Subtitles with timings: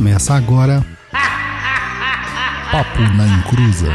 [0.00, 0.82] Começa agora.
[2.72, 3.92] Papo na Encruza.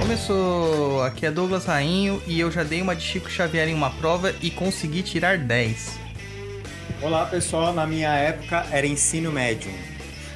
[0.00, 3.90] Começou, aqui é Douglas Rainho e eu já dei uma de Chico Xavier em uma
[3.90, 5.96] prova e consegui tirar 10.
[7.00, 9.70] Olá pessoal, na minha época era ensino médio.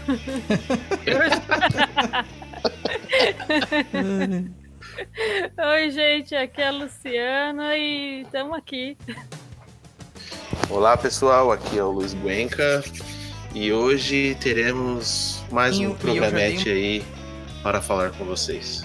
[5.75, 8.97] Oi, gente, aqui é a Luciana e estamos aqui.
[10.69, 12.83] Olá pessoal, aqui é o Luiz Buenca
[13.55, 17.05] e hoje teremos mais E um programete aí
[17.63, 18.85] para falar com vocês.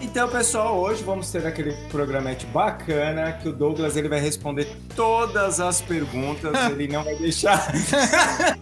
[0.00, 5.60] Então pessoal, hoje vamos ter aquele programete bacana que o Douglas ele vai responder todas
[5.60, 7.72] as perguntas, ele não vai deixar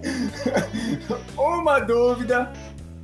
[1.37, 2.53] uma dúvida.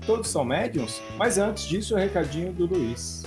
[0.07, 1.03] Todos são médiums?
[1.17, 3.25] Mas antes disso, o recadinho do Luiz.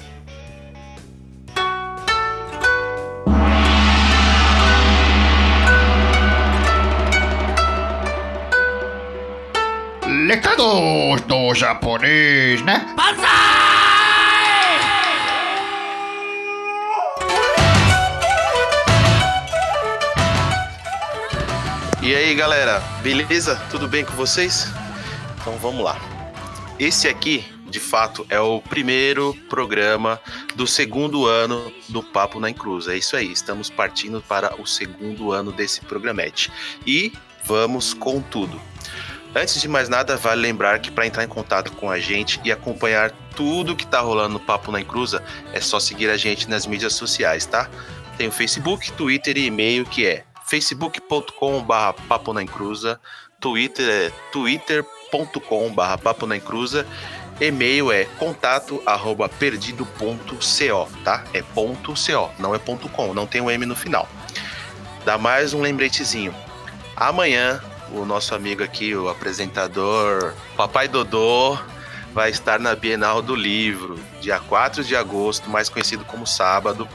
[10.27, 12.85] Recados do japonês, né?
[22.01, 23.55] E aí galera, beleza?
[23.69, 24.67] Tudo bem com vocês?
[25.41, 26.08] Então vamos lá.
[26.79, 30.17] Esse aqui, de fato, é o primeiro programa
[30.55, 32.93] do segundo ano do Papo na Encruza.
[32.93, 36.49] É isso aí, estamos partindo para o segundo ano desse programete.
[36.87, 37.11] E
[37.43, 38.61] vamos com tudo.
[39.35, 42.51] Antes de mais nada, vale lembrar que para entrar em contato com a gente e
[42.51, 46.65] acompanhar tudo que tá rolando no Papo na Encruza, é só seguir a gente nas
[46.65, 47.69] mídias sociais, tá?
[48.17, 52.41] Tem o Facebook, Twitter e e-mail que é facebook.com.br papo na
[53.39, 54.11] Twitter é
[55.09, 56.85] twitter.com.br papo na encruza,
[57.39, 61.23] e-mail é contato arroba perdido.co, tá?
[61.33, 64.07] É ponto .co, não é ponto .com, não tem o M no final.
[65.05, 66.33] Dá mais um lembretezinho.
[66.95, 67.61] Amanhã,
[67.91, 71.57] o nosso amigo aqui, o apresentador Papai Dodô,
[72.13, 76.87] vai estar na Bienal do Livro, dia 4 de agosto, mais conhecido como sábado.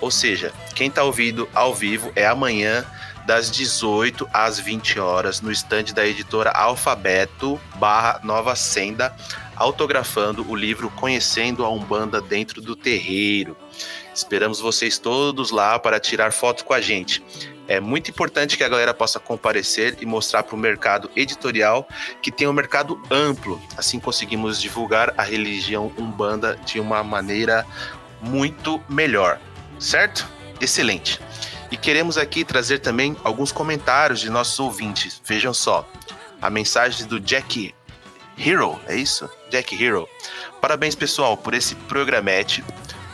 [0.00, 2.84] Ou seja, quem tá ouvindo ao vivo é amanhã,
[3.26, 9.14] das 18 às 20 horas, no estande da editora Alfabeto barra Nova Senda,
[9.56, 13.56] autografando o livro Conhecendo a Umbanda Dentro do Terreiro.
[14.14, 17.24] Esperamos vocês todos lá para tirar foto com a gente.
[17.68, 21.88] É muito importante que a galera possa comparecer e mostrar para o mercado editorial
[22.20, 23.62] que tem um mercado amplo.
[23.76, 27.64] Assim conseguimos divulgar a religião Umbanda de uma maneira
[28.20, 29.38] muito melhor
[29.82, 30.26] certo?
[30.60, 31.20] Excelente.
[31.72, 35.22] E queremos aqui trazer também alguns comentários de nossos ouvintes.
[35.24, 35.88] Vejam só.
[36.40, 37.74] A mensagem do Jack
[38.36, 39.26] Hero, é isso?
[39.48, 40.06] Jack Hero.
[40.60, 42.62] Parabéns, pessoal, por esse programete.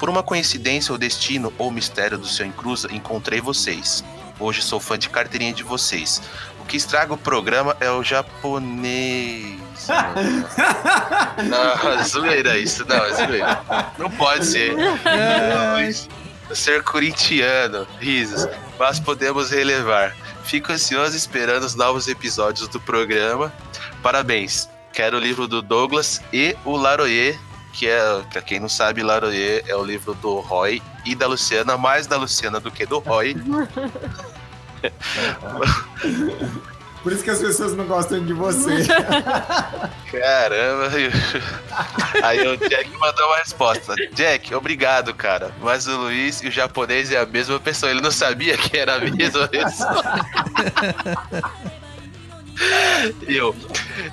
[0.00, 4.02] Por uma coincidência ou destino ou mistério do seu encruza, encontrei vocês.
[4.40, 6.20] Hoje sou fã de carteirinha de vocês.
[6.60, 9.56] O que estraga o programa é o japonês.
[11.48, 13.60] Não, é zoeira isso, não, é zoeira.
[13.96, 14.74] Não pode ser.
[14.76, 15.80] Não,
[16.54, 18.46] ser corintiano, risos,
[18.78, 20.14] mas podemos relevar.
[20.44, 23.52] Fico ansioso esperando os novos episódios do programa.
[24.02, 24.68] Parabéns.
[24.92, 27.38] Quero o livro do Douglas e o Laroyer,
[27.72, 28.00] que é,
[28.32, 32.16] pra quem não sabe, Laroyer é o livro do Roy e da Luciana, mais da
[32.16, 33.36] Luciana do que do Roy.
[37.08, 38.84] Por isso que as pessoas não gostam de você.
[40.12, 40.90] Caramba.
[42.22, 43.94] Aí o Jack mandou uma resposta.
[44.12, 45.50] Jack, obrigado, cara.
[45.62, 47.90] Mas o Luiz e o japonês é a mesma pessoa.
[47.90, 50.02] Ele não sabia que era a mesma pessoa.
[53.26, 53.56] Eu.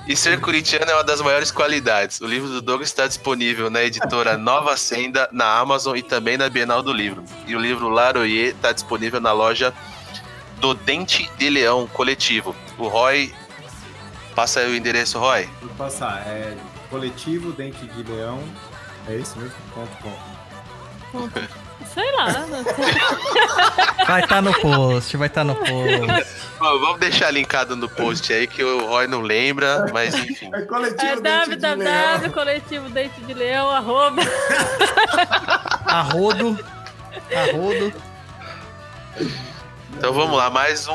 [0.08, 2.22] E ser corintiano é uma das maiores qualidades.
[2.22, 6.48] O livro do Douglas está disponível na editora Nova Senda, na Amazon e também na
[6.48, 7.22] Bienal do Livro.
[7.46, 9.74] E o livro Laroyer está disponível na loja
[10.56, 12.54] do Dente de Leão Coletivo.
[12.78, 13.32] O Roy.
[14.34, 15.48] Passa aí o endereço, Roy.
[15.62, 16.22] Vou passar.
[16.26, 16.54] É
[16.90, 18.42] coletivo Dente de Leão.
[19.08, 19.54] É isso mesmo?
[19.74, 21.28] Ponto com.
[21.94, 22.26] Sei lá.
[24.06, 25.70] Vai estar no post, vai estar no post.
[26.58, 30.50] Bom, vamos deixar linkado no post aí que o Roy não lembra, mas enfim.
[30.52, 32.30] É coletivo É Dente de Leão.
[32.32, 34.22] coletivo dente de leão arroba.
[35.86, 36.58] Arrodo.
[37.34, 37.92] Arrodo.
[39.92, 40.94] Então vamos lá, mais um,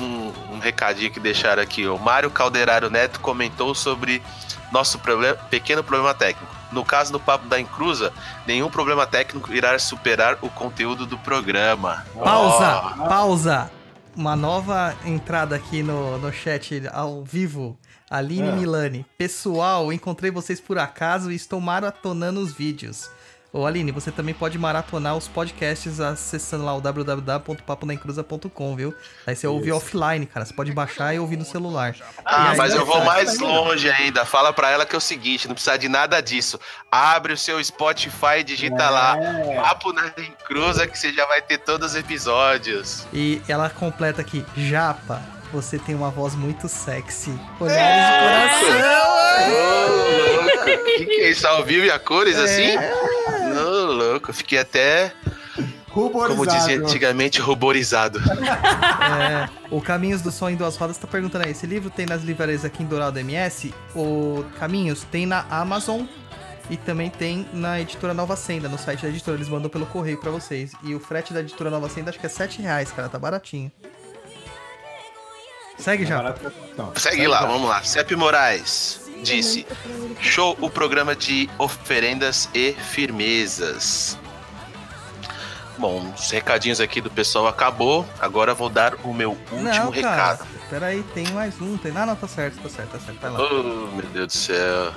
[0.00, 1.86] um, um recadinho que deixaram aqui.
[1.86, 4.22] O Mário Calderaro Neto comentou sobre
[4.70, 6.50] nosso problema, pequeno problema técnico.
[6.72, 8.12] No caso do Papo da Encruza,
[8.46, 12.04] nenhum problema técnico irá superar o conteúdo do programa.
[12.14, 13.70] Pausa, pausa.
[14.16, 17.78] Uma nova entrada aqui no, no chat ao vivo.
[18.10, 18.52] Aline Ah.
[18.52, 19.06] Milani.
[19.16, 23.10] Pessoal, encontrei vocês por acaso e estou maratonando os vídeos.
[23.54, 28.94] Ô Aline, você também pode maratonar os podcasts acessando lá o www.paponaencruza.com, viu?
[29.26, 30.46] Aí você ouve offline, cara.
[30.46, 31.94] Você pode baixar e ouvir no celular.
[32.24, 34.24] Ah, aí- mas eu vou mais longe ainda.
[34.24, 36.58] Fala pra ela que é o seguinte, não precisa de nada disso.
[36.90, 39.18] Abre o seu Spotify e digita lá.
[39.18, 39.56] É.
[39.56, 43.06] Papo na Encruza que você já vai ter todos os episódios.
[43.12, 45.20] E ela completa aqui, Japa,
[45.52, 47.38] você tem uma voz muito sexy.
[47.60, 49.12] Olhares de coração.
[50.38, 50.84] Ô, louco.
[50.98, 51.46] Que que é isso?
[51.46, 52.76] Ao vivo e a cores assim?
[53.56, 54.32] Ô, louco.
[54.32, 55.12] Fiquei até,
[55.92, 56.34] Ruborizado.
[56.34, 58.20] como dizia antigamente, ruborizado.
[59.02, 62.22] É, o Caminhos do Som em Duas Rodas tá perguntando aí, esse livro tem nas
[62.22, 63.74] livrarias aqui em Dourado MS?
[63.94, 66.04] O Caminhos tem na Amazon
[66.70, 69.36] e também tem na editora Nova Senda, no site da editora.
[69.36, 70.72] Eles mandam pelo correio pra vocês.
[70.82, 73.70] E o frete da editora Nova Senda acho que é 7 reais, cara, tá baratinho.
[75.76, 76.16] Segue já.
[76.16, 76.92] Barato, então.
[76.96, 77.82] Segue lá, vamos lá.
[77.82, 79.66] Cep Moraes disse:
[80.20, 84.18] Show o programa de oferendas e firmezas.
[85.78, 88.06] Bom, os recadinhos aqui do pessoal acabou.
[88.20, 90.46] Agora eu vou dar o meu último Não, recado.
[90.68, 91.76] Peraí, tem mais um.
[91.76, 91.92] Tem...
[91.96, 93.18] Ah, não, tá certo, tá certo, tá certo.
[93.20, 93.40] Vai lá.
[93.40, 94.92] Oh, meu Deus do céu.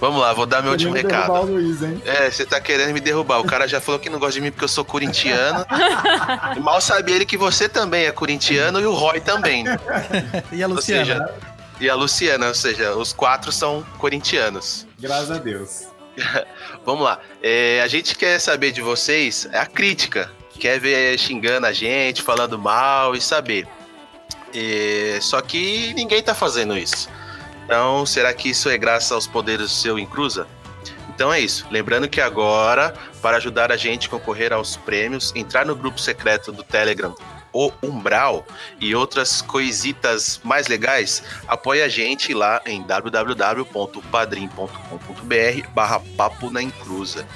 [0.00, 1.32] Vamos lá, vou dar meu último recado.
[1.32, 2.00] o Luiz, hein?
[2.04, 3.40] É, você tá querendo me derrubar.
[3.40, 5.64] O cara já falou que não gosta de mim porque eu sou corintiano.
[6.56, 9.64] E mal sabe ele que você também é corintiano e o Roy também.
[10.52, 11.04] E a Ou Luciana?
[11.04, 11.34] seja,
[11.80, 14.86] e a Luciana, ou seja, os quatro são corintianos.
[14.98, 15.86] Graças a Deus.
[16.84, 17.20] Vamos lá.
[17.42, 20.30] É, a gente quer saber de vocês a crítica.
[20.58, 23.68] Quer ver xingando a gente, falando mal e saber.
[24.54, 27.08] É, só que ninguém tá fazendo isso.
[27.64, 30.46] Então, será que isso é graças aos poderes do seu Incruza?
[31.16, 31.66] Então é isso.
[31.70, 36.52] Lembrando que agora, para ajudar a gente a concorrer aos prêmios, entrar no grupo secreto
[36.52, 37.14] do Telegram,
[37.56, 38.46] o Umbral,
[38.78, 47.26] e outras coisitas mais legais, apoie a gente lá em www.padrim.com.br barra Papo na Encruza.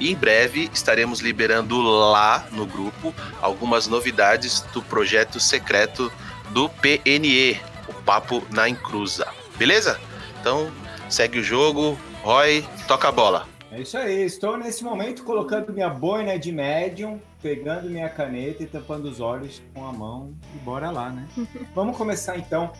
[0.00, 6.10] E em breve estaremos liberando lá no grupo algumas novidades do projeto secreto
[6.48, 9.28] do PNE, o Papo na Encruza.
[9.56, 10.00] Beleza?
[10.40, 10.72] Então,
[11.08, 11.96] segue o jogo.
[12.22, 13.46] Roy, toca a bola.
[13.70, 14.22] É isso aí.
[14.24, 19.62] Estou nesse momento colocando minha boina de médium, pegando minha caneta e tampando os olhos
[19.72, 20.34] com a mão.
[20.54, 21.28] E bora lá, né?
[21.74, 22.72] Vamos começar então.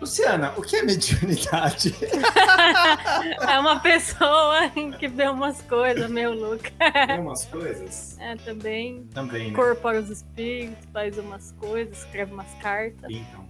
[0.00, 1.94] Luciana, o que é mediunidade?
[3.46, 6.70] É uma pessoa que vê umas coisas meio louca.
[7.06, 8.16] Tem umas coisas?
[8.18, 9.48] É, também Também, né?
[9.50, 13.44] incorpora os espíritos, faz umas coisas, escreve umas cartas, Pintam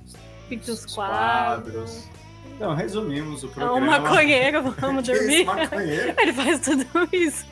[0.49, 2.09] pinta os os quadros.
[2.61, 3.77] Então, resumimos o É programa.
[3.79, 5.45] um maconheiro, vamos Que dormir.
[5.47, 6.15] maconheiro?
[6.21, 7.47] Ele faz tudo isso.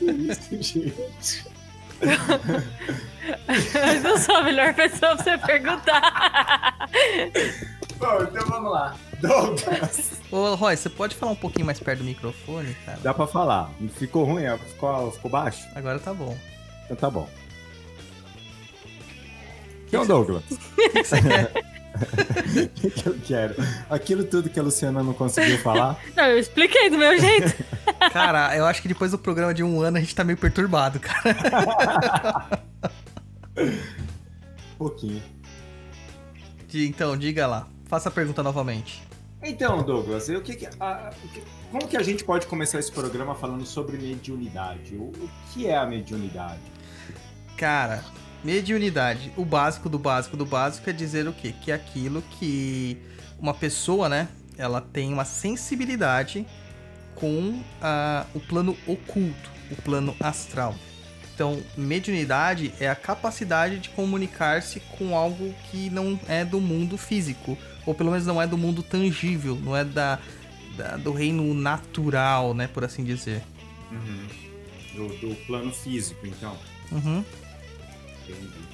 [0.00, 1.44] Que isso, gente?
[3.72, 6.88] Mas eu sou a melhor pessoa pra você perguntar.
[7.98, 8.96] Bom, então vamos lá.
[9.20, 10.12] Douglas.
[10.32, 12.98] Ô, Roy, você pode falar um pouquinho mais perto do microfone, cara?
[13.00, 13.70] Dá pra falar.
[13.96, 14.42] Ficou ruim?
[14.70, 15.68] Ficou, ficou baixo?
[15.76, 16.36] Agora tá bom.
[16.86, 17.28] Então tá bom.
[19.88, 20.42] Quem é o Douglas?
[20.50, 20.56] O
[20.90, 21.79] que você quer?
[22.84, 23.54] O que eu quero?
[23.88, 25.98] Aquilo tudo que a Luciana não conseguiu falar.
[26.16, 27.64] Não, eu expliquei do meu jeito.
[28.12, 30.98] Cara, eu acho que depois do programa de um ano a gente tá meio perturbado,
[30.98, 32.60] cara.
[33.56, 35.22] Um pouquinho.
[36.72, 37.66] Então, diga lá.
[37.86, 39.02] Faça a pergunta novamente.
[39.42, 42.92] Então, Douglas, o que que- a- o que- como que a gente pode começar esse
[42.92, 44.94] programa falando sobre mediunidade?
[44.96, 46.60] O, o que é a mediunidade?
[47.56, 48.02] Cara,
[48.44, 49.32] mediunidade.
[49.36, 51.54] O básico do básico do básico é dizer o quê?
[51.62, 52.96] Que é aquilo que
[53.38, 54.28] uma pessoa, né?
[54.58, 56.46] Ela tem uma sensibilidade
[57.14, 60.74] com ah, o plano oculto, o plano astral.
[61.34, 67.56] Então, mediunidade é a capacidade de comunicar-se com algo que não é do mundo físico,
[67.86, 70.18] ou pelo menos não é do mundo tangível, não é da,
[70.76, 73.42] da- do reino natural, né, por assim dizer.
[74.94, 76.54] Do, do plano físico, então.
[76.92, 77.24] Uhum.
[78.30, 78.70] Entendi.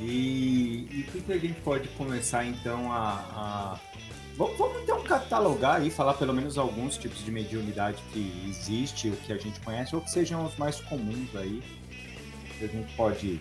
[0.00, 3.78] E, e o que, a gente pode começar então a.
[3.78, 3.80] a-
[4.36, 9.12] Vamos, vamos então catalogar aí, falar pelo menos alguns tipos de mediunidade que existe, o
[9.16, 11.62] que a gente conhece, ou que sejam os mais comuns aí.
[12.58, 13.40] Que a gente pode.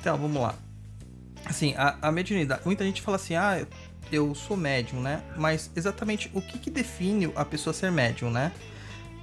[0.00, 0.54] Então, vamos lá.
[1.46, 2.60] Assim, a, a mediunidade.
[2.66, 3.66] Muita gente fala assim, ah,
[4.12, 5.22] eu sou médium, né?
[5.36, 8.52] Mas exatamente o que, que define a pessoa ser médium, né?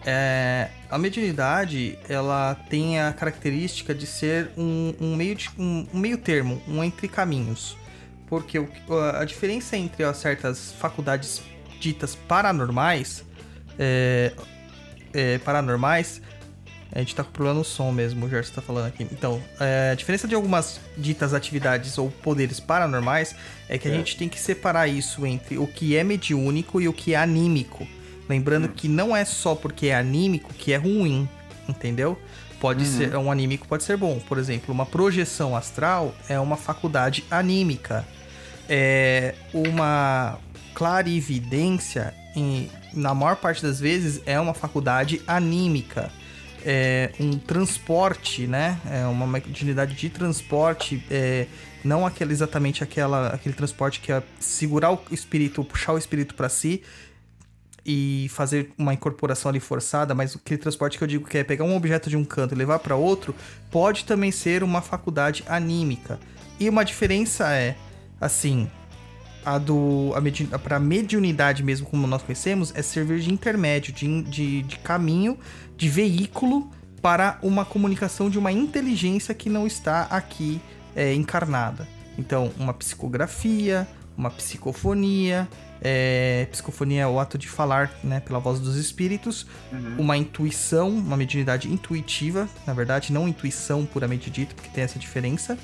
[0.06, 6.00] É, a mediunidade, ela tem a característica de ser um, um meio, de, um, um
[6.00, 7.76] meio termo, um entre caminhos.
[8.28, 8.68] Porque o,
[9.16, 11.42] a diferença entre ó, certas faculdades
[11.80, 13.24] ditas paranormais,
[13.80, 14.32] é,
[15.14, 16.22] é, paranormais,
[16.92, 19.04] a gente tá com problema no som mesmo, o Gerson tá falando aqui.
[19.12, 23.36] Então, é, a diferença de algumas ditas atividades ou poderes paranormais
[23.68, 23.96] é que a É.
[23.96, 27.88] gente tem que separar isso entre o que é mediúnico e o que é anímico.
[28.27, 31.27] Lembrando que não é só porque é anímico que é ruim,
[31.70, 32.20] entendeu?
[32.60, 32.91] Pode Uhum.
[32.98, 34.20] ser um anímico pode ser bom.
[34.20, 38.05] Por exemplo, uma projeção astral é uma faculdade anímica.
[38.67, 40.39] É uma
[40.74, 46.12] clarividência, em- na maior parte das vezes, é uma faculdade anímica.
[46.67, 48.79] É um transporte, né?
[48.89, 51.46] É uma mediunidade de transporte, é,
[51.84, 56.50] não aquele, exatamente aquela, aquele transporte que é segurar o espírito, puxar o espírito para
[56.50, 56.82] si
[57.86, 61.63] e fazer uma incorporação ali forçada, mas aquele transporte que eu digo que é pegar
[61.63, 63.36] um objeto de um canto e levar para outro,
[63.70, 66.20] pode também ser uma faculdade anímica.
[66.60, 67.75] E uma diferença é,
[68.20, 68.68] assim,
[69.46, 74.24] a do a medi para mediunidade mesmo como nós conhecemos é servir de intermédio, de,
[74.24, 75.38] de, de caminho,
[75.77, 80.60] de veículo para uma comunicação de uma inteligência que não está aqui
[80.96, 81.88] é, encarnada.
[82.18, 83.88] Então, uma psicografia,
[84.18, 85.48] uma psicofonia,
[85.88, 89.98] é, psicofonia é o ato de falar né, pela voz dos espíritos, Uhum.
[90.00, 95.58] uma intuição, uma mediunidade intuitiva, na verdade, não intuição puramente dito, porque tem essa diferença.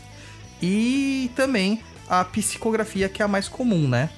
[0.61, 4.11] E também a psicografia, que é a mais comum, né?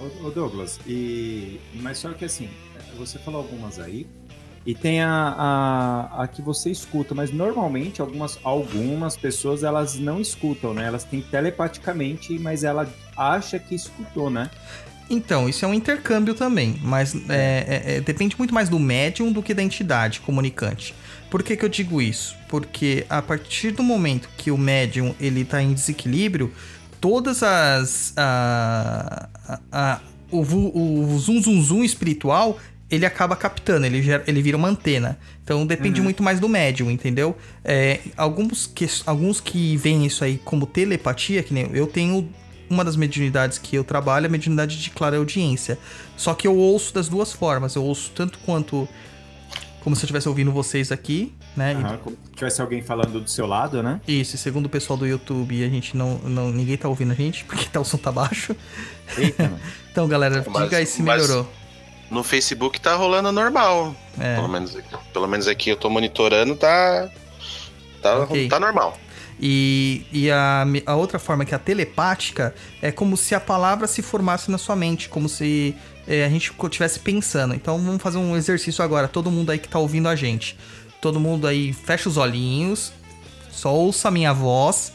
[0.00, 2.48] Ô, ô, Douglas, e, mas só que assim,
[2.96, 4.06] você falou algumas aí,
[4.64, 10.20] e tem a, a, a que você escuta, mas normalmente algumas, algumas pessoas elas não
[10.20, 10.86] escutam, né?
[10.86, 14.48] Elas têm telepaticamente, mas ela acha que escutou, né?
[15.12, 19.30] Então, isso é um intercâmbio também, mas é, é, é, depende muito mais do médium
[19.30, 20.94] do que da entidade comunicante.
[21.30, 22.34] Por que, que eu digo isso?
[22.48, 26.50] Porque a partir do momento que o médium ele tá em desequilíbrio,
[27.00, 28.14] todas as.
[28.16, 30.00] A, a, a-
[30.30, 32.58] o, o zum zum zum espiritual
[32.90, 35.18] ele acaba captando, ele, gera- ele vira uma antena.
[35.44, 37.36] Então depende muito mais do médium, entendeu?
[37.64, 42.28] É, alguns, que, alguns que veem isso aí como telepatia, que nem eu tenho
[42.72, 45.78] uma das mediunidades que eu trabalho é a mediunidade de clara audiência.
[46.16, 47.74] Só que eu ouço das duas formas.
[47.74, 48.88] Eu ouço tanto quanto
[49.80, 51.72] como se eu estivesse ouvindo vocês aqui, né?
[51.72, 54.00] E- Aham, como se tivesse alguém falando do seu lado, né?
[54.06, 56.50] Isso, e segundo o pessoal do YouTube, a gente não, não.
[56.52, 58.54] Ninguém tá ouvindo a gente, porque tá, o som tá baixo.
[59.18, 59.52] Eita.
[59.92, 61.46] Então, galera, Mas- diga aí se melhorou.
[62.10, 63.94] No Facebook tá rolando normal.
[64.18, 64.36] É.
[64.36, 67.10] Pelo, menos aqui, pelo menos aqui eu tô monitorando, tá.
[68.00, 68.48] Tá, Ok.
[68.48, 68.98] tá normal.
[69.44, 73.88] E, e a, a outra forma, que é a telepática, é como se a palavra
[73.88, 75.74] se formasse na sua mente, como se
[76.06, 77.52] é, a gente estivesse pensando.
[77.52, 80.56] Então vamos fazer um exercício agora, todo mundo aí que tá ouvindo a gente.
[81.00, 82.92] Todo mundo aí fecha os olhinhos,
[83.50, 84.92] só ouça a minha voz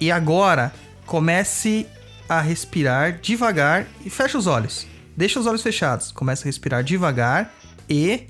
[0.00, 0.72] e agora
[1.04, 1.84] comece
[2.28, 4.86] a respirar devagar e fecha os olhos.
[5.16, 7.52] Deixa os olhos fechados, comece a respirar devagar
[7.88, 8.28] e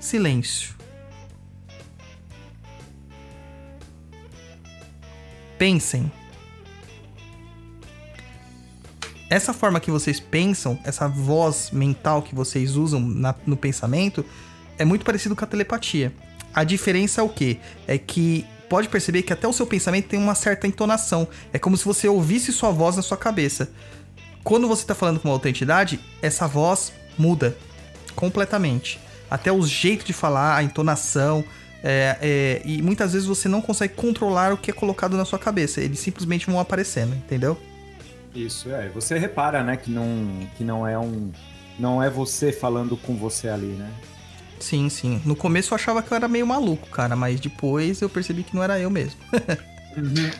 [0.00, 0.79] silêncio.
[5.60, 6.10] Pensem.
[9.28, 14.24] Essa forma que vocês pensam, essa voz mental que vocês usam na- no pensamento,
[14.78, 16.14] é muito parecido com a telepatia.
[16.54, 17.58] A diferença é o quê?
[17.86, 21.28] É que pode perceber que até o seu pensamento tem uma certa entonação.
[21.52, 23.70] É como se você ouvisse sua voz na sua cabeça.
[24.42, 27.54] Quando você está falando com uma outra entidade, essa voz muda
[28.16, 28.98] completamente.
[29.30, 31.44] Até o jeito de falar, a entonação.
[31.82, 35.38] É, é, e muitas vezes você não consegue controlar o que é colocado na sua
[35.38, 35.80] cabeça.
[35.80, 37.58] Eles simplesmente vão aparecendo, entendeu?
[38.34, 38.88] Isso é.
[38.90, 41.30] Você repara, né, que não, que não é um,
[41.78, 43.90] não é você falando com você ali, né?
[44.60, 45.20] Sim, sim.
[45.24, 48.54] No começo eu achava que eu era meio maluco, cara, mas depois eu percebi que
[48.54, 49.18] não era eu mesmo.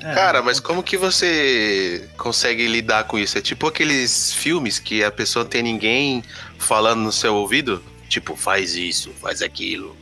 [0.00, 3.36] É, Cara, mas como que você consegue lidar com isso?
[3.36, 6.22] É tipo aqueles filmes que a pessoa tem ninguém
[6.56, 7.82] falando no seu ouvido?
[8.08, 9.96] Tipo, faz isso, faz aquilo.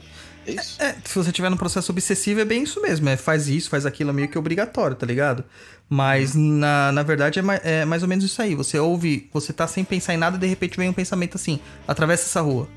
[0.48, 0.80] É isso?
[0.82, 3.08] É, se você tiver no processo obsessivo, é bem isso mesmo.
[3.08, 5.44] É faz isso, faz aquilo, é meio que obrigatório, tá ligado?
[5.90, 8.54] Mas na, na verdade é, mai- é mais ou menos isso aí.
[8.54, 11.60] Você ouve, você tá sem pensar em nada e de repente vem um pensamento assim:
[11.86, 12.68] atravessa essa rua.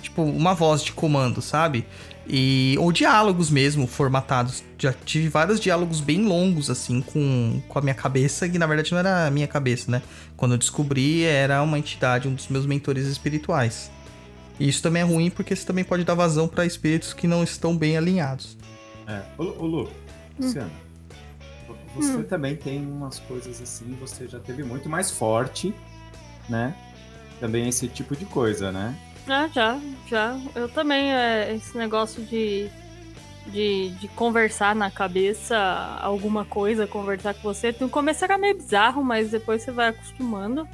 [0.00, 1.86] Tipo, uma voz de comando, sabe?
[2.28, 4.62] E, ou diálogos mesmo, formatados.
[4.78, 8.92] Já tive vários diálogos bem longos, assim, com, com a minha cabeça, que na verdade
[8.92, 10.02] não era a minha cabeça, né?
[10.36, 13.90] Quando eu descobri, era uma entidade, um dos meus mentores espirituais.
[14.58, 17.44] E isso também é ruim porque você também pode dar vazão para espíritos que não
[17.44, 18.56] estão bem alinhados.
[19.06, 19.22] É.
[19.38, 19.90] Ô, ô Lu,
[20.38, 20.70] Luciano,
[21.94, 25.74] você também tem umas coisas assim, você já teve muito mais forte,
[26.48, 26.74] né?
[27.40, 28.96] Também esse tipo de coisa, né?
[29.28, 30.38] Ah, já, já.
[30.54, 32.70] Eu também, é, esse negócio de,
[33.46, 35.56] de, de conversar na cabeça
[36.00, 37.74] alguma coisa, conversar com você.
[37.80, 40.66] No começo era meio bizarro, mas depois você vai acostumando.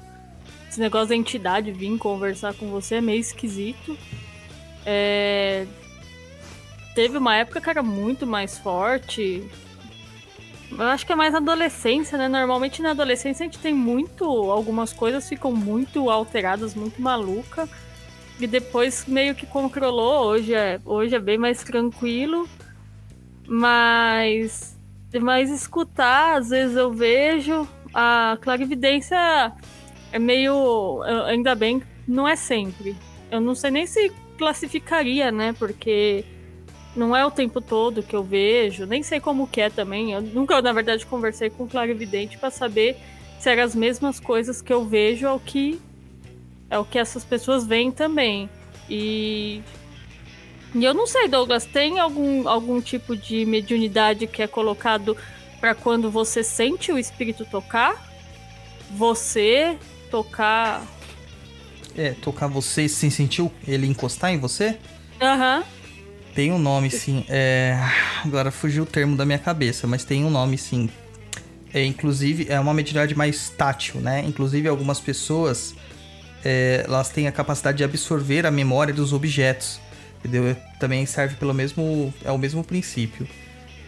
[0.73, 3.95] Esse negócio da entidade vir conversar com você é meio esquisito.
[4.87, 5.67] É,
[6.95, 9.47] Teve uma época que era muito mais forte.
[10.71, 12.26] Eu acho que é mais na adolescência, né?
[12.26, 14.25] Normalmente na adolescência a gente tem muito.
[14.25, 17.69] Algumas coisas ficam muito alteradas, muito maluca.
[18.41, 20.25] e depois meio que controlou.
[20.29, 22.49] Hoje é, hoje é bem mais tranquilo,
[23.47, 24.75] mas,
[25.21, 27.69] mas escutar, às vezes eu vejo.
[27.93, 29.52] A clarividência
[30.12, 31.02] é meio.
[31.26, 32.95] Ainda bem, não é sempre.
[33.31, 35.54] Eu não sei nem se classificaria, né?
[35.59, 36.25] Porque
[36.95, 40.12] não é o tempo todo que eu vejo, nem sei como que é também.
[40.12, 42.97] Eu nunca, na verdade, conversei com o clarividente para saber
[43.40, 45.81] se eram as mesmas coisas que eu vejo ao que
[46.71, 48.49] é o que essas pessoas veem também.
[48.88, 49.62] E
[50.75, 55.16] e eu não sei, Douglas, tem algum, algum tipo de mediunidade que é colocado
[55.61, 58.11] para quando você sente o espírito tocar?
[58.92, 59.78] Você
[60.12, 60.87] tocar.
[61.97, 64.78] É, tocar você sem sentir ele encostar em você?
[65.21, 65.59] Aham.
[65.59, 65.64] Uhum.
[66.35, 67.25] Tem um nome, sim.
[67.28, 67.78] É...
[68.25, 70.88] Agora fugiu o termo da minha cabeça, mas tem um nome, sim.
[71.75, 74.23] É, inclusive, é uma mediunidade mais tátil, né?
[74.26, 75.75] Inclusive, algumas pessoas
[76.45, 79.81] é, elas têm a capacidade de absorver a memória dos objetos.
[80.19, 80.57] Entendeu?
[80.78, 82.12] Também serve pelo mesmo.
[82.25, 83.26] É o mesmo princípio.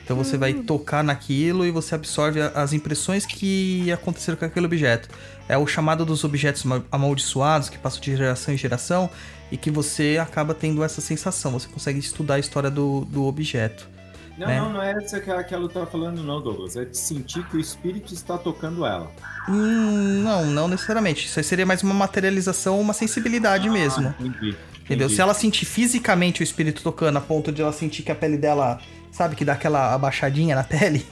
[0.04, 0.62] Então você vai hum.
[0.62, 5.08] tocar naquilo e você absorve as impressões que aconteceram com aquele objeto.
[5.48, 9.10] É o chamado dos objetos amaldiçoados que passam de geração em geração
[9.50, 11.52] e que você acaba tendo essa sensação.
[11.52, 13.88] Você consegue estudar a história do, do objeto.
[14.36, 14.58] Não, né?
[14.58, 16.76] não, não é essa que a, que a Lu tá falando, não, Douglas.
[16.76, 19.10] É de sentir que o espírito está tocando ela.
[19.48, 21.26] Hum, não, não necessariamente.
[21.26, 24.14] Isso aí seria mais uma materialização, uma sensibilidade ah, mesmo.
[24.18, 24.56] Entendi.
[24.80, 25.08] Entendeu?
[25.08, 28.36] Se ela sentir fisicamente o espírito tocando a ponto de ela sentir que a pele
[28.36, 28.78] dela,
[29.10, 31.06] sabe, que dá aquela abaixadinha na pele.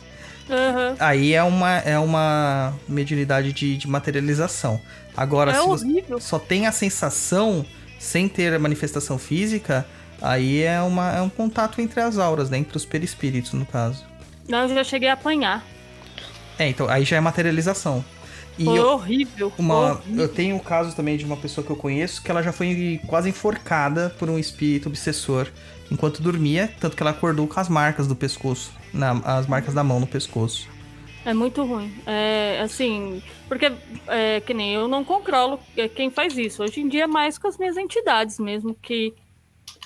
[0.48, 0.96] Uhum.
[0.98, 4.80] Aí é uma, é uma mediunidade de, de materialização.
[5.16, 6.20] Agora, é se horrível.
[6.20, 7.64] você só tem a sensação
[7.98, 9.86] sem ter a manifestação física,
[10.20, 12.58] aí é, uma, é um contato entre as auras, né?
[12.58, 14.04] Entre os perispíritos, no caso.
[14.48, 15.64] Não, eu já cheguei a apanhar.
[16.58, 18.04] É, então aí já é materialização.
[18.58, 20.22] E foi eu, horrível, uma, horrível.
[20.22, 22.52] Eu tenho o um caso também de uma pessoa que eu conheço que ela já
[22.52, 25.48] foi quase enforcada por um espírito obsessor
[25.90, 29.82] enquanto dormia, tanto que ela acordou com as marcas do pescoço, na, as marcas da
[29.82, 30.68] mão no pescoço.
[31.24, 31.92] É muito ruim.
[32.06, 33.72] É, assim, porque,
[34.08, 35.60] é, que nem eu não controlo
[35.94, 36.62] quem faz isso.
[36.62, 39.14] Hoje em dia é mais com as minhas entidades mesmo, que.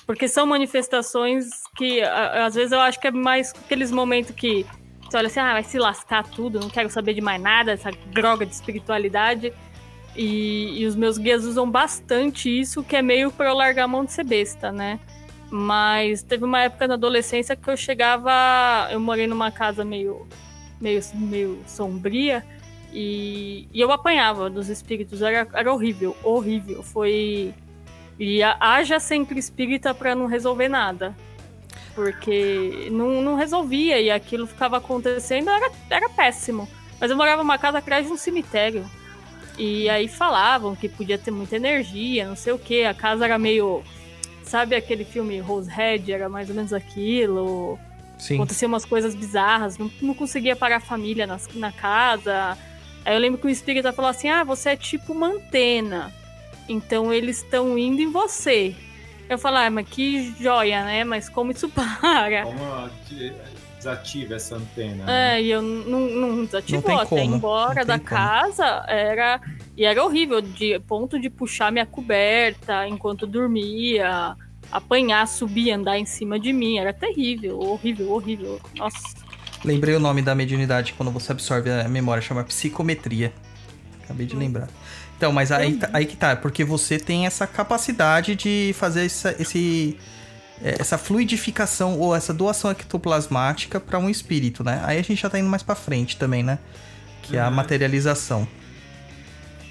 [0.05, 4.65] Porque são manifestações que, às vezes, eu acho que é mais aqueles momentos que
[5.09, 7.91] você olha assim, ah, vai se lascar tudo, não quero saber de mais nada, essa
[8.07, 9.53] droga de espiritualidade.
[10.15, 13.87] E, e os meus guias usam bastante isso, que é meio para eu largar a
[13.87, 14.99] mão de ser besta, né?
[15.49, 18.87] Mas teve uma época na adolescência que eu chegava.
[18.91, 20.27] Eu morei numa casa meio,
[20.79, 22.45] meio, meio sombria
[22.93, 25.21] e, e eu apanhava dos espíritos.
[25.21, 26.83] Era, era horrível, horrível.
[26.83, 27.53] Foi.
[28.19, 31.15] E haja sempre espírita para não resolver nada
[31.97, 36.69] porque não, não resolvia e aquilo ficava acontecendo, era, era péssimo.
[37.01, 38.85] Mas eu morava numa casa atrás de um cemitério.
[39.57, 42.83] E aí falavam que podia ter muita energia, não sei o que.
[42.83, 43.83] A casa era meio.
[44.47, 46.11] Sabe aquele filme Rosehead?
[46.11, 47.77] Era mais ou menos aquilo.
[48.17, 48.35] Sim.
[48.35, 52.57] Aconteciam umas coisas bizarras, não, não conseguia parar a família na, na casa.
[53.05, 56.13] Aí eu lembro que o espírita falou assim: Ah, você é tipo uma antena.
[56.67, 58.75] Então eles estão indo em você.
[59.29, 61.03] Eu falo, ah, mas que joia, né?
[61.03, 62.43] Mas como isso para?
[62.43, 62.89] Como
[63.87, 65.05] desativa essa antena?
[65.05, 65.37] Né?
[65.37, 66.91] É, e eu não, não desativou.
[66.91, 68.09] Não Até embora da como.
[68.09, 69.39] casa era.
[69.75, 74.35] E era horrível, de ponto de puxar minha coberta enquanto dormia,
[74.71, 76.77] apanhar, subir, andar em cima de mim.
[76.77, 78.59] Era terrível, horrível, horrível.
[78.75, 79.15] Nossa.
[79.63, 83.31] Lembrei o nome da mediunidade quando você absorve a memória, chama psicometria.
[84.03, 84.39] Acabei de hum.
[84.39, 84.67] lembrar.
[85.17, 89.35] Então, mas aí, tá, aí que tá, porque você tem essa capacidade de fazer essa,
[89.39, 90.16] esse, é,
[90.61, 94.81] essa fluidificação ou essa doação ectoplasmática para um espírito, né?
[94.83, 96.59] Aí a gente já tá indo mais para frente também, né?
[97.21, 97.39] Que uhum.
[97.39, 97.55] é a uhum.
[97.55, 98.47] materialização.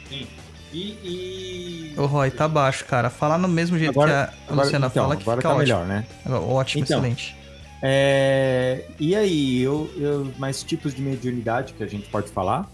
[0.09, 0.27] Sim.
[0.73, 0.79] E.
[1.03, 1.95] e...
[1.97, 3.11] Ô, Roy, tá baixo, cara.
[3.11, 5.79] Fala no mesmo jeito agora, que a Luciana então, fala que agora fica tá ótimo.
[5.79, 6.07] melhor, né?
[6.27, 7.37] Ótimo, então, excelente.
[7.83, 8.85] É...
[8.99, 12.69] E aí, eu, eu, mais tipos de mediunidade que a gente pode falar?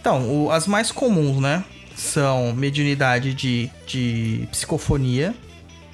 [0.00, 1.64] Então, o, as mais comuns, né?
[1.94, 5.34] são mediunidade de, de psicofonia,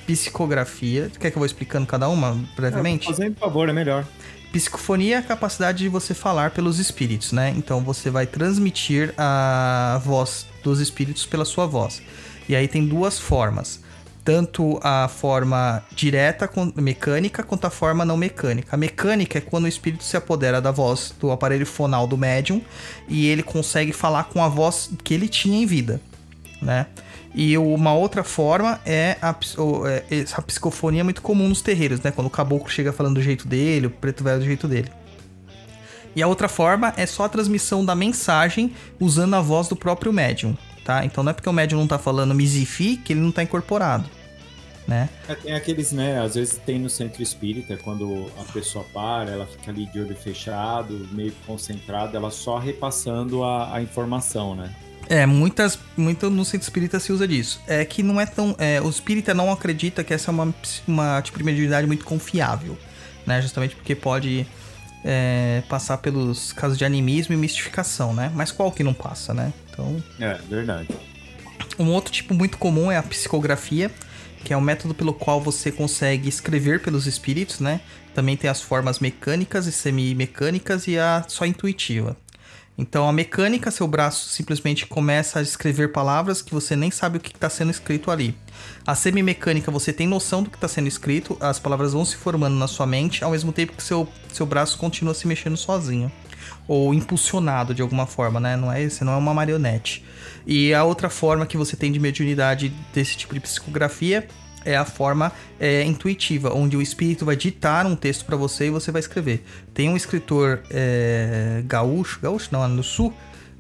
[0.09, 1.13] psicografia.
[1.21, 3.07] Quer que eu vou explicando cada uma brevemente?
[3.07, 4.07] Fazendo por favor, é melhor.
[4.51, 7.53] Psicofonia é a capacidade de você falar pelos espíritos, né?
[7.55, 12.01] Então você vai transmitir a voz dos espíritos pela sua voz.
[12.49, 13.87] E aí tem duas formas
[14.25, 18.69] tanto a forma direta mecânica quanto a forma não mecânica.
[18.75, 22.61] A mecânica é quando o espírito se apodera da voz do aparelho fonal do médium
[23.09, 25.99] e ele consegue falar com a voz que ele tinha em vida,
[26.61, 26.89] né?
[27.41, 29.33] E uma outra forma é a,
[30.11, 32.11] é, a psicofonia muito comum nos terreiros, né?
[32.11, 34.91] Quando o caboclo chega falando do jeito dele, o preto velho do jeito dele.
[36.17, 40.13] E a outra forma é só a transmissão da mensagem usando a voz do próprio
[40.13, 41.05] médium, tá?
[41.05, 44.11] Então não é porque o médium não tá falando misifi que ele não tá incorporado
[44.89, 45.11] né?
[45.29, 46.19] É, tem aqueles, né?
[46.19, 50.17] Às vezes tem no centro espírita, quando a pessoa para, ela fica ali de olho
[50.17, 54.75] fechado, meio concentrada, ela só repassando a, a informação, né?
[55.09, 57.61] É, muitas, muito no centro espírita se usa disso.
[57.67, 58.55] É que não é tão.
[58.59, 60.55] É, o espírita não acredita que essa é uma,
[60.87, 62.77] uma tipo de mediunidade muito confiável,
[63.27, 63.41] né?
[63.41, 64.47] Justamente porque pode
[65.05, 68.31] é, passar pelos casos de animismo e mistificação, né?
[68.35, 69.53] Mas qual que não passa, né?
[69.71, 70.03] Então.
[70.21, 70.89] É, verdade.
[71.79, 73.91] Um outro tipo muito comum é a psicografia,
[74.45, 77.81] que é o método pelo qual você consegue escrever pelos espíritos, né?
[78.15, 82.17] Também tem as formas mecânicas e semi-mecânicas e a só intuitiva.
[82.79, 87.21] Então a mecânica, seu braço simplesmente começa a escrever palavras que você nem sabe o
[87.21, 88.37] que está sendo escrito ali.
[88.87, 92.55] A semi-mecânica, você tem noção do que está sendo escrito, as palavras vão se formando
[92.55, 96.11] na sua mente, ao mesmo tempo que seu, seu braço continua se mexendo sozinho.
[96.69, 98.57] Ou impulsionado de alguma forma, né?
[98.57, 100.05] Não é, você não é uma marionete.
[100.47, 104.29] E a outra forma que você tem de mediunidade desse tipo de psicografia
[104.65, 108.71] é a forma é, intuitiva, onde o espírito vai ditar um texto para você e
[108.71, 109.45] você vai escrever.
[109.73, 113.13] Tem um escritor é, gaúcho, gaúcho não, no sul,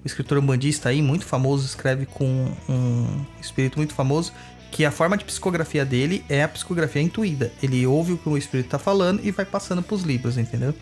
[0.04, 4.32] um escritor umbandista aí, muito famoso, escreve com um espírito muito famoso,
[4.70, 7.50] que a forma de psicografia dele é a psicografia intuída.
[7.62, 10.74] Ele ouve o que o espírito tá falando e vai passando pros livros, entendeu?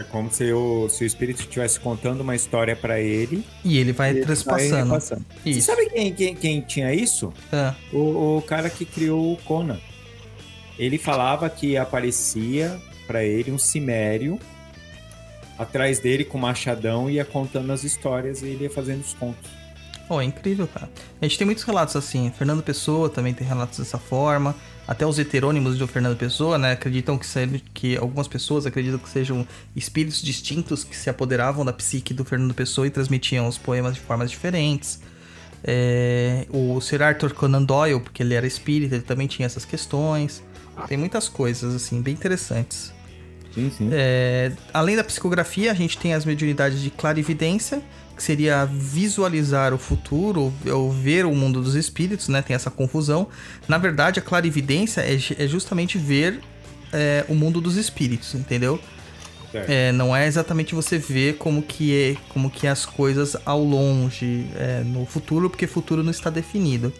[0.00, 3.44] É como se o, se o espírito estivesse contando uma história para ele.
[3.62, 4.88] E ele vai ele transpassando.
[4.88, 5.00] vai.
[5.00, 7.30] Você sabe quem, quem, quem tinha isso?
[7.52, 9.78] Ah, O, o cara que criou o Conan.
[10.78, 14.40] Ele falava que aparecia para ele um cimério
[15.58, 19.50] atrás dele com machadão e ia contando as histórias e ele ia fazendo os contos.
[20.08, 20.88] Oh, é incrível, cara.
[21.20, 22.32] A gente tem muitos relatos assim.
[22.36, 24.56] Fernando Pessoa também tem relatos dessa forma.
[24.90, 26.72] Até os heterônimos do Fernando Pessoa, né?
[26.72, 31.72] Acreditam que, se- que algumas pessoas acreditam que sejam espíritos distintos que se apoderavam da
[31.72, 35.00] psique do Fernando Pessoa e transmitiam os poemas de formas diferentes.
[35.62, 40.42] É, o Sir Arthur Conan Doyle, porque ele era espírita, ele também tinha essas questões.
[40.88, 42.92] Tem muitas coisas, assim, bem interessantes.
[43.54, 43.90] Sim, sim.
[43.92, 47.80] É, além da psicografia, a gente tem as mediunidades de clarividência,
[48.20, 52.42] que seria visualizar o futuro ou, ver o mundo dos espíritos, né?
[52.42, 53.28] Tem essa confusão.
[53.66, 56.38] Na verdade, a clarividência é, é justamente ver
[56.92, 58.78] é, o mundo dos espíritos, entendeu?
[59.54, 63.64] É, não é exatamente você ver como que é, como que é as coisas ao
[63.64, 66.92] longe, é, no futuro, porque futuro não está definido.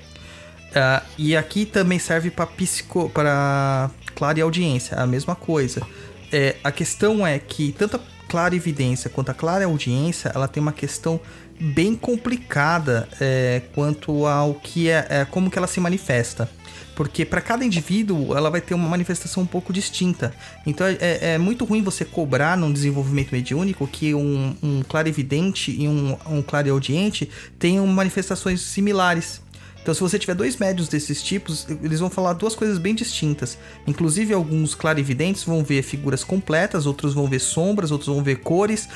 [0.74, 5.86] Ah, e aqui também serve para psico, para clareaudiência, a mesma coisa.
[6.32, 11.20] É, a questão é que tanto a clarividência quanto a clareaudiência, ela tem uma questão
[11.60, 16.48] bem complicada é, quanto ao que é, é, como que ela se manifesta.
[16.94, 20.32] Porque para cada indivíduo ela vai ter uma manifestação um pouco distinta.
[20.66, 25.70] Então é, é- é muito ruim você cobrar num desenvolvimento mediúnico que um, um clarividente
[25.70, 29.40] e um, um clareaudiente tenham manifestações similares.
[29.82, 33.56] Então, se você tiver dois médios desses tipos, eles vão falar duas coisas bem distintas.
[33.86, 38.88] Inclusive, alguns clarividentes vão ver figuras completas, outros vão ver sombras, outros vão ver cores,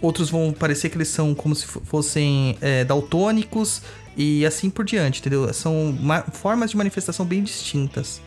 [0.00, 3.82] outros vão parecer que eles são como se fo- fossem é, daltônicos
[4.16, 5.52] e assim por diante, entendeu?
[5.54, 8.20] São ma- formas de manifestação bem distintas,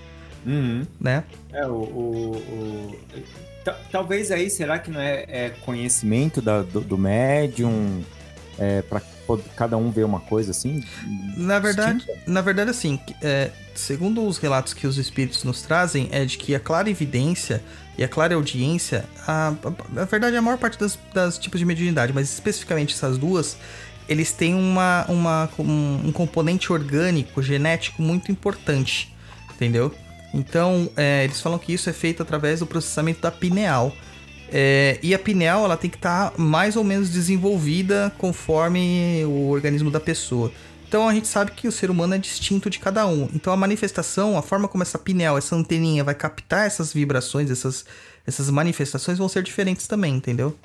[0.46, 0.86] Uhum.
[1.00, 1.24] né?
[1.52, 1.72] É, o.
[1.74, 2.96] o- o-
[3.66, 8.02] ta- Talvez aí, será que não é, é conhecimento da- do, do médium
[8.58, 9.02] é, para
[9.56, 10.84] cada um ver uma coisa assim?
[11.36, 12.20] Na verdade, distinta?
[12.28, 16.56] na verdade, assim, é, segundo os relatos que os espíritos nos trazem, é de que
[16.56, 17.64] a clarividência
[17.98, 22.14] e a clareaudiência, a, a, na verdade, a maior parte das, das tipos de mediunidade,
[22.14, 23.58] mas especificamente essas duas,
[24.08, 29.14] eles têm uma, uma, um, um componente orgânico, genético muito importante,
[29.54, 29.94] entendeu?
[30.34, 33.96] Então, é, eles falam que isso é feito através do processamento da pineal.
[34.52, 39.90] É, e a pineal ela tem que estar mais ou menos desenvolvida conforme o organismo
[39.90, 40.52] da pessoa.
[40.88, 43.28] Então a gente sabe que o ser humano é distinto de cada um.
[43.34, 47.86] Então a manifestação, a forma como essa pineal, essa anteninha vai captar essas vibrações, essas,
[48.26, 50.56] essas manifestações vão ser diferentes também, entendeu?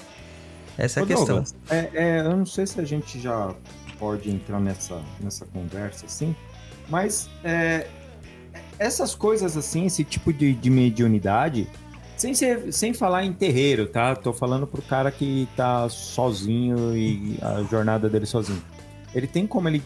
[0.77, 1.27] Essa é a Ô, questão.
[1.27, 3.55] Douglas, é, é, eu não sei se a gente já
[3.99, 6.35] pode entrar nessa, nessa conversa assim,
[6.89, 7.87] mas é,
[8.79, 11.69] essas coisas assim, esse tipo de, de mediunidade,
[12.21, 14.15] sem, ser, sem falar em terreiro, tá?
[14.15, 18.63] Tô falando pro cara que tá sozinho e a jornada dele sozinho.
[19.15, 19.83] Ele tem como ele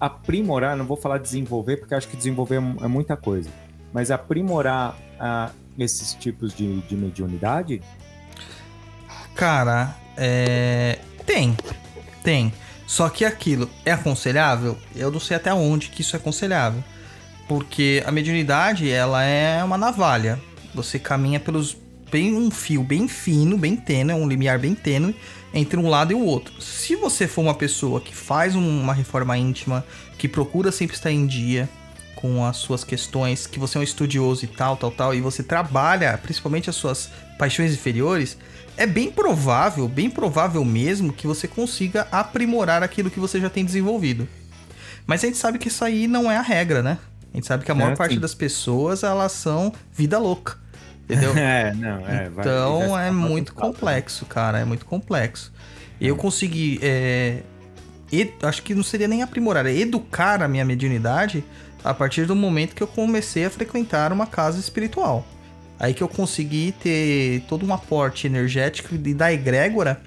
[0.00, 3.48] aprimorar, não vou falar desenvolver, porque acho que desenvolver é mu- muita coisa,
[3.92, 7.80] mas aprimorar ah, esses tipos de, de mediunidade?
[9.34, 10.98] Cara, é.
[11.24, 11.56] Tem.
[12.22, 12.52] Tem.
[12.86, 14.76] Só que aquilo é aconselhável?
[14.94, 16.82] Eu não sei até onde que isso é aconselhável.
[17.48, 20.40] Porque a mediunidade, ela é uma navalha.
[20.76, 21.76] Você caminha pelos.
[22.08, 25.16] Bem um fio bem fino, bem tênue, um limiar bem tênue
[25.52, 26.62] entre um lado e o outro.
[26.62, 29.84] Se você for uma pessoa que faz um- uma reforma íntima,
[30.16, 31.68] que procura sempre estar em dia,
[32.14, 35.42] com as suas questões, que você é um estudioso e tal, tal, tal, e você
[35.42, 38.38] trabalha principalmente as suas paixões inferiores,
[38.76, 43.64] é bem provável, bem provável mesmo que você consiga aprimorar aquilo que você já tem
[43.64, 44.28] desenvolvido.
[45.06, 46.98] Mas a gente sabe que isso aí não é a regra, né?
[47.32, 50.64] A gente sabe que a maior É, parte das pessoas, elas são vida louca.
[51.08, 51.32] Entendeu?
[51.38, 52.26] É, não, é.
[52.38, 54.58] Então vai é muito complexo, cara.
[54.58, 55.52] É muito complexo.
[56.00, 56.78] Eu consegui.
[56.82, 57.42] é,
[58.12, 61.42] ed- acho que não seria nem aprimorar, é educar a minha mediunidade
[61.84, 65.24] a partir do momento que eu comecei a frequentar uma casa espiritual.
[65.78, 70.00] Aí que eu consegui ter todo um aporte energético e da egrégora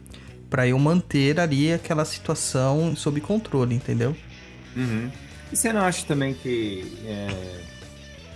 [0.49, 4.15] pra eu manter ali aquela situação sob controle, entendeu?
[4.75, 5.09] Uhum.
[5.51, 7.27] E você não acha também que é,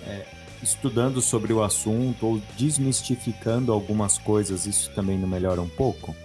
[0.07, 0.25] é,
[0.63, 6.15] estudando sobre o assunto ou desmistificando algumas coisas, isso também não melhora um pouco?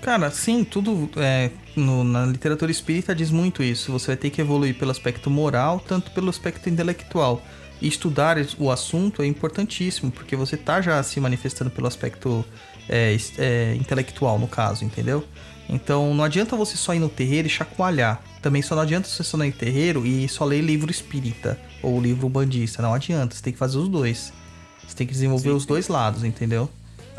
[0.00, 3.90] Cara, sim, tudo é, no- na literatura espírita diz muito isso.
[3.92, 7.42] Você vai ter que evoluir pelo aspecto moral, tanto pelo aspecto intelectual.
[7.80, 12.44] E estudar es- o assunto é importantíssimo, porque você tá já se manifestando pelo aspecto
[12.88, 15.24] é, é, intelectual, no caso, entendeu?
[15.68, 18.22] Então não adianta você só ir no terreiro e chacoalhar.
[18.40, 22.00] Também só não adianta você só ir no terreiro e só ler livro espírita ou
[22.00, 22.82] livro bandista.
[22.82, 24.32] Não adianta, você tem que fazer os dois.
[24.86, 26.68] Você tem que desenvolver Sim, os dois lados, entendeu?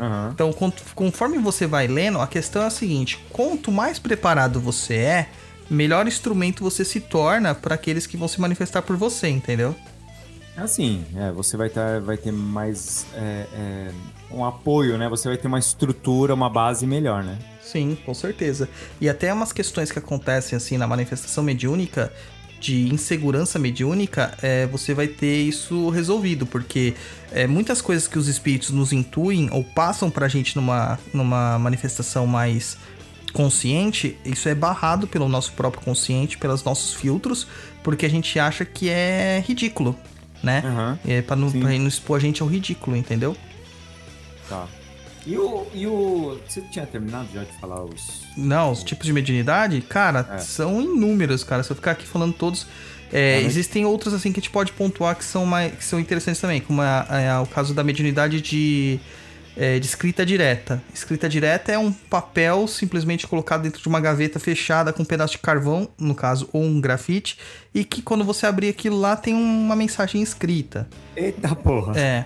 [0.00, 0.30] Aham.
[0.32, 4.94] Então, con- conforme você vai lendo, a questão é a seguinte: quanto mais preparado você
[4.94, 5.28] é,
[5.70, 9.74] melhor instrumento você se torna para aqueles que vão se manifestar por você, entendeu?
[10.56, 13.90] Assim, é, você vai, tá, vai ter mais é, é,
[14.30, 15.08] um apoio, né?
[15.08, 17.38] Você vai ter uma estrutura, uma base melhor, né?
[17.62, 18.68] Sim, com certeza.
[19.00, 22.12] E até umas questões que acontecem assim na manifestação mediúnica,
[22.60, 26.94] de insegurança mediúnica, é, você vai ter isso resolvido, porque
[27.30, 32.26] é, muitas coisas que os espíritos nos intuem ou passam pra gente numa, numa manifestação
[32.26, 32.76] mais
[33.32, 37.46] consciente, isso é barrado pelo nosso próprio consciente, pelos nossos filtros,
[37.82, 39.94] porque a gente acha que é ridículo,
[40.42, 40.62] né?
[40.64, 43.36] Aham, É pra não, pra não expor a gente ao ridículo, entendeu?
[44.48, 44.66] tá.
[45.28, 46.40] E o, e o.
[46.48, 48.22] Você tinha terminado já de falar os.
[48.34, 50.38] Não, os tipos de mediunidade, cara, É.
[50.38, 51.62] são inúmeros, cara.
[51.62, 52.66] Se eu ficar aqui falando todos.
[53.12, 53.46] é, Uhum.
[53.46, 56.60] Existem outros assim que a gente pode pontuar que são, mais, que são interessantes também,
[56.62, 58.98] como é, é o caso da mediunidade de,
[59.56, 60.82] é, de escrita direta.
[60.94, 65.32] Escrita direta é um papel simplesmente colocado dentro de uma gaveta fechada com um pedaço
[65.32, 67.38] de carvão, no caso, ou um grafite,
[67.74, 70.88] e que quando você abrir aquilo lá tem uma mensagem escrita.
[71.14, 71.92] Eita porra!
[71.98, 72.24] É,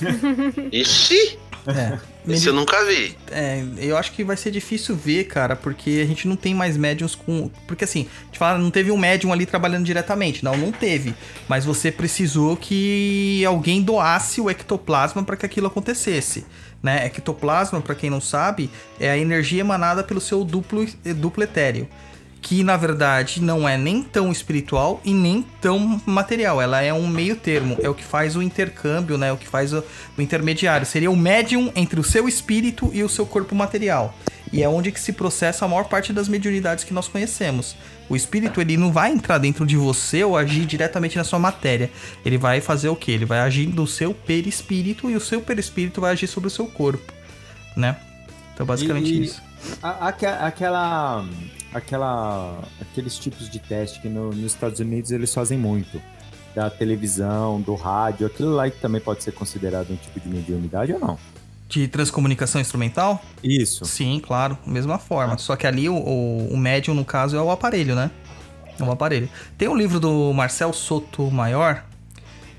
[0.72, 1.98] Ixi, é.
[2.28, 3.16] esse eu nunca vi.
[3.30, 6.76] É, eu acho que vai ser difícil ver, cara, porque a gente não tem mais
[6.76, 7.50] médiums com.
[7.66, 10.44] Porque assim, a gente fala, não teve um médium ali trabalhando diretamente.
[10.44, 11.14] Não, não teve.
[11.48, 16.46] Mas você precisou que alguém doasse o ectoplasma para que aquilo acontecesse.
[16.82, 17.06] Né?
[17.06, 21.88] Ectoplasma, para quem não sabe, é a energia emanada pelo seu duplo, duplo etéreo.
[22.48, 26.62] Que na verdade não é nem tão espiritual e nem tão material.
[26.62, 27.76] Ela é um meio termo.
[27.82, 29.32] É o que faz o intercâmbio, né?
[29.32, 29.82] O que faz o,
[30.16, 30.86] o intermediário.
[30.86, 34.14] Seria o médium entre o seu espírito e o seu corpo material.
[34.52, 37.74] E é onde que se processa a maior parte das mediunidades que nós conhecemos.
[38.08, 41.90] O espírito, ele não vai entrar dentro de você ou agir diretamente na sua matéria.
[42.24, 43.10] Ele vai fazer o quê?
[43.10, 46.66] Ele vai agir no seu perispírito e o seu perispírito vai agir sobre o seu
[46.68, 47.12] corpo,
[47.76, 47.96] né?
[48.54, 49.42] Então, basicamente E- isso.
[49.82, 51.24] A- aque- aquela,
[51.72, 56.00] aquela, aqueles tipos de teste que no- nos Estados Unidos eles fazem muito.
[56.54, 60.90] Da televisão, do rádio, aquilo lá que também pode ser considerado um tipo de mediunidade
[60.94, 61.18] ou não?
[61.68, 63.20] De transcomunicação instrumental?
[63.44, 63.84] Isso.
[63.84, 65.36] Sim, claro, mesma forma.
[65.36, 68.10] Só que ali o, o, o médium, no caso, é o aparelho, né?
[68.78, 69.28] É o aparelho.
[69.58, 71.84] Tem um livro do Marcel Soto Maior.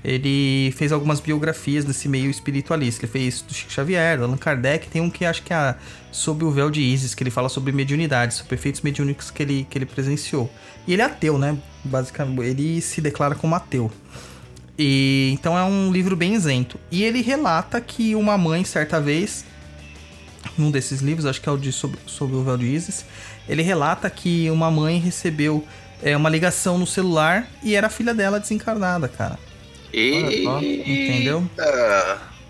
[0.04, 3.04] Ele fez algumas biografias desse meio espiritualista.
[3.04, 4.88] Ele fez do Chico Xavier, do Allan Kardec.
[4.88, 5.74] Tem um que acho que é
[6.12, 9.66] Sob o Véu de Isis, que ele fala sobre mediunidade, sobre efeitos mediúnicos que ele,
[9.68, 10.50] que ele presenciou.
[10.86, 11.56] E ele é ateu, né?
[11.84, 13.90] Basicamente, ele se declara como ateu.
[14.78, 16.78] E então é um livro bem isento.
[16.90, 19.44] E ele relata que uma mãe, certa vez,
[20.56, 23.04] num desses livros, acho que é o de Sob, Sob o Véu de Isis,
[23.48, 25.66] ele relata que uma mãe recebeu
[26.00, 29.38] é, uma ligação no celular e era a filha dela desencarnada, cara.
[29.92, 30.44] E...
[30.86, 31.48] Entendeu?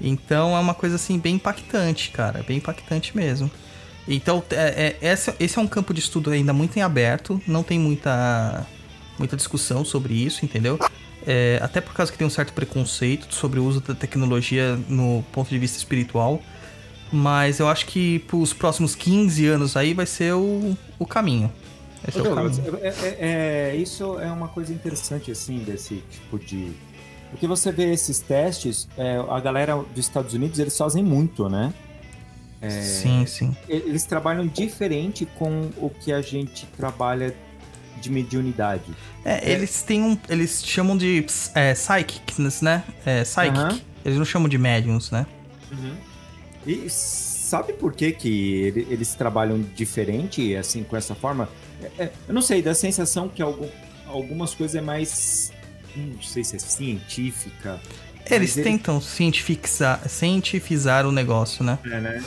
[0.01, 2.45] Então é uma coisa assim bem impactante, cara.
[2.47, 3.51] Bem impactante mesmo.
[4.07, 7.63] Então, é, é, essa- esse é um campo de estudo ainda muito em aberto, não
[7.63, 8.67] tem muita,
[9.19, 10.79] muita discussão sobre isso, entendeu?
[11.27, 15.23] É, até por causa que tem um certo preconceito sobre o uso da tecnologia no
[15.33, 16.41] ponto de vista espiritual.
[17.13, 21.53] Mas eu acho que pros próximos 15 anos aí vai ser o, o caminho.
[22.11, 22.79] Ser Ô, o caminho.
[22.83, 23.17] é- é-
[23.73, 26.71] é- isso é uma coisa interessante, assim, desse tipo de.
[27.31, 31.73] Porque você vê esses testes, é, a galera dos Estados Unidos, eles fazem muito, né?
[32.71, 33.57] Sim, sim.
[33.69, 37.35] E- Eles trabalham diferente com o que a gente trabalha
[38.01, 38.85] de mediunidade.
[39.25, 40.19] É, eles têm um.
[40.29, 42.83] Eles chamam de é, psychics, né?
[43.07, 43.49] É, psychic.
[43.59, 43.81] Aham.
[44.05, 45.27] Eles não chamam de médiums, né?
[46.67, 51.49] E sabe por que, que ele- eles trabalham diferente, assim, com essa forma?
[51.99, 53.69] É, é, eu não sei, dá a sensação que algum-
[54.07, 55.53] algumas coisas é mais.
[55.99, 57.81] Não sei se é científica.
[58.31, 61.79] Eles tentam cientificizar, cientificizar o negócio, né?
[61.85, 62.25] É, né?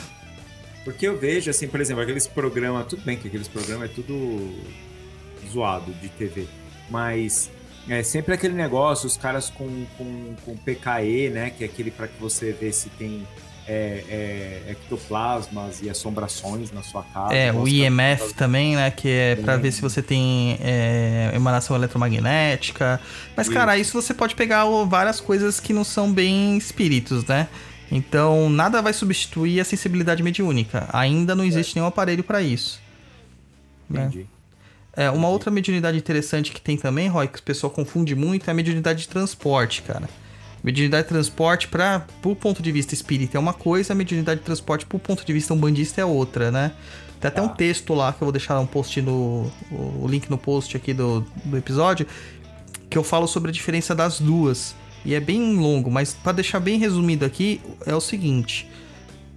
[0.84, 2.86] Porque eu vejo, assim, por exemplo, aqueles programas.
[2.86, 4.52] Tudo bem que aqueles programas é tudo
[5.50, 6.46] zoado de TV.
[6.90, 7.50] Mas
[7.88, 11.50] é sempre aquele negócio, os caras com, com, com PKE, né?
[11.50, 13.26] Que é aquele para que você vê se tem
[13.72, 14.04] é,
[14.68, 17.34] é, ectoplasmas e assombrações na sua casa.
[17.34, 18.90] É, o IMF também, né?
[18.90, 19.62] Que é pra Também.
[19.62, 23.00] ver se você tem é, emanação eletromagnética.
[23.36, 23.54] Mas, Isso.
[23.56, 27.48] cara, isso você pode pegar várias coisas que não são bem espíritos, né?
[27.90, 30.88] Então, nada vai substituir a sensibilidade mediúnica.
[30.92, 32.80] Ainda não existe nenhum aparelho pra isso.
[33.88, 34.06] né?
[34.06, 34.26] Entendi.
[34.94, 38.50] É, uma outra mediunidade interessante que tem também, Roy, que o pessoal confunde muito, é
[38.50, 40.08] a mediunidade de transporte, cara.
[40.62, 44.46] Mediunidade de transporte, para pro ponto de vista espírita é uma coisa, a mediunidade de
[44.46, 46.72] transporte pro ponto de vista umbandista é outra, né?
[47.20, 47.54] Tem até um Tá.
[47.54, 49.50] texto lá que eu vou deixar um post no.
[49.70, 52.06] o link no post aqui do, do episódio,
[52.88, 54.74] que eu falo sobre a diferença das duas.
[55.04, 58.68] E é bem longo, mas para deixar bem resumido aqui, é o seguinte: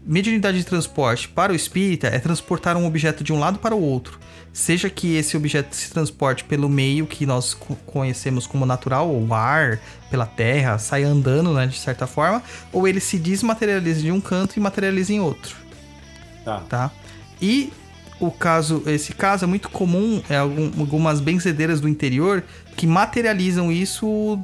[0.05, 3.81] mediunidade de transporte para o espírita é transportar um objeto de um lado para o
[3.81, 4.19] outro.
[4.57, 9.33] Seja que esse objeto se transporte pelo meio que nós co- conhecemos como natural, ou
[9.33, 12.41] ar, pela terra, saia andando, né, de certa forma,
[12.71, 15.57] ou ele se desmaterializa de um canto e materializa em outro
[16.45, 16.59] Tá.
[16.69, 16.91] tá?
[17.41, 17.73] E
[18.17, 22.41] o caso, esse caso é muito comum, é algum- algumas benzedeiras do interior
[22.77, 24.39] que materializam isso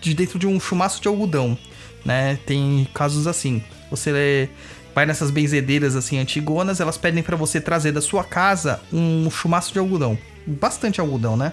[0.00, 1.56] de dentro de um chumaço de algodão,
[2.04, 2.40] né?
[2.44, 3.62] Tem casos assim.
[3.88, 4.48] Você
[4.94, 9.72] vai nessas benzedeiras assim antigonas, elas pedem pra você trazer da sua casa um chumaço
[9.72, 11.52] de algodão, bastante algodão, né?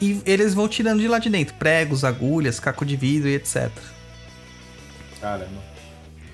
[0.00, 3.70] E eles vão tirando de lá de dentro pregos, agulhas, caco de vidro e etc.
[5.20, 5.70] Caramba.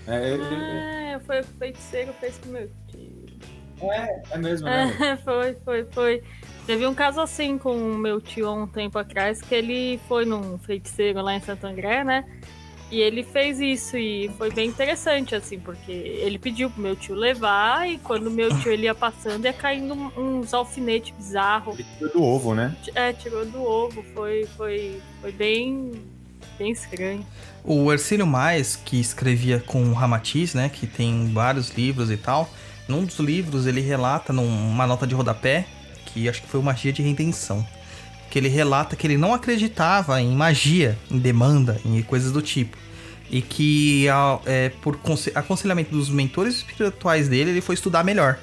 [0.06, 3.26] É, é, é, Ah, foi o feiticeiro fez com meu tio.
[3.90, 4.96] é, é mesmo, né?
[5.00, 6.22] É, foi, foi, foi.
[6.64, 10.24] Teve um caso assim com o meu tio há um tempo atrás, que ele foi
[10.24, 12.24] num feiticeiro lá em Santo André, né?
[12.90, 17.16] E ele fez isso e foi bem interessante, assim, porque ele pediu pro meu tio
[17.16, 21.76] levar e quando o meu tio ele ia passando ia caindo um- uns alfinetes bizarros.
[21.78, 22.76] Ele tirou do ovo, né?
[22.94, 25.90] É, tirou do ovo, foi, foi, foi bem,
[26.56, 27.26] bem estranho.
[27.64, 32.48] O Ercílio Mais, que escrevia com o Ramatiz, né, que tem vários livros e tal,
[32.86, 35.66] num dos livros ele relata numa nota de rodapé,
[36.06, 37.66] que acho que foi o Magia de Redenção,
[38.30, 42.76] que ele relata que ele não acreditava em magia, em demanda, em coisas do tipo.
[43.30, 44.06] E que
[44.44, 48.38] é, por conse- aconselhamento dos mentores espirituais dele, ele foi estudar melhor.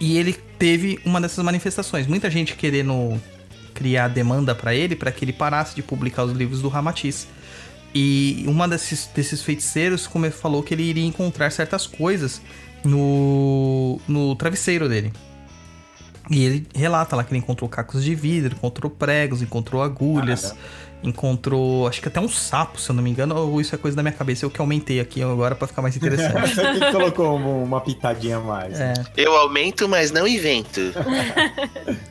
[0.00, 2.06] E ele teve uma dessas manifestações.
[2.06, 3.20] Muita gente querendo
[3.74, 7.28] criar demanda pra ele, pra que ele parasse de publicar os livros do Ramatiz.
[7.94, 12.40] E uma desses, desses feiticeiros como falou que ele iria encontrar certas coisas
[12.84, 15.12] no, no travesseiro dele.
[16.30, 20.60] E ele relata lá que ele encontrou cacos de vidro, encontrou pregos, encontrou agulhas, Caramba.
[21.04, 23.96] encontrou acho que até um sapo, se eu não me engano, ou isso é coisa
[23.96, 26.54] da minha cabeça, eu que aumentei aqui agora pra ficar mais interessante.
[26.78, 28.78] Que colocou um- uma pitadinha a mais.
[28.78, 28.92] é.
[29.16, 30.80] Eu aumento, mas não invento.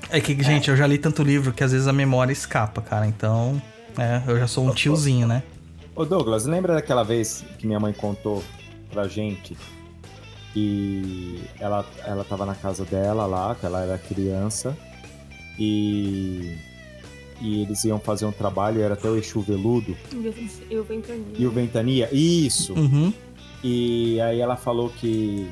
[0.09, 3.05] É que, gente, eu já li tanto livro que às vezes a memória escapa, cara.
[3.05, 3.61] Então,
[3.97, 5.43] é, eu já sou um tiozinho, né?
[5.93, 8.41] Ô Douglas, lembra daquela vez que minha mãe contou
[8.89, 9.57] pra gente
[10.57, 14.75] que ela, ela tava na casa dela lá, que ela era criança,
[15.59, 16.55] e,
[17.39, 20.15] e eles iam fazer um trabalho, era até o Exu Veludo E
[20.77, 21.25] o Ventania.
[21.37, 22.73] e o Ventania, isso!
[22.73, 23.13] Uhum.
[23.63, 25.47] E aí ela falou que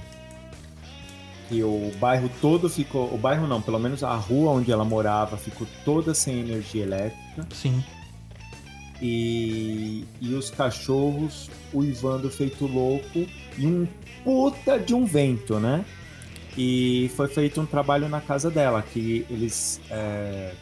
[1.47, 5.37] que o bairro todo ficou, o bairro não, pelo menos a rua onde ela morava
[5.37, 7.47] ficou toda sem energia elétrica.
[7.53, 7.83] Sim.
[9.01, 13.25] E, e os cachorros uivando feito louco
[13.57, 13.87] e um
[14.23, 15.83] puta de um vento, né?
[16.57, 19.81] E foi feito um trabalho na casa dela, que eles.
[19.89, 20.53] é,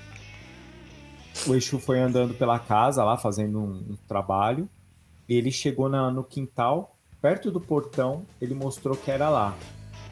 [1.48, 4.68] O Exu foi andando pela casa lá, fazendo um, um trabalho.
[5.30, 9.56] E ele chegou na- no quintal, perto do portão, ele mostrou que era lá,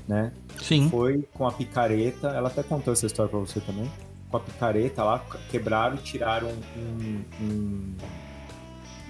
[0.07, 0.31] né?
[0.61, 0.89] Sim.
[0.89, 3.89] Foi com a picareta, ela até contou essa história pra você também.
[4.29, 5.19] Com a picareta lá,
[5.49, 7.93] quebraram e tiraram um- um,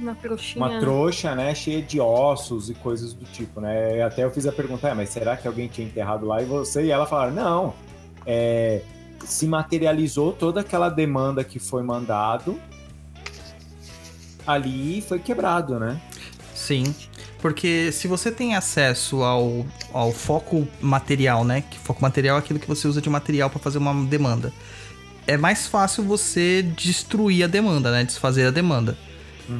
[0.01, 0.65] Uma trouxinha.
[0.65, 4.01] uma trouxa, né, cheia de ossos e coisas do tipo, né?
[4.01, 6.85] Até eu fiz a pergunta, "É, mas será que alguém tinha enterrado lá e você?
[6.85, 7.73] E ela falaram, não,
[8.25, 8.81] é,
[9.23, 12.59] se materializou toda aquela demanda que foi mandado
[14.45, 16.01] ali e foi quebrado, né?
[16.55, 16.83] Sim.
[17.39, 21.63] Porque se você tem acesso ao, ao foco material, né?
[21.67, 24.53] Que foco material é aquilo que você usa de material para fazer uma demanda.
[25.25, 28.03] É mais fácil você destruir a demanda, né?
[28.03, 28.97] Desfazer a demanda.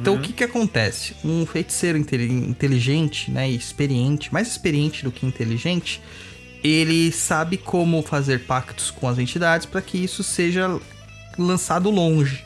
[0.00, 1.14] Então o que que acontece?
[1.24, 6.00] Um feiticeiro inteli- inteligente, né, experiente, mais experiente do que inteligente,
[6.62, 10.80] ele sabe como fazer pactos com as entidades para que isso seja
[11.38, 12.44] lançado longe.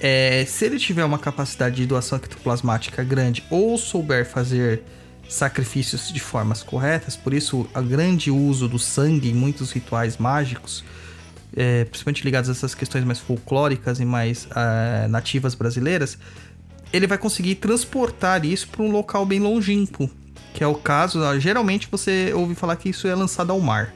[0.00, 4.82] É, se ele tiver uma capacidade de doação ectoplasmática grande ou souber fazer
[5.28, 10.84] sacrifícios de formas corretas, por isso o grande uso do sangue em muitos rituais mágicos,
[11.56, 16.18] é, principalmente ligados a essas questões mais folclóricas e mais ah, nativas brasileiras,
[16.92, 20.10] ele vai conseguir transportar isso para um local bem longínquo,
[20.54, 21.20] que é o caso.
[21.40, 23.94] Geralmente você ouve falar que isso é lançado ao mar,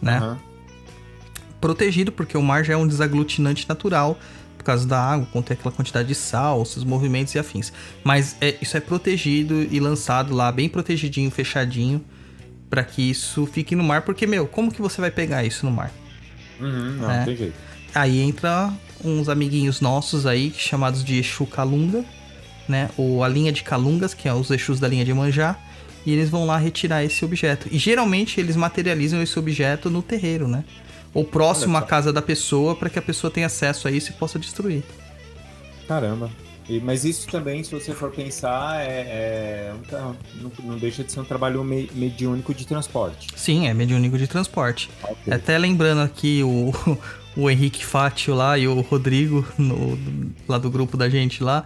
[0.00, 0.16] né?
[0.18, 0.38] Aham.
[1.60, 4.18] protegido, porque o mar já é um desaglutinante natural,
[4.56, 7.72] por causa da água, contém aquela quantidade de sal, seus movimentos e afins.
[8.02, 12.02] Mas é- isso é protegido e lançado lá, bem protegidinho, fechadinho,
[12.68, 15.72] para que isso fique no mar, porque, meu, como que você vai pegar isso no
[15.72, 15.90] mar?
[16.60, 17.24] Uhum, não, É.
[17.24, 17.54] tem jeito.
[17.94, 18.72] Aí entra
[19.04, 22.04] uns amiguinhos nossos aí, chamados de Exu Calunga,
[22.68, 22.88] né?
[22.96, 25.56] Ou a linha de Calungas, que é os Exus da linha de Manjá.
[26.06, 27.68] E eles vão lá retirar esse objeto.
[27.70, 30.64] E geralmente eles materializam esse objeto no terreiro, né?
[31.12, 34.14] Ou próximo à casa da pessoa, para que a pessoa tenha acesso a isso e
[34.14, 34.82] possa destruir.
[35.88, 36.30] Caramba.
[36.70, 41.10] E- mas isso também, se você for pensar, é, é um não, não deixa de
[41.10, 43.26] ser um trabalho me- mediúnico de transporte.
[43.36, 44.88] Sim, é mediúnico de transporte.
[45.02, 45.32] Ok.
[45.32, 46.72] Até lembrando aqui o,
[47.36, 49.98] o Henrique Fátio lá e o Rodrigo, no-
[50.48, 51.64] lá do grupo da gente lá.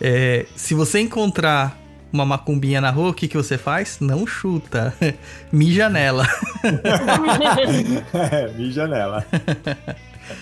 [0.00, 1.76] é, se você encontrar
[2.12, 3.98] uma macumbinha na rua, o que, que você faz?
[4.00, 4.94] Não chuta.
[5.52, 6.26] Mija nela.
[8.14, 9.26] é, mija nela.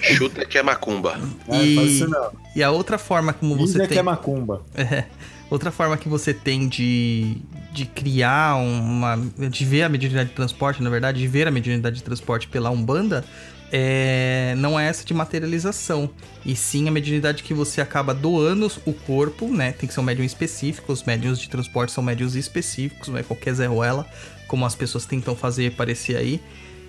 [0.00, 1.18] Chuta que é macumba.
[1.52, 2.32] E- não.
[2.54, 3.88] E a outra forma como você tem.
[3.88, 4.62] que é macumba.
[4.76, 5.04] É,
[5.50, 7.36] outra forma que você tem de,
[7.72, 9.16] de criar uma.
[9.38, 12.70] de ver a mediunidade de transporte, na verdade, de ver a mediunidade de transporte pela
[12.70, 13.24] Umbanda,
[13.72, 16.08] é, não é essa de materialização.
[16.44, 19.72] E sim a mediunidade que você acaba doando o corpo, né?
[19.72, 20.92] Tem que ser um médium específico.
[20.92, 24.06] Os médiums de transporte são médiums específicos, não é qualquer Zé Ruela,
[24.46, 26.40] como as pessoas tentam fazer parecer aí.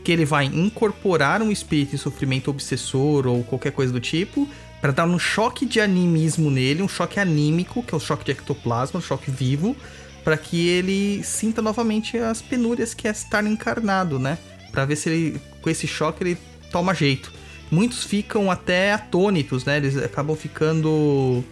[0.06, 4.48] Que ele vai incorporar um espírito em sofrimento obsessor ou qualquer coisa do tipo,
[4.86, 8.32] Pra dar um choque de animismo nele, um choque anímico, que é o choque de
[8.34, 9.76] ectoplasma, um choque vivo,
[10.24, 14.38] pra que ele sinta novamente as penúrias que é estar encarnado, né?
[14.72, 16.38] Pra ver se ele, com esse choque ele
[16.72, 17.34] toma jeito.
[17.72, 19.78] Muitos ficam até atônitos, né?
[19.78, 21.44] Eles acabam ficando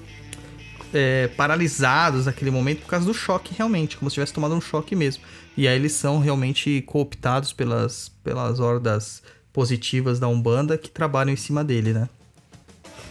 [0.93, 4.95] é, paralisados naquele momento por causa do choque, realmente, como se tivesse tomado um choque
[4.95, 5.23] mesmo.
[5.57, 11.37] E aí eles são realmente cooptados pelas, pelas hordas positivas da Umbanda que trabalham em
[11.37, 12.09] cima dele, né?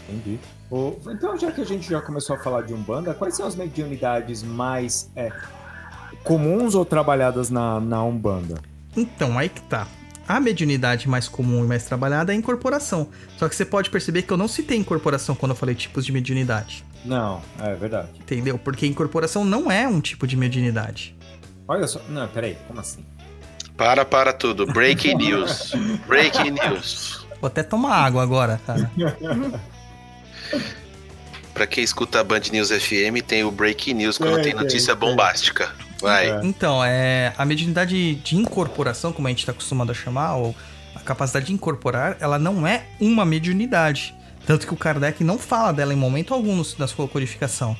[0.09, 0.39] Entendi.
[0.69, 3.55] Ô, então, já que a gente já começou a falar de Umbanda, quais são as
[3.55, 5.31] mediunidades mais é,
[6.23, 8.59] comuns ou trabalhadas na, na Umbanda?
[8.95, 9.87] Então, aí que tá.
[10.27, 13.09] A mediunidade mais comum e mais trabalhada é a incorporação.
[13.37, 16.11] Só que você pode perceber que eu não citei incorporação quando eu falei tipos de
[16.11, 16.83] mediunidade.
[17.05, 18.09] Não, é verdade.
[18.19, 18.57] Entendeu?
[18.57, 21.15] Porque incorporação não é um tipo de mediunidade.
[21.67, 22.01] Olha só.
[22.09, 23.05] Não, peraí, como assim?
[23.75, 24.65] Para, para tudo.
[24.65, 25.73] Breaking news.
[26.07, 27.25] Breaking news.
[27.41, 28.89] Vou até tomar água agora, cara.
[31.53, 34.95] Pra quem escuta a Band News FM, tem o Breaking News quando Tem, tem notícia
[34.95, 35.07] tem.
[35.07, 35.71] bombástica.
[36.01, 36.31] Vai.
[36.31, 36.39] É.
[36.43, 40.55] Então, é, a mediunidade de incorporação, como a gente está acostumado a chamar, ou
[40.95, 44.15] a capacidade de incorporar, ela não é uma mediunidade.
[44.45, 47.77] Tanto que o Kardec não fala dela em momento algum na sua codificação.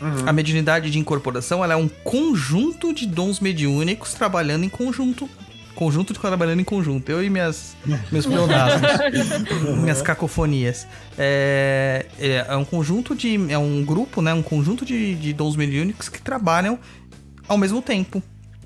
[0.00, 0.28] Uhum.
[0.28, 5.28] A mediunidade de incorporação ela é um conjunto de dons mediúnicos trabalhando em conjunto.
[5.74, 7.10] Conjunto de trabalhando em conjunto.
[7.10, 7.76] Eu e minhas,
[8.10, 8.90] meus pleonasmos.
[9.80, 10.86] minhas cacofonias.
[11.16, 13.50] É, é, é um conjunto de.
[13.50, 14.34] É um grupo, né?
[14.34, 16.78] Um conjunto de, de dons mediúnicos que trabalham
[17.48, 18.22] ao mesmo tempo.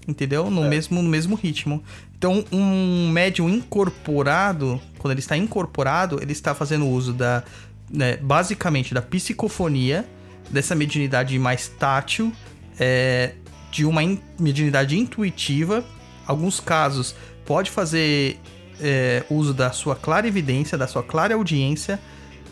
[0.09, 0.51] Entendeu?
[0.51, 1.83] No, mesmo, no mesmo ritmo.
[2.17, 7.45] Então, um médium incorporado, quando ele está incorporado, ele está fazendo uso da.
[7.89, 10.05] né, basicamente da psicofonia,
[10.51, 12.33] dessa mediunidade mais tátil,
[12.79, 13.35] é,
[13.71, 15.85] de uma in- mediunidade intuitiva.
[16.27, 18.39] Alguns casos pode fazer
[18.81, 22.01] é, uso da sua clara evidência, da sua clara audiência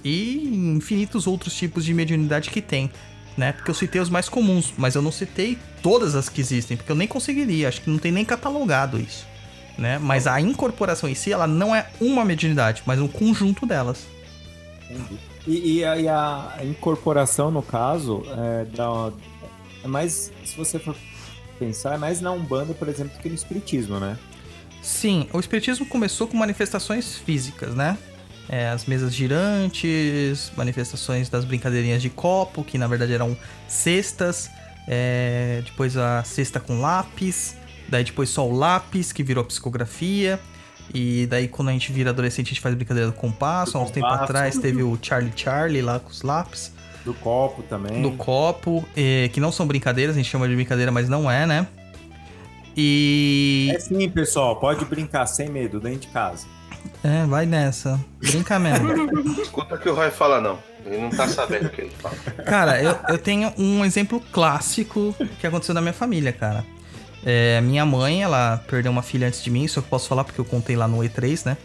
[0.05, 2.91] e infinitos outros tipos de mediunidade que tem.
[3.37, 3.51] Né?
[3.51, 6.93] Porque eu citei os mais comuns, mas eu não citei todas as que existem, porque
[6.93, 9.27] eu nem conseguiria, acho que não tem nem catalogado isso.
[9.77, 9.99] Né?
[9.99, 14.07] Mas a incorporação em si, ela não é uma mediunidade, mas um conjunto delas.
[14.89, 15.18] Entendi.
[15.47, 19.12] E, e a, e a incorporação, no caso, é, da,
[19.83, 20.97] é mais, se você for
[21.59, 24.18] pensar, é mais na Umbanda, por exemplo, do que no Espiritismo, né?
[24.83, 27.97] Sim, o espiritismo começou com manifestações físicas, né?
[28.49, 33.35] É, as mesas girantes, manifestações das brincadeirinhas de copo, que na verdade eram
[33.66, 34.51] cestas,
[34.87, 37.57] é, depois a cesta com lápis,
[37.95, 40.40] daí depois só o lápis, que virou psicografia.
[40.92, 43.78] E daí quando a gente vira adolescente, a gente faz brincadeira do compasso.
[43.78, 46.72] Há uns tempos atrás teve o Charlie Charlie lá com os lápis.
[47.05, 48.03] Do copo também.
[48.03, 51.47] Do copo, eh, que não são brincadeiras, a gente chama de brincadeira, mas não é,
[51.47, 51.66] né?
[52.76, 53.70] E.
[53.74, 54.57] É sim, pessoal.
[54.57, 56.47] Pode brincar sem medo, dentro de casa.
[57.03, 58.03] É, vai nessa.
[58.18, 58.90] Brinca mesmo.
[59.40, 60.59] Escuta o que o Roy fala, não.
[60.84, 62.16] Ele não tá sabendo o que ele fala.
[62.45, 66.64] Cara, eu, eu tenho um exemplo clássico que aconteceu na minha família, cara.
[67.25, 70.41] É, minha mãe, ela perdeu uma filha antes de mim, isso eu posso falar porque
[70.41, 71.57] eu contei lá no E3, né?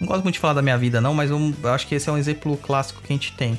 [0.00, 2.08] Não gosto muito de falar da minha vida, não, mas eu, eu acho que esse
[2.08, 3.56] é um exemplo clássico que a gente tem.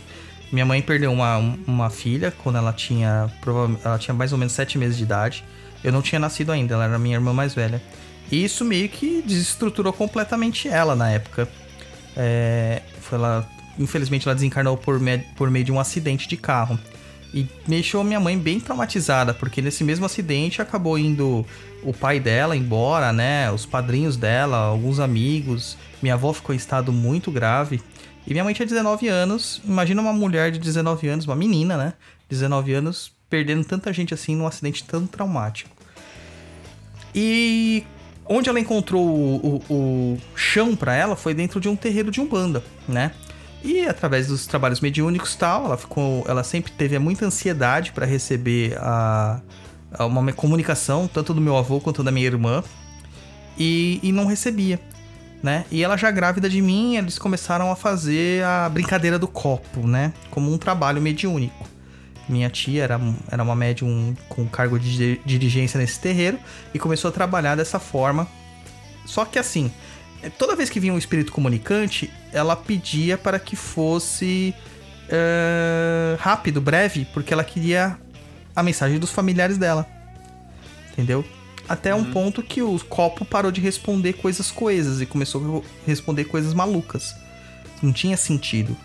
[0.51, 3.31] Minha mãe perdeu uma, uma filha quando ela tinha,
[3.83, 5.43] ela tinha mais ou menos sete meses de idade.
[5.83, 7.81] Eu não tinha nascido ainda, ela era minha irmã mais velha.
[8.31, 11.47] E isso meio que desestruturou completamente ela na época.
[12.15, 13.47] É, foi ela,
[13.79, 16.77] infelizmente, ela desencarnou por, me- por meio de um acidente de carro.
[17.33, 21.43] E deixou minha mãe bem traumatizada, porque nesse mesmo acidente acabou indo
[21.81, 23.51] o pai dela embora, né?
[23.51, 25.75] Os padrinhos dela, alguns amigos.
[26.01, 27.81] Minha avó ficou em estado muito grave.
[28.27, 29.59] E minha mãe tinha 19 anos.
[29.65, 31.93] Imagina uma mulher de 19 anos, uma menina, né?
[32.29, 35.71] 19 anos, perdendo tanta gente assim num acidente tão traumático.
[37.15, 37.83] E
[38.25, 42.21] onde ela encontrou o, o- o chão pra ela foi dentro de um terreiro de
[42.21, 43.11] umbanda, né?
[43.63, 48.77] E através dos trabalhos mediúnicos tal, ela ficou, ela sempre teve muita ansiedade pra receber
[48.77, 49.39] a,
[49.93, 52.61] a uma comunicação tanto do meu avô quanto da minha irmã
[53.57, 54.81] e, e não recebia,
[55.41, 55.63] né?
[55.71, 60.11] E ela já grávida de mim, eles começaram a fazer a brincadeira do copo, né?
[60.29, 61.65] Como um trabalho mediúnico.
[62.27, 62.99] Minha tia era,
[63.31, 66.37] era uma médium com cargo de di- dirigência nesse terreiro
[66.73, 68.27] e começou a trabalhar dessa forma.
[69.05, 69.71] Só que assim,
[70.29, 74.53] toda vez que vinha um espírito comunicante, ela pedia para que fosse
[75.09, 77.97] eh, rápido, breve, porque ela queria
[78.55, 79.87] a mensagem dos familiares dela.
[80.91, 81.25] Entendeu?
[81.67, 86.25] Até um ponto que o copo parou de responder coisas coesas e começou a responder
[86.25, 87.15] coisas malucas.
[87.81, 88.75] Não tinha sentido.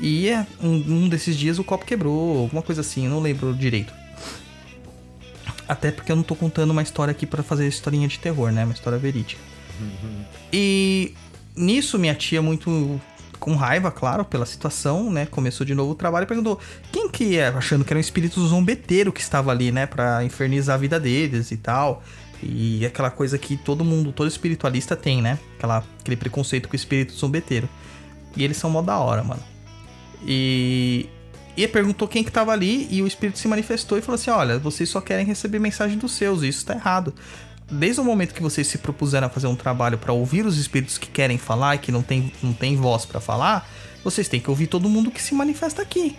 [0.00, 3.54] E é, um, um desses dias o copo quebrou, alguma coisa assim, eu não lembro
[3.54, 3.92] direito.
[5.68, 8.64] Até porque eu não tô contando uma história aqui pra fazer historinha de terror, né?
[8.64, 9.40] Uma história verídica.
[10.52, 11.14] E
[11.56, 13.00] nisso minha tia muito
[13.38, 15.26] com raiva, claro, pela situação, né?
[15.26, 16.60] Começou de novo o trabalho e perguntou
[16.92, 20.74] quem que é, achando que era um espírito zombeteiro que estava ali, né, Pra infernizar
[20.74, 22.04] a vida deles e tal.
[22.40, 25.38] E aquela coisa que todo mundo, todo espiritualista tem, né?
[25.56, 27.68] Aquela, aquele preconceito com o espírito zombeteiro.
[28.36, 29.42] E eles são mó da hora, mano.
[30.24, 31.08] E
[31.56, 34.58] e perguntou quem que tava ali e o espírito se manifestou e falou assim: "Olha,
[34.58, 37.12] vocês só querem receber mensagem dos seus, isso tá errado.
[37.72, 40.98] Desde o momento que vocês se propuseram a fazer um trabalho pra ouvir os espíritos
[40.98, 43.66] que querem falar e que não tem, não tem voz pra falar,
[44.04, 46.14] vocês têm que ouvir todo mundo que se manifesta aqui,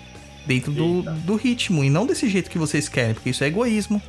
[0.48, 4.02] dentro do, do ritmo, e não desse jeito que vocês querem, porque isso é egoísmo.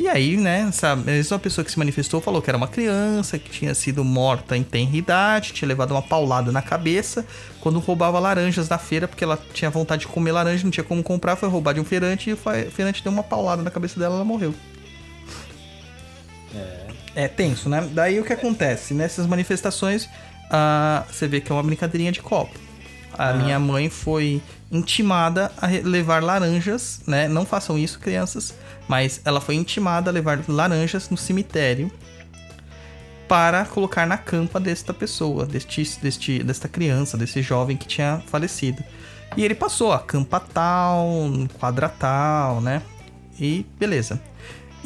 [0.00, 3.50] E aí, né, essa mesma pessoa que se manifestou falou que era uma criança, que
[3.50, 7.26] tinha sido morta em tenra idade, tinha levado uma paulada na cabeça
[7.60, 11.02] quando roubava laranjas na feira, porque ela tinha vontade de comer laranja, não tinha como
[11.02, 13.98] comprar, foi roubar de um feirante e o fe- feirante deu uma paulada na cabeça
[13.98, 14.54] dela ela morreu.
[17.14, 17.88] É tenso, né?
[17.92, 18.94] Daí o que acontece?
[18.94, 20.08] Nessas manifestações,
[20.50, 22.58] ah, você vê que é uma brincadeirinha de copo.
[23.12, 24.40] A minha mãe foi
[24.70, 27.26] intimada a levar laranjas, né?
[27.26, 28.54] Não façam isso, crianças.
[28.86, 31.90] Mas ela foi intimada a levar laranjas no cemitério
[33.26, 38.82] para colocar na campa desta pessoa, deste, deste, desta criança, desse jovem que tinha falecido.
[39.36, 41.06] E ele passou a campa tal,
[41.58, 42.82] quadra tal, né?
[43.38, 44.20] E beleza.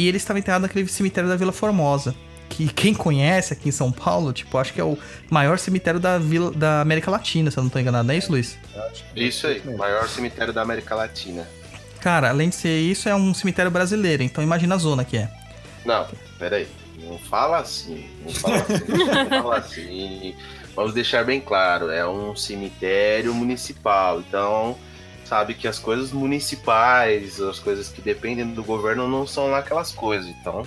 [0.02, 2.12] E ele estava enterrado naquele cemitério da Vila Formosa.
[2.48, 4.98] Que quem conhece aqui em São Paulo, tipo, acho que é o
[5.30, 8.32] maior cemitério da, Vila, da América Latina, se eu não tô enganado, não é isso,
[8.32, 8.58] Luiz?
[9.14, 11.48] Isso aí, maior cemitério da América Latina.
[12.00, 15.30] Cara, além de ser isso, é um cemitério brasileiro, então imagina a zona que é.
[15.84, 16.04] Não,
[16.36, 16.66] peraí.
[16.98, 18.04] Não fala assim.
[18.26, 18.84] Não fala assim.
[19.30, 20.34] não fala assim.
[20.74, 24.18] Vamos deixar bem claro, é um cemitério municipal.
[24.20, 24.76] Então,
[25.32, 29.90] sabe que as coisas municipais, as coisas que dependem do governo não são lá aquelas
[29.90, 30.28] coisas.
[30.28, 30.66] Então,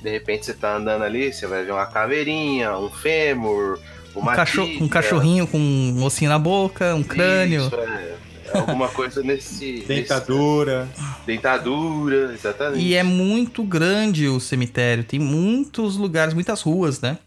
[0.00, 3.80] de repente você tá andando ali, você vai ver uma caveirinha, um fêmur,
[4.14, 7.62] uma Um, cachorro, um cachorrinho com um ossinho na boca, um crânio.
[7.66, 8.14] Isso, é.
[8.54, 9.80] É alguma coisa nesse.
[9.88, 10.84] Dentadura.
[10.84, 12.84] nesse- dentadura, exatamente.
[12.84, 17.18] E é muito grande o cemitério, tem muitos lugares, muitas ruas, né?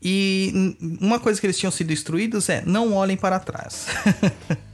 [0.00, 3.88] E uma coisa que eles tinham sido instruídos é não olhem para trás.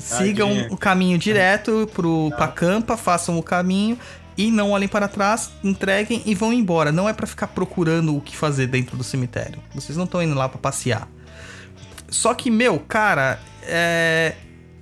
[0.00, 0.68] Sigam Tadinha.
[0.70, 3.98] o caminho direto pro, pra campa, façam o caminho
[4.38, 6.92] e não olhem para trás, entreguem e vão embora.
[6.92, 9.58] Não é pra ficar procurando o que fazer dentro do cemitério.
[9.74, 11.08] Vocês não estão indo lá pra passear.
[12.08, 14.36] Só que, meu, cara, é...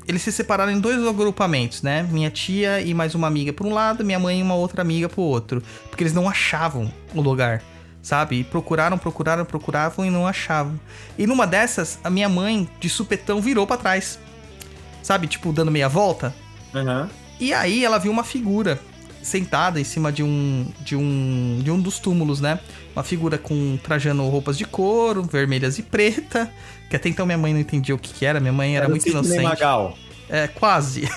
[0.06, 2.02] eles se separaram em dois agrupamentos, né?
[2.02, 5.08] Minha tia e mais uma amiga por um lado, minha mãe e uma outra amiga
[5.08, 5.62] pro outro.
[5.88, 7.62] Porque eles não achavam o lugar,
[8.02, 8.40] sabe?
[8.40, 10.78] E procuraram, procuraram, procuravam e não achavam.
[11.18, 14.18] E numa dessas, a minha mãe, de supetão, virou para trás.
[15.06, 15.28] Sabe?
[15.28, 16.34] Tipo, dando meia volta.
[16.74, 17.08] Aham.
[17.38, 18.80] E aí ela viu uma figura
[19.22, 22.58] sentada em cima de um de um de um dos túmulos, né?
[22.92, 26.52] Uma figura com trajando roupas de couro, vermelhas e preta,
[26.90, 28.90] que até então minha mãe não entendia o que, que era, minha mãe era, o
[28.90, 29.44] muito inocente.
[29.44, 29.96] Magal.
[30.28, 31.02] É, quase.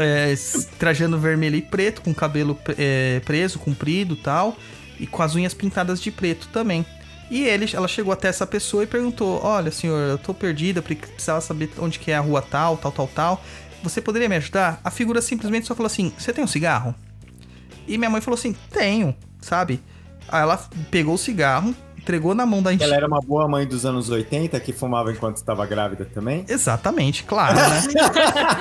[0.00, 0.32] É,
[0.78, 4.56] trajando vermelho e preto, com cabelo é, preso, comprido e tal,
[5.00, 6.86] e com as unhas pintadas de preto também.
[7.30, 10.96] E ele, ela chegou até essa pessoa e perguntou: Olha, senhor, eu tô perdida, pre-
[10.96, 13.44] precisava saber onde que é a rua tal, tal, tal, tal.
[13.82, 14.80] Você poderia me ajudar?
[14.82, 16.94] A figura simplesmente só falou assim: Você tem um cigarro?
[17.86, 19.80] E minha mãe falou assim: Tenho, sabe?
[20.28, 20.58] Aí ela
[20.90, 24.58] pegou o cigarro, entregou na mão da Ela era uma boa mãe dos anos 80
[24.60, 26.44] que fumava enquanto estava grávida também.
[26.48, 27.82] Exatamente, claro, né?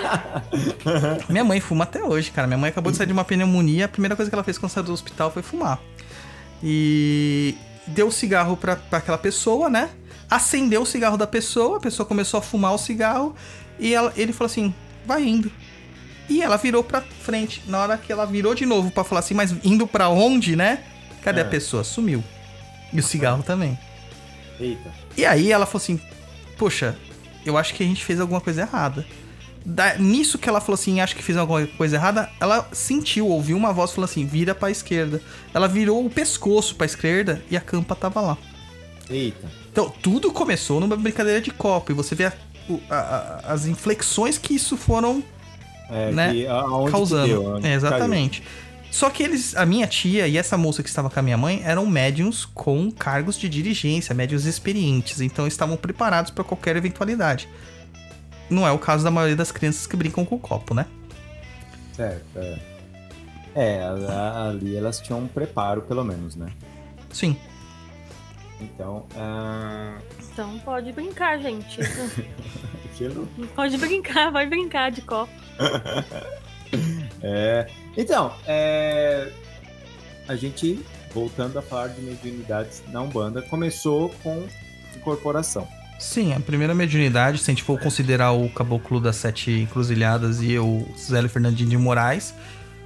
[1.30, 2.48] Minha mãe fuma até hoje, cara.
[2.48, 3.86] Minha mãe acabou de sair de uma pneumonia.
[3.86, 5.80] A primeira coisa que ela fez quando saiu do hospital foi fumar.
[6.64, 7.56] E
[7.88, 9.90] deu o cigarro pra aquela pessoa, né?
[10.30, 13.36] Acendeu o cigarro da pessoa, a pessoa começou a fumar o cigarro
[13.80, 14.74] e ela- ele falou assim:
[15.06, 15.52] vai indo.
[16.30, 17.64] E ela virou pra frente.
[17.68, 20.84] Na hora que ela virou de novo pra falar assim, mas indo pra onde, né?
[21.24, 21.44] Cadê É.
[21.44, 21.84] a pessoa?
[21.84, 22.22] Sumiu.
[22.92, 23.78] E o cigarro também.
[24.60, 24.92] Eita.
[25.16, 26.00] E aí ela falou assim:
[26.58, 26.98] Poxa,
[27.46, 29.06] eu acho que a gente fez alguma coisa errada.
[29.70, 33.58] Da- nisso que ela falou assim, acho que fiz alguma coisa errada, ela sentiu, ouviu
[33.58, 35.22] uma voz falando assim: vira pra esquerda.
[35.54, 38.38] Ela virou o pescoço pra esquerda e a campa tava lá.
[39.10, 39.46] Eita.
[39.70, 41.92] Então, tudo começou numa brincadeira de copo.
[41.92, 42.34] E você vê a-
[42.90, 45.22] a- a- as inflexões que isso foram
[45.90, 46.32] É, Né?
[46.34, 46.46] que,
[46.92, 47.28] causando.
[47.28, 48.44] deu, É, exatamente.
[48.92, 51.62] Só que eles, a minha tia e essa moça que estava com a minha mãe
[51.64, 57.48] eram médiums com cargos de dirigência, médiums experientes, então estavam preparados para qualquer eventualidade.
[58.50, 60.86] Não é o caso da maioria das crianças que brincam com o copo, né?
[61.94, 62.60] Certo, é.
[63.56, 66.52] É, a- ali elas tinham um preparo, pelo menos, né?
[67.12, 67.36] Sim.
[68.62, 69.98] Então, ah,
[70.32, 71.80] Então pode brincar, gente.
[73.56, 75.32] pode brincar, vai brincar de copo.
[77.24, 79.32] É, então, é,
[80.28, 80.84] a gente,
[81.14, 84.46] voltando a falar de mediunidades na Umbanda, começou com
[84.96, 85.66] incorporação.
[86.00, 90.58] Sim, a primeira mediunidade, se a gente for considerar o Caboclo das Sete Encruzilhadas e
[90.60, 92.34] o Zélio Fernandinho de Moraes,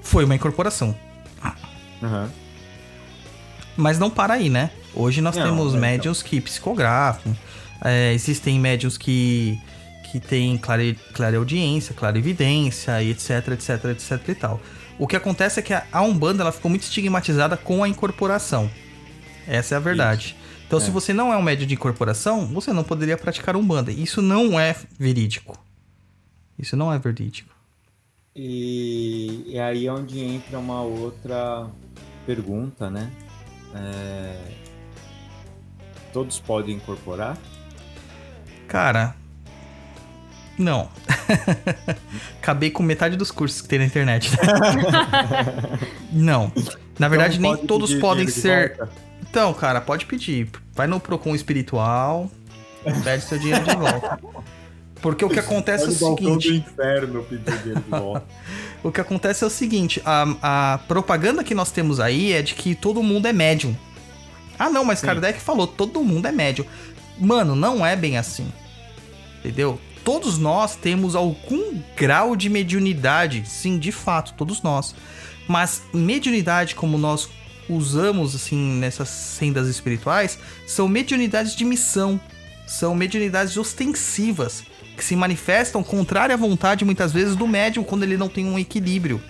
[0.01, 0.95] foi uma incorporação.
[2.01, 2.29] Aham.
[3.75, 4.71] Mas não para aí, né?
[4.93, 7.35] Hoje nós Não, temos é, médiums que psicografam,
[7.83, 9.59] é, existem médiums que,
[10.11, 14.61] que têm clare, clareaudiência, clarevidência, etc, etc, etc e tal.
[14.99, 18.69] O que acontece é que a, a Umbanda ela ficou muito estigmatizada com a incorporação.
[19.47, 20.35] Essa é a verdade.
[20.71, 20.91] Então, se É.
[20.93, 23.91] você não é um médium de incorporação, você não poderia praticar Umbanda.
[23.91, 25.59] Isso não é verídico.
[26.57, 27.53] Isso não é verídico.
[28.33, 31.67] E, e aí é onde entra uma outra
[32.25, 33.11] pergunta, né?
[33.75, 34.39] É,
[36.13, 37.37] Todos podem incorporar?
[38.69, 39.13] Cara,
[40.57, 40.87] não.
[42.41, 44.31] Acabei com metade dos cursos que tem na internet.
[46.13, 46.49] não.
[46.97, 48.77] Na verdade, Então, nem pode todos podem ser.
[48.77, 49.10] volta?
[49.31, 50.49] Então, cara, pode pedir.
[50.73, 52.29] Vai no Procon espiritual,
[53.01, 54.19] pede seu dinheiro de volta.
[55.01, 56.69] Porque o que acontece é o balcão do seguinte.
[56.69, 58.25] inferno pedir dinheiro de volta.
[58.83, 62.55] O que acontece é o seguinte: a, a propaganda que nós temos aí é de
[62.55, 63.77] que todo mundo é médium.
[64.57, 65.05] Ah, não, mas Sim.
[65.05, 66.65] Kardec falou, todo mundo é médium.
[67.19, 68.51] Mano, não é bem assim.
[69.37, 69.79] Entendeu?
[70.03, 73.47] Todos nós temos algum grau de mediunidade.
[73.47, 74.95] Sim, de fato, todos nós.
[75.47, 77.29] Mas mediunidade, como nós
[77.73, 82.19] usamos assim nessas sendas espirituais, são mediunidades de missão.
[82.67, 84.63] São mediunidades ostensivas
[84.95, 88.57] que se manifestam contrária à vontade muitas vezes do médium quando ele não tem um
[88.57, 89.21] equilíbrio.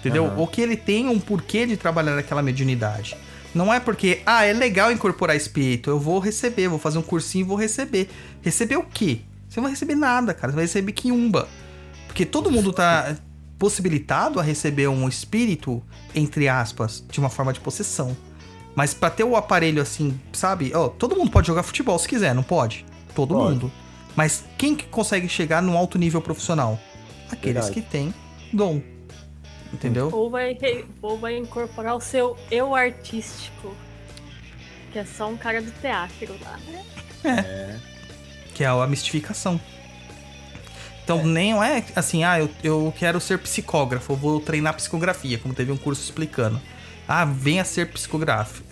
[0.00, 0.26] Entendeu?
[0.26, 0.36] Aham.
[0.36, 3.16] Ou que ele tenha um porquê de trabalhar aquela mediunidade.
[3.54, 7.44] Não é porque, ah, é legal incorporar espírito, eu vou receber, vou fazer um cursinho
[7.44, 8.10] e vou receber.
[8.42, 9.20] Receber o quê?
[9.48, 10.52] Você não vai receber nada, cara.
[10.52, 11.48] Você vai receber quiumba.
[12.08, 13.16] Porque todo mundo tá
[13.58, 15.82] possibilitado a receber um espírito,
[16.14, 18.16] entre aspas, de uma forma de possessão.
[18.74, 20.72] Mas pra ter o aparelho assim, sabe?
[20.74, 22.84] Ó, todo mundo pode jogar futebol se quiser, não pode?
[23.14, 23.54] Todo Pode.
[23.54, 23.72] mundo.
[24.16, 26.78] Mas quem que consegue chegar num alto nível profissional?
[27.30, 27.74] Aqueles Verdade.
[27.74, 28.14] que têm
[28.52, 28.80] dom.
[29.72, 30.08] Entendeu?
[30.12, 30.56] Ou vai,
[31.02, 33.74] ou vai incorporar o seu eu artístico.
[34.92, 36.58] Que é só um cara do teatro lá.
[38.54, 39.60] Que é a mistificação.
[41.04, 45.52] Então, nem é assim, ah, eu, eu quero ser psicógrafo, eu vou treinar psicografia, como
[45.52, 46.60] teve um curso explicando.
[47.06, 47.90] Ah, venha ser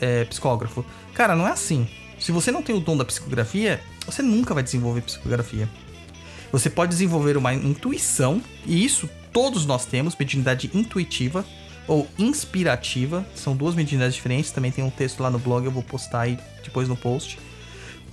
[0.01, 0.85] é, psicógrafo.
[1.12, 1.87] Cara, não é assim.
[2.18, 5.68] Se você não tem o dom da psicografia, você nunca vai desenvolver psicografia.
[6.51, 11.45] Você pode desenvolver uma intuição, e isso todos nós temos, mediunidade intuitiva
[11.87, 13.26] ou inspirativa.
[13.35, 14.51] São duas mediunidades diferentes.
[14.51, 17.39] Também tem um texto lá no blog, eu vou postar aí depois no post.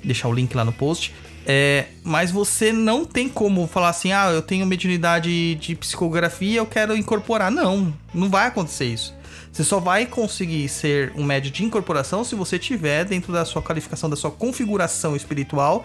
[0.03, 1.13] Deixar o link lá no post.
[1.51, 6.65] É, mas você não tem como falar assim, ah, eu tenho mediunidade de psicografia, eu
[6.67, 7.49] quero incorporar.
[7.49, 9.15] Não, não vai acontecer isso.
[9.51, 13.63] Você só vai conseguir ser um médio de incorporação se você tiver dentro da sua
[13.63, 15.83] qualificação, da sua configuração espiritual,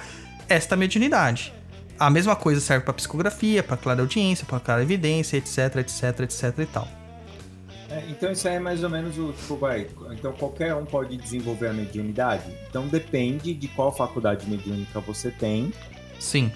[0.50, 1.50] esta mediunidade.
[1.98, 6.58] A mesma coisa serve para psicografia, para clara audiência, para clara evidência, etc, etc, etc
[6.58, 7.03] e tal.
[7.94, 9.86] É, então isso aí é mais ou menos o tipo, vai.
[10.10, 12.42] Então qualquer um pode desenvolver a mediunidade.
[12.68, 15.72] Então depende de qual faculdade mediúnica você tem.
[16.18, 16.50] Sim.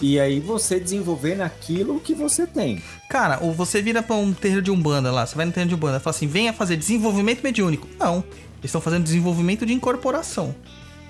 [0.00, 2.82] E aí você desenvolver naquilo que você tem.
[3.08, 5.74] Cara, ou você vira pra um terreiro de Umbanda lá, você vai no terreiro de
[5.74, 7.88] Umbanda e fala assim, venha fazer desenvolvimento mediúnico.
[7.98, 8.18] Não.
[8.58, 10.54] Eles estão fazendo desenvolvimento de incorporação.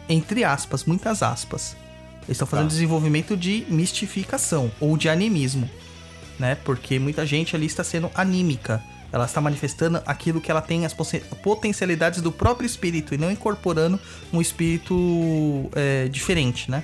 [0.09, 1.77] Entre aspas, muitas aspas.
[2.25, 2.73] Eles estão fazendo Tá.
[2.75, 5.69] desenvolvimento de mistificação ou de animismo,
[6.39, 6.55] né?
[6.57, 8.83] Porque muita gente ali está sendo anímica.
[9.13, 13.31] Ela está manifestando aquilo que ela tem as poten- potencialidades do próprio espírito e não
[13.31, 13.99] incorporando
[14.33, 16.83] um espírito é, diferente, né?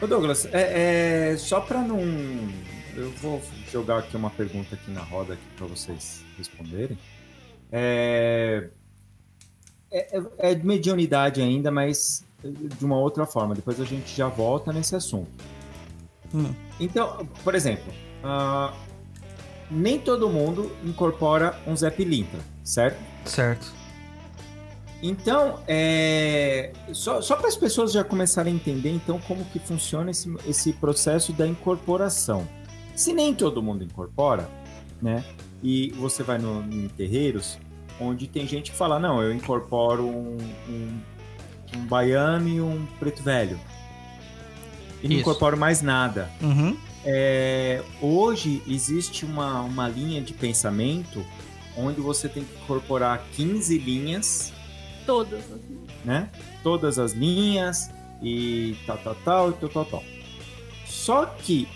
[0.00, 2.00] Ô Douglas, é, é, só para não.
[2.96, 3.40] Eu vou
[3.70, 6.98] jogar aqui uma pergunta aqui na roda para vocês responderem.
[7.70, 8.68] É,
[9.90, 13.54] é, é- é de mediunidade ainda, mas de uma outra forma.
[13.54, 15.30] Depois a gente já volta nesse assunto.
[16.34, 16.52] Hum.
[16.80, 17.92] Então, por exemplo,
[18.24, 18.74] ah,
[19.72, 22.98] nem todo mundo incorpora um Zé Pilintra, certo?
[23.24, 23.72] Certo.
[25.02, 30.12] Então, é, só, só para as pessoas já começarem a entender, então, como que funciona
[30.12, 32.46] esse, esse processo da incorporação.
[32.94, 34.48] Se nem todo mundo incorpora,
[35.00, 35.24] né?
[35.60, 37.58] E você vai no, em terreiros,
[38.00, 41.00] onde tem gente que fala, não, eu incorporo um, um,
[41.76, 43.58] um baiano e um preto velho.
[45.02, 45.22] E não Isso.
[45.22, 46.30] incorporo mais nada.
[46.40, 46.76] Uhum.
[47.04, 51.24] É, hoje existe uma, uma linha de pensamento
[51.76, 54.52] onde você tem que incorporar 15 linhas
[55.04, 55.40] Todas.
[55.40, 55.86] assim.
[56.04, 56.30] né?
[56.62, 57.90] Todas as linhas
[58.22, 60.04] e tal, tal, tal, e tal, tal, tal.
[60.86, 61.66] Só que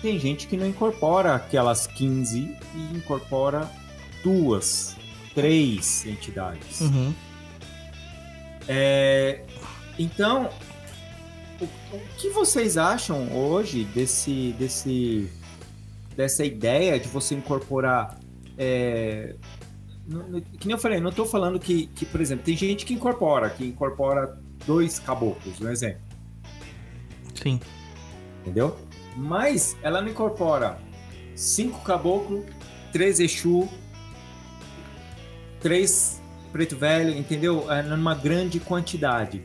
[0.00, 3.70] tem gente que não incorpora aquelas 15 e incorpora
[4.22, 4.96] duas,
[5.34, 6.80] três entidades.
[6.80, 7.14] Uhum.
[8.66, 9.42] É,
[9.98, 10.48] então,
[11.92, 15.30] o, o que vocês acham hoje desse, desse,
[16.16, 18.18] dessa ideia de você incorporar?
[18.56, 19.34] é,
[20.06, 22.84] no- no- que nem eu falei, não estou falando que, que, por exemplo, tem gente
[22.86, 26.00] que incorpora, que incorpora dois caboclos, um exemplo,
[27.34, 27.58] Sim.
[28.42, 28.76] entendeu?
[29.16, 30.78] Mas ela não incorpora
[31.34, 32.44] cinco caboclos,
[32.92, 33.68] três Exu,
[35.60, 36.20] três
[36.52, 37.70] preto velho, entendeu?
[37.70, 39.42] É, numa grande quantidade.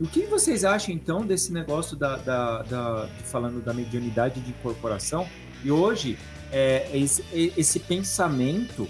[0.00, 4.50] O que vocês acham então desse negócio da, da, da- de falando da mediunidade de
[4.50, 5.26] incorporação?
[5.64, 6.18] E hoje
[6.50, 7.24] é, esse,
[7.56, 8.88] esse pensamento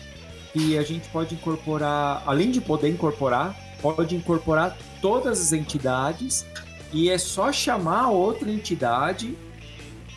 [0.52, 6.46] que a gente pode incorporar, além de poder incorporar, pode incorporar todas as entidades
[6.92, 9.36] e é só chamar outra entidade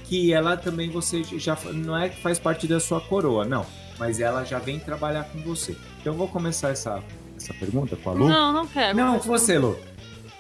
[0.04, 3.66] que ela também você já não é que faz parte da sua coroa, não,
[3.98, 5.76] mas ela já vem trabalhar com você.
[6.00, 7.02] Então eu vou começar essa
[7.36, 8.30] essa pergunta com a Lu.
[8.30, 8.96] Não, não quero.
[8.98, 9.78] Não, com você, Lu.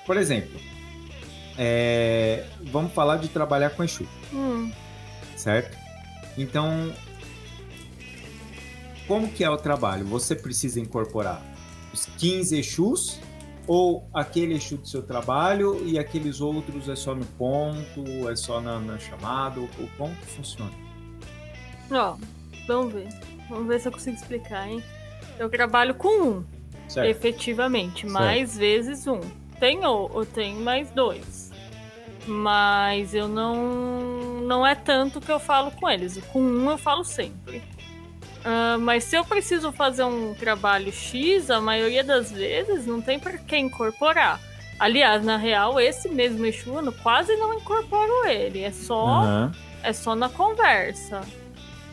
[0.05, 0.59] Por exemplo,
[1.57, 4.71] é, vamos falar de trabalhar com Exu, Hum,
[5.35, 5.77] certo?
[6.37, 6.93] Então,
[9.07, 10.05] como que é o trabalho?
[10.05, 11.41] Você precisa incorporar
[11.93, 13.19] os 15 Exus
[13.67, 18.59] ou aquele Exu do seu trabalho e aqueles outros é só no ponto, é só
[18.61, 19.59] na, na chamada?
[19.59, 20.71] Ou, como que funciona?
[21.91, 22.15] ó,
[22.67, 23.07] vamos ver.
[23.49, 24.83] Vamos ver se eu consigo explicar, hein?
[25.37, 26.43] Eu trabalho com um,
[26.87, 27.07] Certo.
[27.07, 28.01] efetivamente.
[28.01, 28.11] Certo.
[28.13, 29.19] Mais vezes um.
[29.59, 31.51] Tem ou eu tenho mais dois.
[32.27, 34.41] Mas eu não.
[34.41, 36.19] Não é tanto que eu falo com eles.
[36.31, 37.61] Com um eu falo sempre.
[38.43, 43.19] Ah, mas se eu preciso fazer um trabalho X, a maioria das vezes não tem
[43.19, 44.39] pra quem incorporar.
[44.79, 48.61] Aliás, na real, esse mesmo Exu, eu quase não incorporo ele.
[48.61, 49.51] É só Aham.
[49.81, 51.21] é só na conversa.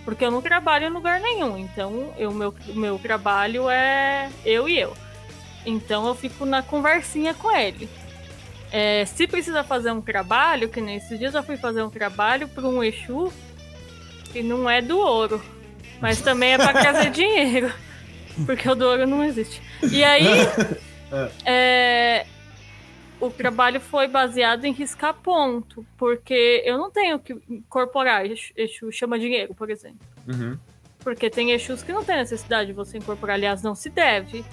[0.05, 1.57] Porque eu não trabalho em lugar nenhum.
[1.57, 4.93] Então, o meu, o meu trabalho é eu e eu.
[5.65, 7.89] Então, eu fico na conversinha com ele.
[8.71, 12.67] É, se precisa fazer um trabalho, que nesses dias eu fui fazer um trabalho para
[12.67, 13.33] um Exu
[14.33, 15.43] que não é do ouro.
[16.01, 17.73] Mas também é para trazer dinheiro.
[18.47, 19.63] Porque o do ouro não existe.
[19.91, 20.27] E aí,
[21.45, 22.27] é,
[23.21, 29.19] o trabalho foi baseado em riscar ponto, porque eu não tenho que incorporar Exu chama
[29.19, 30.01] dinheiro, por exemplo.
[30.27, 30.59] Uhum.
[31.01, 34.45] Porque tem Exus que não tem necessidade de você incorporar, aliás, não se deve.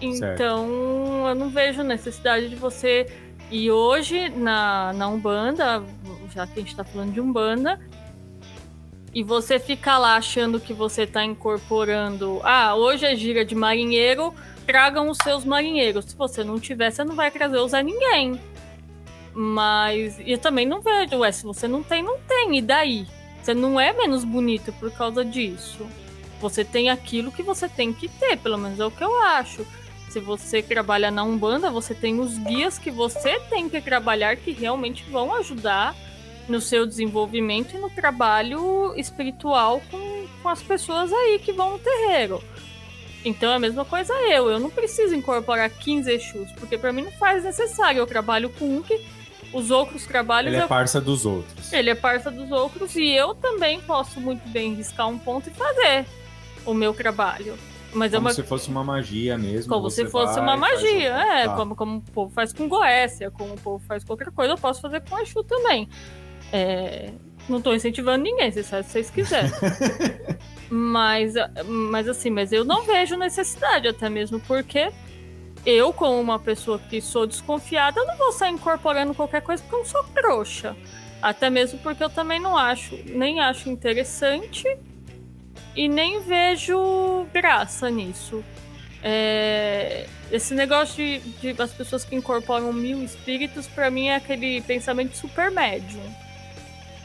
[0.00, 3.06] Então, eu não vejo necessidade de você
[3.50, 5.82] E hoje, na, na Umbanda,
[6.34, 7.80] já que a gente tá falando de Umbanda,
[9.14, 12.40] e você fica lá achando que você tá incorporando.
[12.44, 14.34] Ah, hoje é gira de marinheiro,
[14.66, 16.04] tragam os seus marinheiros.
[16.04, 18.38] Se você não tiver, você não vai trazer usar ninguém.
[19.32, 22.58] Mas eu também não vejo, ué, se você não tem, não tem.
[22.58, 23.06] E daí?
[23.42, 25.86] Você não é menos bonito por causa disso.
[26.40, 29.66] Você tem aquilo que você tem que ter, pelo menos é o que eu acho.
[30.08, 34.52] Se você trabalha na Umbanda, você tem os guias que você tem que trabalhar que
[34.52, 35.94] realmente vão ajudar
[36.48, 41.78] no seu desenvolvimento e no trabalho espiritual com, com as pessoas aí que vão no
[41.78, 42.42] terreiro.
[43.24, 44.48] Então é a mesma coisa eu.
[44.48, 47.98] Eu não preciso incorporar 15 Exus, porque para mim não faz necessário.
[47.98, 49.04] Eu trabalho com um que
[49.52, 50.52] os outros trabalhos.
[50.52, 50.68] Ele é eu...
[50.68, 51.72] parça dos outros.
[51.72, 55.52] Ele é parça dos outros e eu também posso muito bem riscar um ponto e
[55.52, 56.06] fazer
[56.64, 57.58] o meu trabalho.
[57.92, 58.34] Mas como é uma...
[58.34, 59.72] se fosse uma magia mesmo.
[59.72, 61.28] Como se fosse vai, uma magia, faz...
[61.28, 61.44] é.
[61.46, 61.56] Tá.
[61.56, 64.80] Como, como o povo faz com Goécia, como o povo faz outra coisa, eu posso
[64.80, 65.88] fazer com Exu também.
[66.52, 67.10] É...
[67.48, 69.50] Não tô incentivando ninguém, vocês se vocês quiserem.
[70.68, 71.32] mas,
[71.66, 74.92] mas assim, mas eu não vejo necessidade, até mesmo porque
[75.64, 79.74] eu, como uma pessoa que sou desconfiada, eu não vou sair incorporando qualquer coisa porque
[79.74, 80.76] eu não sou trouxa.
[81.22, 84.64] Até mesmo porque eu também não acho, nem acho interessante
[85.78, 88.44] e nem vejo graça nisso.
[89.00, 91.20] É, esse negócio de,
[91.52, 96.02] de, as pessoas que incorporam mil espíritos, para mim é aquele pensamento super médium.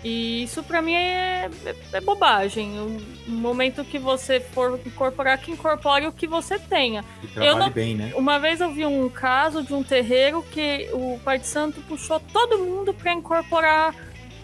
[0.03, 2.71] E isso para mim é, é, é bobagem.
[2.79, 2.97] Um,
[3.29, 7.05] um, momento que você for incorporar, que incorpore o que você tenha.
[7.21, 8.11] E trabalhe não, bem, né?
[8.15, 12.19] Uma vez eu vi um caso de um terreiro que o Pai de Santo puxou
[12.19, 13.93] todo mundo para incorporar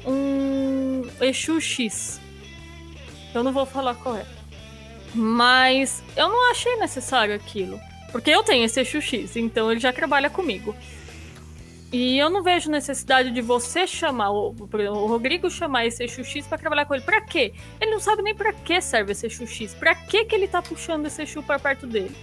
[0.05, 2.21] um Exu X.
[3.39, 4.25] Eu não vou falar qual é.
[5.15, 7.79] Mas eu não achei necessário aquilo.
[8.11, 10.75] Porque eu tenho esse Exu X, então ele já trabalha comigo.
[11.91, 16.45] E eu não vejo necessidade de você chamar, o, o Rodrigo chamar esse Exu X
[16.45, 17.03] pra trabalhar com ele.
[17.03, 17.53] Pra quê?
[17.81, 19.73] Ele não sabe nem pra que serve esse Exu X.
[19.73, 22.15] Pra que que ele tá puxando esse Exu pra perto dele?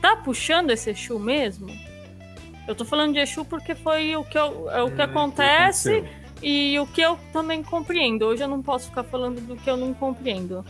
[0.00, 1.68] Tá puxando esse Exu mesmo?
[2.68, 6.02] Eu tô falando de Exu porque foi o que, eu, é o que É, acontece
[6.02, 8.26] que e o que eu também compreendo.
[8.26, 10.64] Hoje eu não posso ficar falando do que eu não compreendo.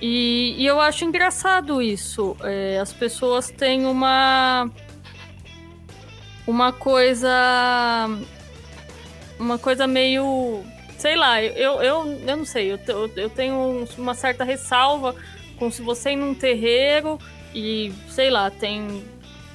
[0.00, 2.36] E, e eu acho engraçado isso.
[2.42, 4.70] É, as pessoas têm uma
[6.46, 8.08] uma coisa.
[9.38, 10.62] Uma coisa meio.
[10.98, 15.14] Sei lá, eu, eu, eu não sei, eu, eu, eu tenho uma certa ressalva
[15.58, 17.18] com se você ir num terreiro
[17.54, 19.02] e, sei lá, tem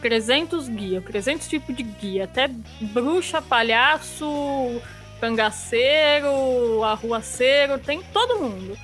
[0.02, 2.50] 300 guias, 300 tipos de guia, até
[2.82, 4.26] bruxa, palhaço,
[5.20, 8.78] cangaceiro, arruaceiro, tem todo mundo.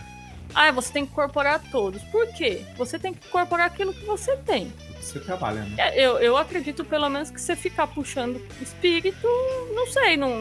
[0.54, 2.02] Ah, você tem que incorporar todos.
[2.04, 2.66] Por quê?
[2.78, 4.72] Você tem que incorporar aquilo que você tem.
[5.00, 5.76] Você trabalha, né?
[5.78, 9.28] É, Eu, eu acredito pelo menos que você ficar puxando espírito,
[9.74, 10.40] não sei, não,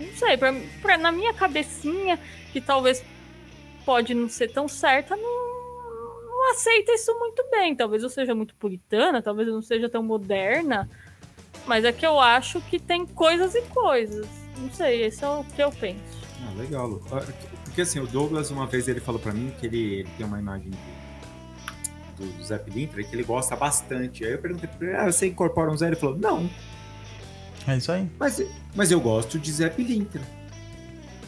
[0.00, 2.18] não sei, pra, pra- na minha cabecinha,
[2.52, 3.04] que talvez
[3.84, 7.76] pode não ser tão certa, não, não aceita isso muito bem.
[7.76, 10.88] Talvez eu seja muito puritana, talvez eu não seja tão moderna,
[11.66, 14.26] mas é que eu acho que tem coisas e coisas.
[14.58, 15.98] Não sei, esse é o que eu penso.
[16.46, 17.02] Ah, legal, Lu.
[17.10, 17.22] Ah,
[17.64, 20.38] Porque assim, o Douglas, uma vez ele falou pra mim que ele, ele tem uma
[20.38, 20.70] imagem
[22.18, 24.24] do, do Zé Pilintra que ele gosta bastante.
[24.24, 25.86] Aí eu perguntei pra ele, ah, você incorpora um Zé?
[25.88, 26.48] Ele falou, não,
[27.66, 28.08] É isso aí.
[28.18, 28.42] mas,
[28.74, 30.22] mas eu gosto de Zé Pilintra.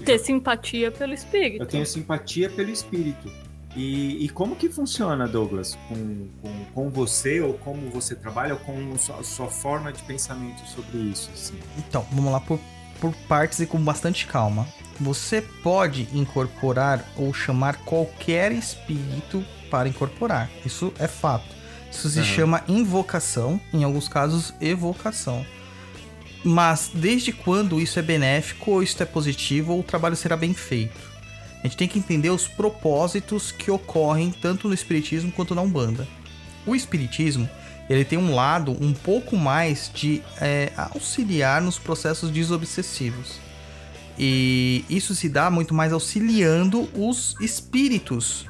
[0.04, 1.62] Ter simpatia pelo espírito.
[1.62, 3.30] Eu tenho simpatia pelo espírito.
[3.76, 8.60] E, e como que funciona, Douglas, com, com, com você, ou como você trabalha, ou
[8.60, 11.28] com sua, sua forma de pensamento sobre isso?
[11.32, 11.58] Assim?
[11.78, 12.60] Então, vamos lá por,
[13.00, 14.66] por partes e com bastante calma.
[15.00, 20.48] Você pode incorporar ou chamar qualquer espírito para incorporar.
[20.64, 21.54] Isso é fato.
[21.90, 22.28] Isso se Aham.
[22.28, 25.44] chama invocação, em alguns casos, evocação.
[26.44, 30.52] Mas desde quando isso é benéfico, ou isso é positivo, ou o trabalho será bem
[30.52, 31.14] feito?
[31.60, 36.06] A gente tem que entender os propósitos que ocorrem tanto no Espiritismo quanto na Umbanda.
[36.66, 37.48] O Espiritismo
[37.88, 43.38] ele tem um lado um pouco mais de é, auxiliar nos processos desobsessivos.
[44.18, 48.46] E isso se dá muito mais auxiliando os espíritos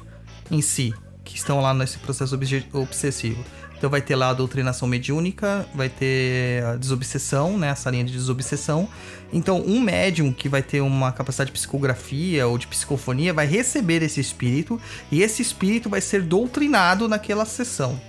[0.49, 2.37] em si, que estão lá nesse processo
[2.73, 3.43] obsessivo.
[3.77, 8.13] Então vai ter lá a doutrinação mediúnica, vai ter a desobsessão, né, essa linha de
[8.13, 8.87] desobsessão.
[9.33, 14.01] Então um médium que vai ter uma capacidade de psicografia ou de psicofonia vai receber
[14.01, 14.79] esse espírito
[15.11, 17.99] e esse espírito vai ser doutrinado naquela sessão.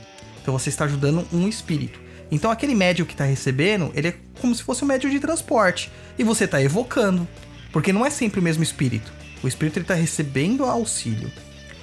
[0.47, 1.99] Então você está ajudando um espírito.
[2.31, 5.91] Então aquele médium que está recebendo, ele é como se fosse um médium de transporte.
[6.17, 7.27] E você está evocando.
[7.73, 9.13] Porque não é sempre o mesmo espírito.
[9.43, 11.33] O espírito está recebendo auxílio.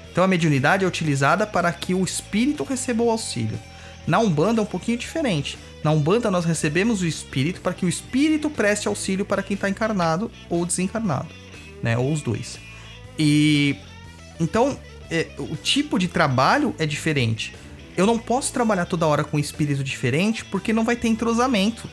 [0.09, 3.59] Então a mediunidade é utilizada para que o espírito receba o auxílio.
[4.07, 5.59] Na Umbanda é um pouquinho diferente.
[5.83, 9.69] Na Umbanda, nós recebemos o espírito para que o espírito preste auxílio para quem está
[9.69, 11.27] encarnado ou desencarnado,
[11.81, 11.97] né?
[11.97, 12.57] Ou os dois.
[13.19, 13.75] E
[14.39, 14.79] então,
[15.11, 17.53] é, o tipo de trabalho é diferente.
[17.95, 21.87] Eu não posso trabalhar toda hora com um espírito diferente porque não vai ter entrosamento.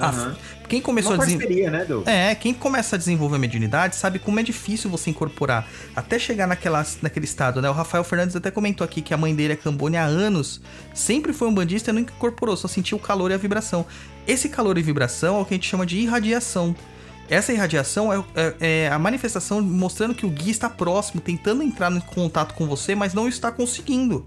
[0.00, 0.36] Ah, Aham.
[0.68, 1.70] quem começou Uma a desenvolver.
[1.72, 2.30] né?
[2.30, 5.66] É, quem começa a desenvolver a mediunidade sabe como é difícil você incorporar.
[5.96, 7.68] Até chegar naquela, naquele estado, né?
[7.68, 10.60] O Rafael Fernandes até comentou aqui que a mãe dele é cambone há anos.
[10.94, 13.84] Sempre foi um bandista e nunca incorporou, só sentiu o calor e a vibração.
[14.24, 16.76] Esse calor e vibração é o que a gente chama de irradiação.
[17.28, 21.90] Essa irradiação é, é- é a manifestação mostrando que o guia está próximo, tentando entrar
[21.90, 24.24] em contato com você, mas não está conseguindo.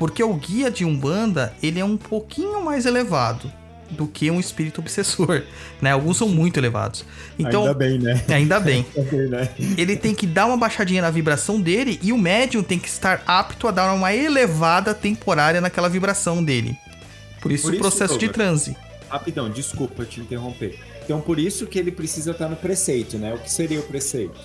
[0.00, 3.52] Porque o guia de Umbanda, ele é um pouquinho mais elevado
[3.90, 5.42] do que um espírito obsessor,
[5.78, 5.90] né?
[5.90, 7.04] Alguns são muito elevados.
[7.38, 8.24] Então, Ainda bem, né?
[8.32, 8.86] ainda bem.
[9.28, 9.50] Né?
[9.76, 13.22] Ele tem que dar uma baixadinha na vibração dele e o médium tem que estar
[13.26, 16.74] apto a dar uma elevada temporária naquela vibração dele.
[17.42, 18.74] Por isso Por o processo de transe.
[19.10, 20.78] Rapidão, desculpa te interromper.
[21.04, 23.34] Então, por isso que ele precisa estar no preceito, né?
[23.34, 24.40] O que seria o preceito?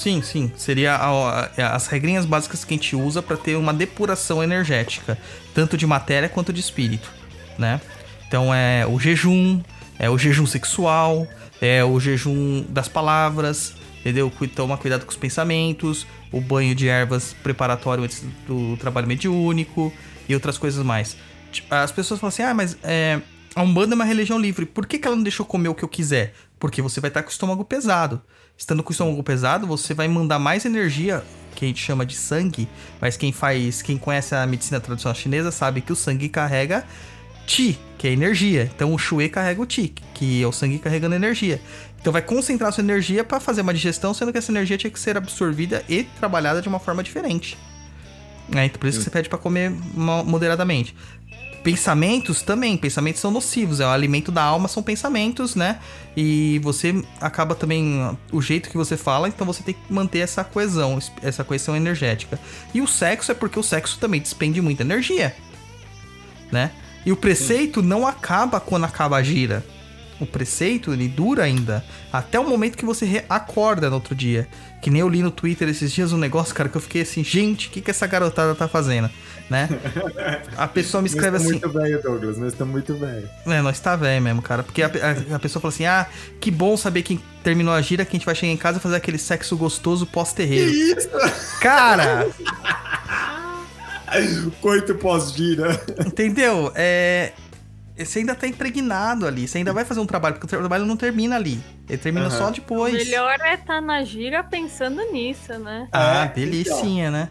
[0.00, 0.50] Sim, sim.
[0.56, 5.18] Seria a- a- as regrinhas básicas que a gente usa para ter uma depuração energética,
[5.54, 7.12] tanto de matéria quanto de espírito,
[7.58, 7.78] né?
[8.26, 9.60] Então é o jejum,
[9.98, 11.26] é o jejum sexual,
[11.60, 14.32] é o jejum das palavras, entendeu?
[14.56, 19.92] Toma cuidado com os pensamentos, o banho de ervas preparatório antes do trabalho mediúnico
[20.26, 21.14] e outras coisas mais.
[21.68, 23.20] As pessoas falam assim, ah, mas é,
[23.54, 25.82] a Umbanda é uma religião livre, por que, que ela não deixou comer o que
[25.84, 26.32] eu quiser?
[26.58, 28.22] Porque você vai estar com o estômago pesado.
[28.60, 31.24] Estando com o estômago pesado, você vai mandar mais energia,
[31.56, 32.68] que a gente chama de sangue,
[33.00, 36.84] mas quem faz, quem conhece a medicina tradicional chinesa sabe que o sangue carrega
[37.46, 38.70] Ti, que é energia.
[38.76, 41.58] Então o Shui carrega o Ti, que é o sangue carregando energia.
[41.98, 45.00] Então vai concentrar sua energia para fazer uma digestão, sendo que essa energia tinha que
[45.00, 47.56] ser absorvida e trabalhada de uma forma diferente.
[48.54, 50.94] É, então por isso que você pede para comer mo- moderadamente.
[51.62, 55.78] Pensamentos também, pensamentos são nocivos, é o alimento da alma, são pensamentos, né?
[56.16, 60.42] E você acaba também o jeito que você fala, então você tem que manter essa
[60.42, 62.40] coesão, essa coesão energética.
[62.72, 65.36] E o sexo é porque o sexo também despende muita energia,
[66.50, 66.70] né?
[67.04, 69.64] E o preceito não acaba quando acaba a gira.
[70.20, 71.82] O preceito, ele dura ainda.
[72.12, 74.46] Até o momento que você acorda no outro dia.
[74.82, 77.24] Que nem eu li no Twitter esses dias um negócio, cara, que eu fiquei assim,
[77.24, 79.08] gente, o que, que essa garotada tá fazendo?
[79.48, 79.68] Né?
[80.56, 81.50] A pessoa me escreve Nós assim.
[81.52, 82.38] muito velho, Douglas.
[82.38, 83.28] Nós estamos muito velho.
[83.46, 84.62] É, nós tá velho mesmo, cara.
[84.62, 86.06] Porque a, a- a pessoa fala assim: ah,
[86.40, 88.80] que bom saber que terminou a gira, que a gente vai chegar em casa e
[88.80, 90.70] fazer aquele sexo gostoso pós-terreiro.
[90.70, 91.08] isso?
[91.60, 92.28] Cara,
[94.60, 95.80] Coito pós-gira.
[96.06, 96.72] entendeu?
[96.74, 97.32] É.
[98.04, 99.46] Você ainda tá impregnado ali.
[99.48, 101.60] Você ainda vai fazer um trabalho, porque o trabalho não termina ali.
[101.88, 102.36] Ele termina Aham.
[102.38, 102.92] só O depois.
[102.94, 105.88] melhor é estar na gira pensando nisso, né?
[105.92, 107.28] Ah, É, delicinha, né?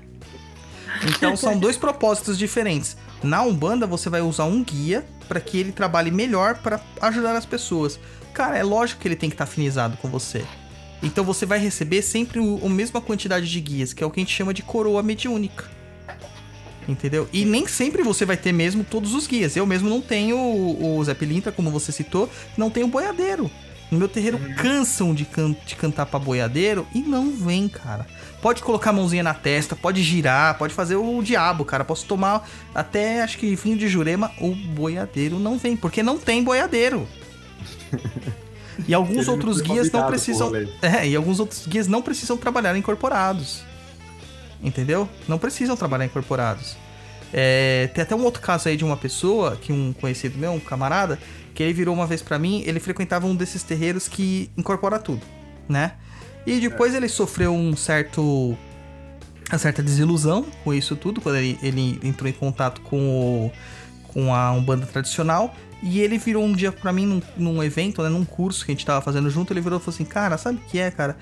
[1.04, 2.98] Então são dois propósitos diferentes.
[3.24, 7.46] Na Umbanda você vai usar um guia para que ele trabalhe melhor para ajudar as
[7.46, 8.00] pessoas.
[8.34, 10.44] Cara, é lógico que ele tem que estar afinizado com você.
[11.02, 14.20] Então você vai receber sempre o- a mesma quantidade de guias, que é o que
[14.20, 15.66] a gente chama de coroa mediúnica.
[16.88, 17.30] Entendeu?
[17.32, 19.56] E nem sempre você vai ter mesmo todos os guias.
[19.56, 23.50] Eu mesmo não tenho o, o Zé Pilintra, como você citou, não tenho boiadeiro.
[23.92, 28.06] No meu terreiro cansam de, can- de cantar pra boiadeiro e não vem, cara.
[28.42, 31.84] Pode colocar a mãozinha na testa, pode girar, pode fazer o diabo, cara.
[31.84, 36.44] Posso tomar até, acho que vinho de jurema, o boiadeiro não vem, porque não tem
[36.44, 37.08] boiadeiro.
[38.88, 40.48] E alguns outros guias não precisam.
[40.82, 43.62] É, e alguns outros guias não precisam trabalhar incorporados.
[44.62, 45.08] Entendeu?
[45.28, 46.76] Não precisam trabalhar incorporados.
[47.32, 50.60] É, tem até um outro caso aí de uma pessoa, que um conhecido meu, um
[50.60, 51.20] camarada,
[51.54, 55.22] que ele virou uma vez pra mim, ele frequentava um desses terreiros que incorpora tudo,
[55.68, 55.94] né?
[56.46, 58.58] E depois ele sofreu um certo
[59.50, 63.52] uma certa desilusão com isso tudo, quando ele, ele entrou em contato com, o,
[64.10, 65.56] com a Umbanda tradicional.
[65.82, 68.76] E ele virou um dia pra mim num, num evento, né, num curso que a
[68.76, 69.52] gente tava fazendo junto.
[69.54, 71.18] Ele virou e falou assim: Cara, sabe o que é, cara?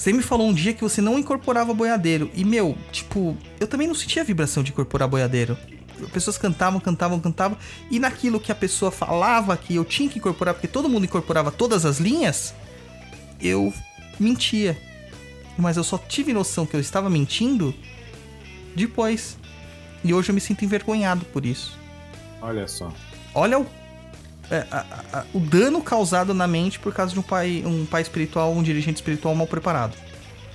[0.00, 2.30] Você me falou um dia que você não incorporava boiadeiro.
[2.32, 5.58] E, meu, tipo, eu também não sentia a vibração de incorporar boiadeiro.
[6.10, 7.58] Pessoas cantavam, cantavam, cantavam.
[7.90, 11.52] E naquilo que a pessoa falava que eu tinha que incorporar, porque todo mundo incorporava
[11.52, 12.54] todas as linhas,
[13.42, 13.74] eu
[14.18, 14.74] mentia.
[15.58, 17.74] Mas eu só tive noção que eu estava mentindo
[18.74, 19.36] depois.
[20.02, 21.78] E hoje eu me sinto envergonhado por isso.
[22.40, 22.90] Olha só.
[23.34, 23.66] Olha o,
[24.50, 28.02] é, a- a- o dano causado na mente por causa de um pai, um pai
[28.02, 29.96] espiritual, um dirigente espiritual mal preparado.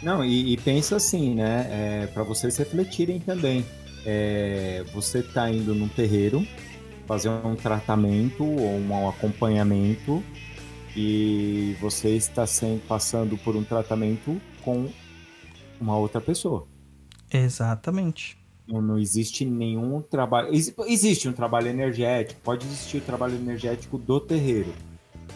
[0.02, 1.68] Não, e, e pensa assim, né?
[1.72, 3.66] É, para vocês refletirem também.
[4.06, 6.46] É, você tá indo num terreiro
[7.08, 10.24] fazer um tratamento ou um acompanhamento
[10.96, 14.90] e você está sem, passando por um tratamento com
[15.80, 16.68] uma outra pessoa.
[17.32, 18.38] Exatamente.
[18.68, 20.54] Não, não existe nenhum trabalho.
[20.54, 24.74] Ex- Existe um trabalho energético, pode existir o trabalho energético do terreiro,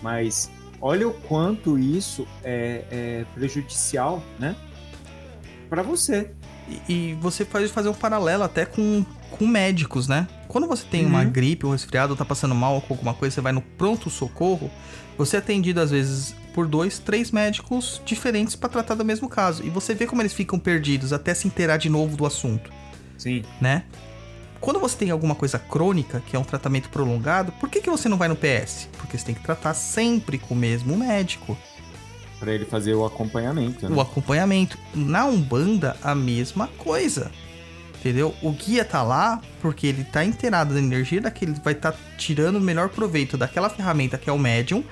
[0.02, 0.50] mas
[0.82, 4.56] olha o quanto isso é, é prejudicial, né?
[5.70, 6.32] Para você.
[6.88, 10.28] E, e você pode fazer um paralelo até com, com médicos, né?
[10.48, 11.30] Quando você tem uma Uhum.
[11.32, 14.72] gripe, um resfriado, tá passando mal com alguma coisa, você vai no pronto-socorro,
[15.18, 19.64] você é atendido às vezes por dois, três médicos diferentes pra tratar do mesmo caso.
[19.64, 22.72] E você vê como eles ficam perdidos até se inteirar de novo do assunto,
[23.20, 23.44] Sim.
[23.62, 23.84] né?
[24.60, 28.10] Quando você tem alguma coisa crônica, que é um tratamento prolongado, por que, que você
[28.10, 28.90] não vai no PS?
[28.98, 31.56] Porque você tem que tratar sempre com o mesmo médico.
[32.40, 33.88] Para ele fazer o acompanhamento.
[33.88, 33.96] Né?
[33.96, 34.78] o acompanhamento.
[34.94, 37.32] Na Umbanda, a mesma coisa.
[38.00, 38.34] Entendeu?
[38.42, 42.62] O guia tá lá porque ele tá inteirado da energia daquele, vai estar tirando o
[42.62, 44.84] melhor proveito daquela ferramenta que é o médium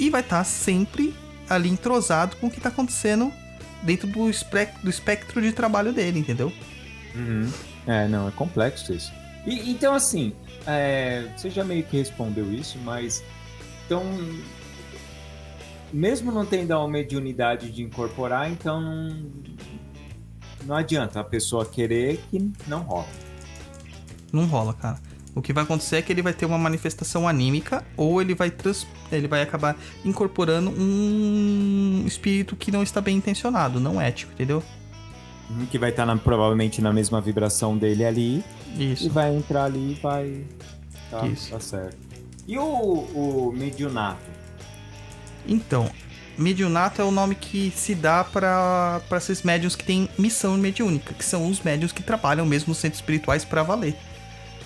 [0.00, 1.14] e vai estar sempre
[1.48, 3.32] ali entrosado com o que tá acontecendo
[3.82, 6.52] dentro do, espe- do espectro de trabalho dele, entendeu?
[7.14, 7.48] Uhum.
[7.86, 9.12] É, não, é complexo isso.
[9.46, 10.32] E, então, assim,
[10.66, 13.22] é, você já meio que respondeu isso, mas.
[13.84, 14.02] Então.
[15.92, 19.16] Mesmo não tendo a mediunidade de incorporar, então não.
[20.64, 23.06] Não adianta a pessoa querer que não rola.
[24.32, 24.98] Não rola, cara.
[25.32, 28.50] O que vai acontecer é que ele vai ter uma manifestação anímica ou ele vai
[28.50, 28.86] trans...
[29.12, 34.62] ele vai acabar incorporando um espírito que não está bem intencionado, não ético, entendeu?
[35.70, 38.44] Que vai estar na- provavelmente na mesma vibração dele ali
[38.76, 39.10] e Isso.
[39.10, 40.44] vai entrar ali e vai.
[41.10, 41.50] Tá, Isso.
[41.50, 41.96] tá certo.
[42.48, 44.18] E o, o mediunato?
[45.46, 45.88] Então,
[46.36, 51.24] mediunato é o nome que se dá para esses médiums que têm missão mediúnica, que
[51.24, 53.94] são os médiums que trabalham mesmo nos centros espirituais para valer.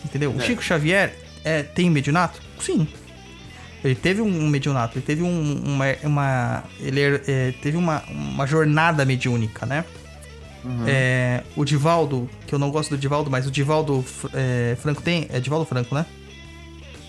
[0.05, 0.33] Entendeu?
[0.35, 0.45] O É.
[0.47, 1.15] Chico Xavier
[1.45, 2.41] é, tem mediunato?
[2.59, 2.89] Sim.
[3.85, 9.05] Ele teve um mediunato, ele teve um- uma, uma- ele é, teve uma, uma jornada
[9.05, 9.85] mediúnica, né?
[10.65, 10.85] Uhum.
[10.87, 14.05] É, o Divaldo, que eu não gosto do Divaldo, mas o Divaldo
[14.35, 16.05] é, Franco tem, é Divaldo Franco, né?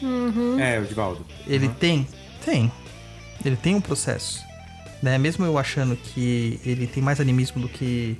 [0.01, 0.59] Uhum.
[0.59, 1.25] É, o Divaldo.
[1.47, 1.73] Ele Uhum.
[1.73, 2.07] tem?
[2.45, 2.71] Tem.
[3.43, 4.41] Ele tem um processo.
[5.01, 5.17] Né?
[5.17, 8.17] Mesmo eu achando que ele tem mais animismo do que.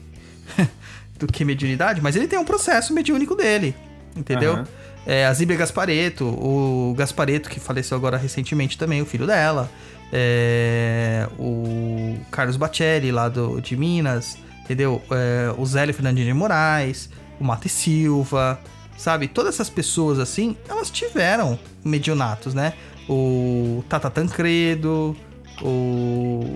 [1.17, 3.75] do que mediunidade, mas ele tem um processo mediúnico dele.
[4.15, 4.53] Entendeu?
[4.53, 4.67] Aham.
[5.05, 9.69] É, a Zíbia Gaspareto, o Gaspareto, que faleceu agora recentemente também, o filho dela.
[10.13, 14.37] É, o Carlos Bacelli, lá do, de Minas,
[14.71, 15.01] entendeu?
[15.11, 17.09] É, o Zélio Fernandinho de Moraes,
[17.39, 18.57] o Mate Silva,
[18.97, 19.27] sabe?
[19.27, 22.73] Todas essas pessoas, assim, elas tiveram mediunatos, né?
[23.09, 25.15] O Tata Tancredo,
[25.61, 26.55] o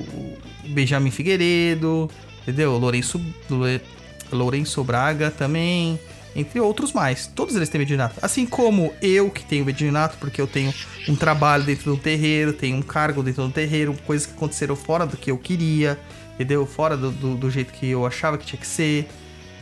[0.70, 2.10] Benjamin Figueiredo,
[2.42, 2.72] entendeu?
[2.72, 3.20] O Lourenço,
[4.32, 6.00] Lourenço Braga também,
[6.34, 7.28] entre outros mais.
[7.28, 8.16] Todos eles têm mediunato.
[8.22, 10.74] Assim como eu que tenho mediunato, porque eu tenho
[11.10, 15.06] um trabalho dentro do terreiro, tenho um cargo dentro do terreiro, coisas que aconteceram fora
[15.06, 16.00] do que eu queria,
[16.36, 16.66] entendeu?
[16.66, 19.08] Fora do, do, do jeito que eu achava que tinha que ser.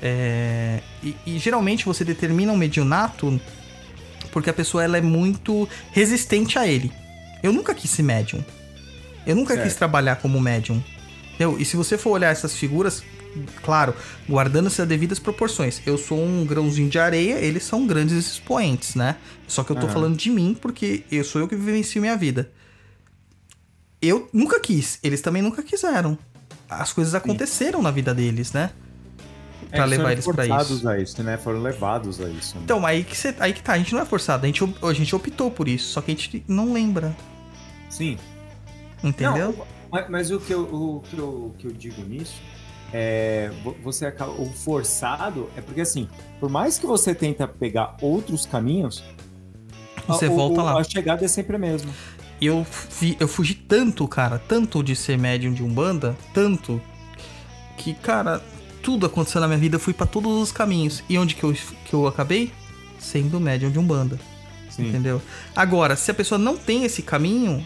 [0.01, 3.39] É, e, e geralmente você determina um mediunato
[4.31, 6.91] porque a pessoa ela é muito resistente a ele.
[7.41, 8.43] Eu nunca quis ser médium.
[9.25, 9.67] Eu nunca Certo.
[9.67, 10.83] quis trabalhar como médium.
[11.35, 11.57] Entendeu?
[11.59, 13.03] E se você for olhar essas figuras,
[13.61, 13.95] claro,
[14.29, 15.81] guardando-se as devidas proporções.
[15.85, 19.17] Eu sou um grãozinho de areia, eles são grandes expoentes, né?
[19.47, 19.93] Só que eu tô Aham.
[19.93, 22.51] falando de mim porque eu sou eu que vivencio minha vida.
[24.01, 26.17] Eu nunca quis, eles também nunca quiseram.
[26.79, 28.71] As coisas aconteceram na vida deles, né?
[29.71, 30.89] É, Pra eles levar eles pra forçados isso.
[30.89, 31.37] a isso, né?
[31.37, 32.55] Foram levados a isso.
[32.55, 32.61] né?
[32.63, 34.93] Então, aí que, cê- aí que tá, a gente não é forçado, a gente, a
[34.93, 37.15] gente optou por isso, só que a gente não lembra,
[37.89, 38.17] Sim.
[39.03, 39.53] entendeu?
[39.57, 42.35] Não, mas, mas o, que eu, o que eu, o que eu digo nisso
[42.93, 46.07] é vo- você acaba o forçado é porque assim,
[46.39, 49.03] por mais que você tenta pegar outros caminhos,
[50.07, 50.79] Você a, volta o- lá.
[50.79, 51.91] A chegada é sempre a mesma.
[52.45, 52.65] Eu,
[53.19, 56.81] eu fugi tanto, cara, tanto de ser médium de Umbanda, tanto,
[57.77, 58.41] que, cara,
[58.81, 61.03] tudo aconteceu na minha vida, eu fui pra todos os caminhos.
[61.07, 62.51] E onde que eu, que eu acabei?
[62.99, 64.19] Sendo médium de Umbanda,
[64.69, 64.87] Sim.
[64.89, 65.21] entendeu?
[65.55, 67.65] Agora, se a pessoa não tem esse caminho,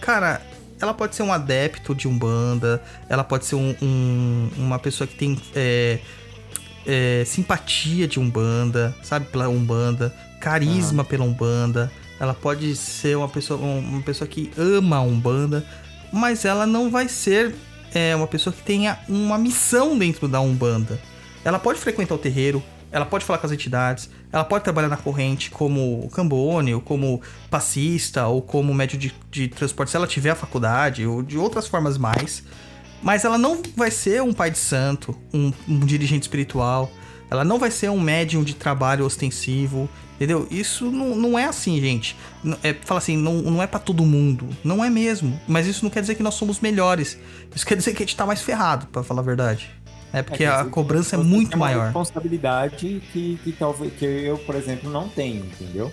[0.00, 0.40] cara,
[0.80, 5.14] ela pode ser um adepto de Umbanda, ela pode ser um- um- uma pessoa que
[5.14, 5.98] tem é,
[6.86, 11.90] é, simpatia de Umbanda, sabe, pela Umbanda, carisma pela Umbanda.
[12.18, 15.66] Ela pode ser uma pessoa, um- uma pessoa que ama a Umbanda,
[16.12, 17.54] mas ela não vai ser
[17.94, 21.00] é, uma pessoa que tenha uma missão dentro da Umbanda.
[21.44, 22.62] Ela pode frequentar o terreiro,
[22.92, 27.20] ela pode falar com as entidades, ela pode trabalhar na corrente como cambone, ou como
[27.48, 31.66] passista, ou como médio de, de transporte, se ela tiver a faculdade, ou de outras
[31.68, 32.42] formas mais.
[33.02, 36.90] Mas ela não vai ser um pai de santo, um, um dirigente espiritual.
[37.30, 40.46] Ela não vai ser um médium de trabalho ostensivo, entendeu?
[40.50, 42.16] Isso não, não é assim, gente.
[42.62, 44.48] É, fala assim, não, não é pra todo mundo.
[44.62, 45.38] Não é mesmo.
[45.46, 47.18] Mas isso não quer dizer que nós somos melhores.
[47.54, 49.70] Isso quer dizer que a gente tá mais ferrado, pra falar a verdade.
[50.12, 51.84] É porque quer a cobrança é muito uma maior.
[51.84, 55.92] responsabilidade que, que talvez que eu, por exemplo, não tenho, entendeu?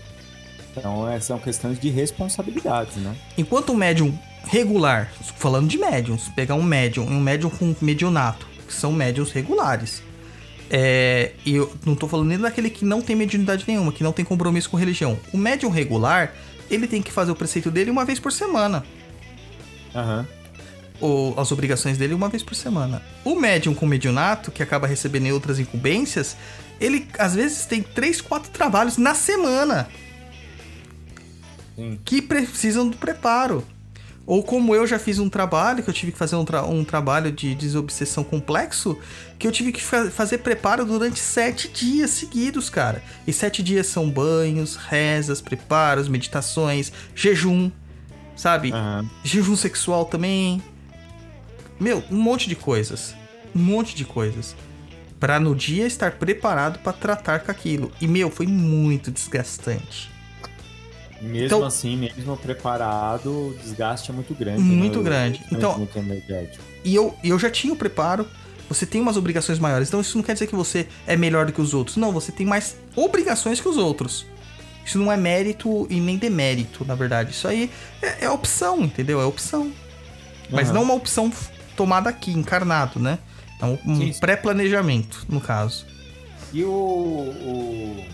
[0.71, 3.15] Então, é, são questões de responsabilidades, né?
[3.37, 8.47] Enquanto um médium regular, falando de médiums, pegar um médium e um médium com medionato,
[8.67, 10.01] que são médiums regulares.
[10.75, 14.11] É, e eu não tô falando nem daquele que não tem mediunidade nenhuma, que não
[14.11, 15.19] tem compromisso com religião.
[15.31, 16.33] O médium regular,
[16.67, 18.83] ele tem que fazer o preceito dele uma vez por semana.
[19.95, 20.27] Aham.
[20.99, 23.03] ou as obrigações dele uma vez por semana.
[23.23, 26.35] O médium com mediunato, que acaba recebendo outras incumbências,
[26.81, 29.87] ele às vezes tem três, quatro trabalhos na semana
[31.75, 31.99] Sim.
[32.03, 33.63] que precisam do preparo.
[34.25, 36.85] Ou como eu já fiz um trabalho, que eu tive que fazer um, tra- um
[36.85, 38.97] trabalho de desobsessão complexo,
[39.37, 43.03] que eu tive que fa- fazer preparo durante sete dias seguidos, cara.
[43.27, 47.69] E sete dias são banhos, rezas, preparos, meditações, jejum,
[48.33, 48.71] sabe?
[48.71, 49.09] Aham.
[49.25, 50.63] jejum sexual também.
[51.77, 53.13] Meu, um monte de coisas.
[53.53, 54.55] Um monte de coisas.
[55.19, 57.91] Pra no dia estar preparado pra tratar com aquilo.
[57.99, 60.09] E, meu, foi muito desgastante.
[61.23, 64.61] Mesmo Então- assim, mesmo preparado, o desgaste é muito grande.
[64.61, 65.03] Muito né?
[65.05, 65.41] grande.
[65.49, 66.59] O Então- muito.
[66.83, 68.27] E eu, eu já tinha o preparo.
[68.67, 69.87] Você tem umas obrigações maiores.
[69.87, 71.95] Então isso não quer dizer que você é melhor do que os outros.
[71.95, 74.25] Não, você tem mais obrigações que os outros.
[74.85, 77.31] Isso não é mérito e nem demérito, na verdade.
[77.31, 77.71] Isso aí
[78.01, 79.21] é, é opção, entendeu?
[79.21, 79.71] É opção.
[80.49, 80.73] Mas Aham.
[80.75, 81.31] não uma opção
[81.75, 83.17] tomada aqui, encarnado, né?
[83.61, 85.85] É um, um pré-planejamento, no caso.
[86.51, 86.69] E o.
[86.69, 88.05] o...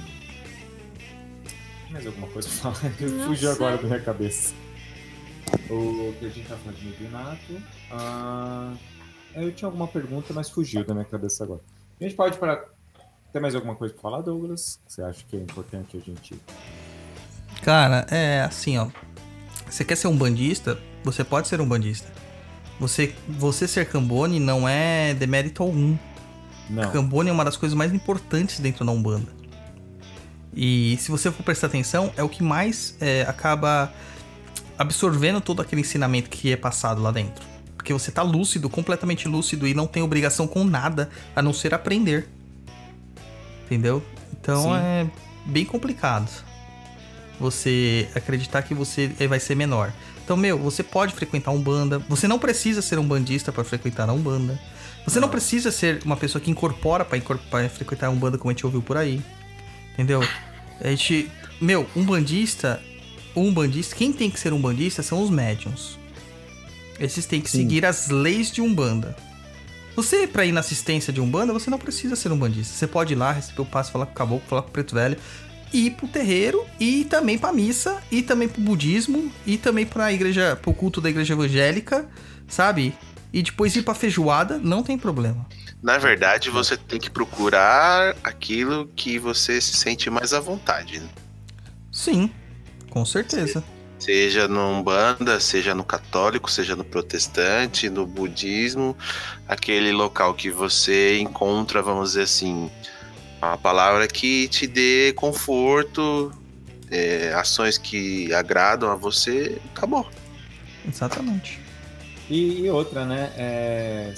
[1.90, 2.92] Tem mais alguma coisa pra falar?
[3.26, 4.54] Fugiu agora da minha cabeça.
[5.72, 7.62] O que a gente tá falando de mediunato.
[7.92, 8.74] Ah,
[9.34, 11.62] eu tinha alguma pergunta, mas fugiu da minha cabeça agora.
[12.00, 12.64] A gente pode para.
[13.34, 14.80] Tem mais alguma coisa pra falar, Douglas?
[14.88, 16.40] Você acha que é importante a gente.
[17.64, 18.90] Cara, é assim, ó.
[19.68, 20.80] Você quer ser um bandista?
[21.04, 22.12] Você pode ser um bandista.
[22.80, 25.98] Você, você ser cambone não é demérito algum.
[26.70, 26.92] Não.
[26.92, 29.39] Cambone é uma das coisas mais importantes dentro da Umbanda.
[30.56, 33.94] E se você for prestar atenção, é o que mais é, acaba
[34.78, 37.46] absorvendo todo aquele ensinamento que é passado lá dentro.
[37.76, 41.74] Porque você tá lúcido, completamente lúcido e não tem obrigação com nada a não ser
[41.74, 42.28] aprender.
[43.66, 44.04] Entendeu?
[44.34, 44.76] Então Sim.
[44.76, 45.08] é
[45.46, 46.30] bem complicado
[47.40, 49.94] você acreditar que você vai ser menor.
[50.24, 52.00] Então, meu, você pode frequentar Umbanda.
[52.10, 54.60] Você não precisa ser um bandista para frequentar a Umbanda.
[55.06, 55.32] Você não Não.
[55.32, 57.20] precisa ser uma pessoa que incorpora pra
[57.70, 59.22] frequentar a Umbanda, como a gente ouviu por aí.
[60.00, 60.22] Entendeu?
[60.80, 61.30] A gente.
[61.60, 62.82] Meu, um bandista.
[63.36, 63.94] Um bandista.
[63.98, 66.00] Quem tem que ser um bandista são os médiums.
[66.98, 67.58] Esses têm que Sim.
[67.58, 69.14] seguir as leis de Umbanda.
[69.98, 72.74] Você, pra ir na assistência de Umbanda, você não precisa ser um bandista.
[72.74, 74.96] Você pode ir lá, receber o passo, falar com o caboclo, falar com o preto
[74.96, 75.18] velho,
[75.74, 80.14] e ir pro terreiro, e também pra missa, e também pro budismo, e também pra
[80.14, 82.08] igreja, pro culto da igreja evangélica,
[82.48, 82.94] sabe?
[83.34, 85.46] E depois ir pra feijoada, não tem problema.
[85.82, 91.00] Na verdade, você tem que procurar aquilo que você se sente mais à vontade.
[91.00, 91.10] né?
[91.92, 92.32] Sim,
[92.90, 93.64] com certeza.
[93.98, 98.96] Seja no Umbanda, seja no católico, seja no protestante, no budismo,
[99.48, 102.70] aquele local que você encontra, vamos dizer assim,
[103.42, 106.32] uma palavra que te dê conforto,
[106.90, 110.10] é, ações que agradam a você, acabou.
[110.88, 111.60] Exatamente.
[112.30, 113.34] E, e outra, né?
[113.36, 114.14] é,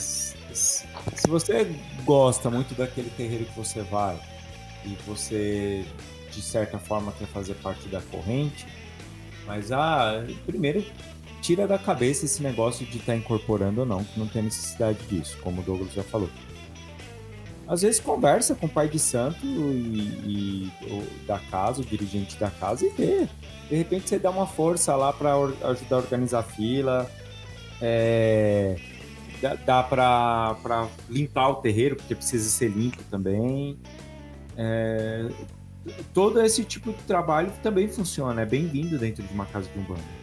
[1.15, 4.19] se você gosta muito daquele terreiro que você vai
[4.85, 5.85] e você,
[6.31, 8.65] de certa forma, quer fazer parte da corrente,
[9.45, 10.85] mas ah, primeiro
[11.41, 15.37] tira da cabeça esse negócio de estar incorporando ou não, que não tem necessidade disso,
[15.41, 16.29] como o Douglas já falou.
[17.67, 20.71] Às vezes conversa com o pai de santo e, e
[21.25, 23.27] da casa, o dirigente da casa, e vê.
[23.69, 27.09] De repente você dá uma força lá para ajudar a organizar a fila,
[27.81, 28.75] é,
[29.41, 33.77] dá, dá pra limpar o terreiro, porque precisa ser limpo também.
[34.55, 35.30] É,
[36.13, 40.22] todo esse tipo de trabalho também funciona, é bem-vindo dentro de uma casa de umbanda.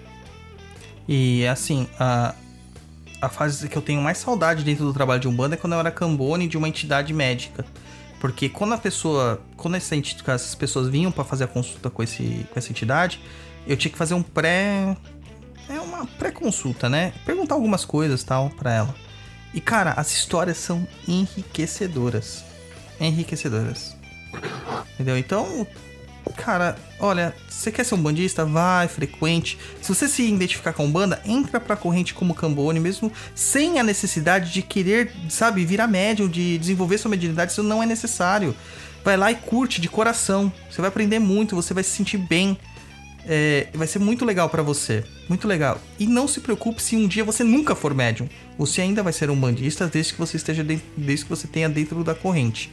[1.09, 2.35] E assim, a,
[3.21, 5.81] a fase que eu tenho mais saudade dentro do trabalho de Umbanda é quando eu
[5.81, 7.65] era cambone de uma entidade médica.
[8.21, 9.41] Porque quando a pessoa.
[9.57, 13.21] Quando essa essas pessoas vinham pra fazer a consulta com, esse, com essa entidade,
[13.67, 14.97] eu tinha que fazer um pré.
[15.69, 17.13] É uma pré-consulta, né?
[17.25, 19.08] Perguntar algumas coisas tal pra ela.
[19.55, 22.45] E cara, as histórias são enriquecedoras.
[23.01, 23.97] Enriquecedoras.
[24.95, 25.17] Entendeu?
[25.17, 25.67] Então,
[26.37, 28.45] cara, olha, você quer ser um bandista?
[28.45, 29.59] Vai, frequente.
[29.81, 34.53] Se você se identificar com banda, entra pra corrente como Cambone, mesmo sem a necessidade
[34.53, 38.55] de querer, sabe, virar médium, de desenvolver sua mediunidade, isso não é necessário.
[39.05, 40.53] Vai lá e curte de coração.
[40.71, 42.59] Você vai aprender muito, você vai se sentir bem.
[43.27, 45.05] é, vai ser muito legal para você.
[45.29, 45.81] Muito legal.
[45.99, 48.29] E não se preocupe se um dia você nunca for médium.
[48.59, 51.69] Você ainda vai ser um bandista desde que você esteja dentro, desde que você tenha
[51.69, 52.73] dentro da corrente.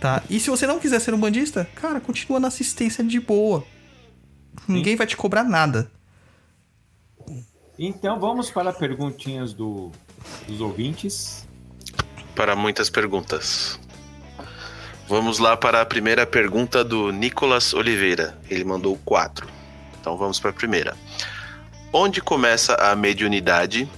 [0.00, 0.22] Tá?
[0.30, 3.64] E se você não quiser ser um bandista, cara, continua na assistência de boa.
[4.66, 5.90] Ninguém vai te cobrar nada.
[7.78, 9.92] Então vamos para perguntinhas do,
[10.46, 11.46] dos ouvintes.
[12.34, 13.78] Para muitas perguntas.
[15.06, 18.38] Vamos lá para a primeira pergunta do Nicolas Oliveira.
[18.48, 19.46] Ele mandou quatro.
[20.00, 20.96] Então vamos para a primeira.
[21.92, 23.88] Onde começa a mediunidade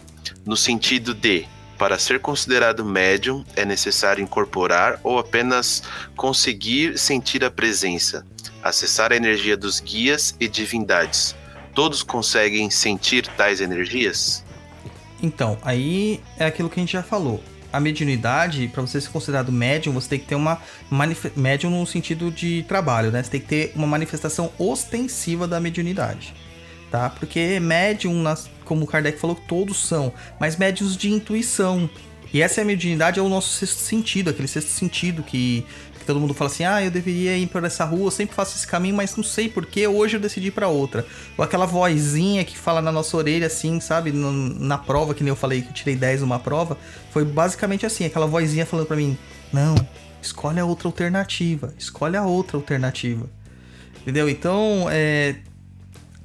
[0.47, 1.44] no sentido de
[1.77, 5.82] para ser considerado médium é necessário incorporar ou apenas
[6.16, 8.24] conseguir sentir a presença,
[8.62, 11.35] acessar a energia dos guias e divindades.
[11.74, 14.43] Todos conseguem sentir tais energias?
[15.23, 17.43] Então, aí é aquilo que a gente já falou.
[17.70, 20.59] A mediunidade, para você ser considerado médium, você tem que ter uma
[21.35, 23.23] médium no sentido de trabalho, né?
[23.23, 26.32] Você tem que ter uma manifestação ostensiva da mediunidade,
[26.90, 27.10] tá?
[27.10, 28.23] Porque médium,
[28.66, 31.88] como o Kardec falou, todos são, mas médiums de intuição.
[32.34, 35.64] E essa é a mediunidade, é o nosso sexto sentido, aquele sexto sentido que
[36.06, 38.66] todo mundo fala assim: ah, eu deveria ir por essa rua, eu sempre faço esse
[38.66, 41.05] caminho, mas não sei porquê, hoje eu decidi pra outra.
[41.36, 44.12] Ou aquela vozinha que fala na nossa orelha, assim, sabe?
[44.12, 46.78] No, na prova, que nem eu falei que eu tirei 10 numa prova,
[47.10, 49.18] foi basicamente assim: aquela vozinha falando pra mim:
[49.52, 49.74] não,
[50.22, 53.28] escolhe a outra alternativa, escolhe a outra alternativa.
[54.02, 54.28] Entendeu?
[54.28, 55.36] Então, é.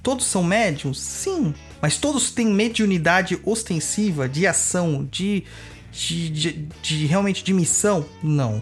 [0.04, 1.00] Todos são médiums?
[1.00, 1.54] Sim.
[1.82, 5.44] Mas todos têm mediunidade ostensiva, de ação, de,
[5.92, 6.52] de, de,
[6.82, 8.06] de realmente de missão?
[8.22, 8.62] Não.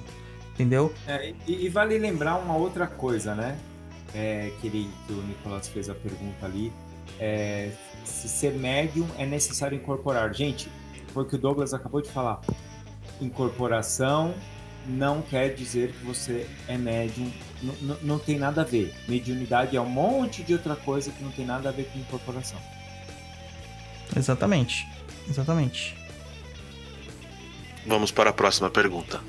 [0.53, 0.93] Entendeu?
[1.07, 3.57] É, e, e, vale lembrar uma outra coisa, né?
[4.13, 6.71] É, que, ele, que o Nicolas fez a pergunta ali.
[7.19, 7.71] É,
[8.03, 10.33] se ser médium é necessário incorporar.
[10.33, 10.69] Gente,
[11.13, 12.41] foi o que o Douglas acabou de falar.
[13.21, 14.33] Incorporação
[14.87, 17.31] não quer dizer que você é médium.
[18.01, 18.93] Não tem nada a ver.
[19.07, 22.59] Mediunidade é um monte de outra coisa que não tem nada a ver com incorporação.
[24.15, 24.87] Exatamente.
[25.29, 25.95] Exatamente.
[27.85, 29.21] Vamos para a próxima pergunta.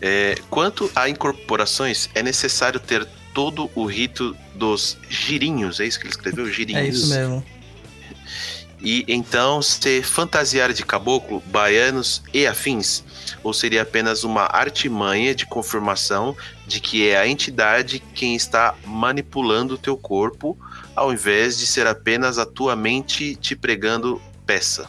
[0.00, 6.06] É, quanto a incorporações, é necessário ter todo o rito dos girinhos, é isso que
[6.06, 6.50] ele escreveu?
[6.50, 6.82] Girinhos.
[6.82, 7.44] É isso mesmo.
[8.84, 13.02] E então ser fantasiar de caboclo, baianos e afins?
[13.42, 16.36] Ou seria apenas uma artimanha de confirmação
[16.66, 20.56] de que é a entidade quem está manipulando o teu corpo,
[20.94, 24.88] ao invés de ser apenas a tua mente te pregando peça?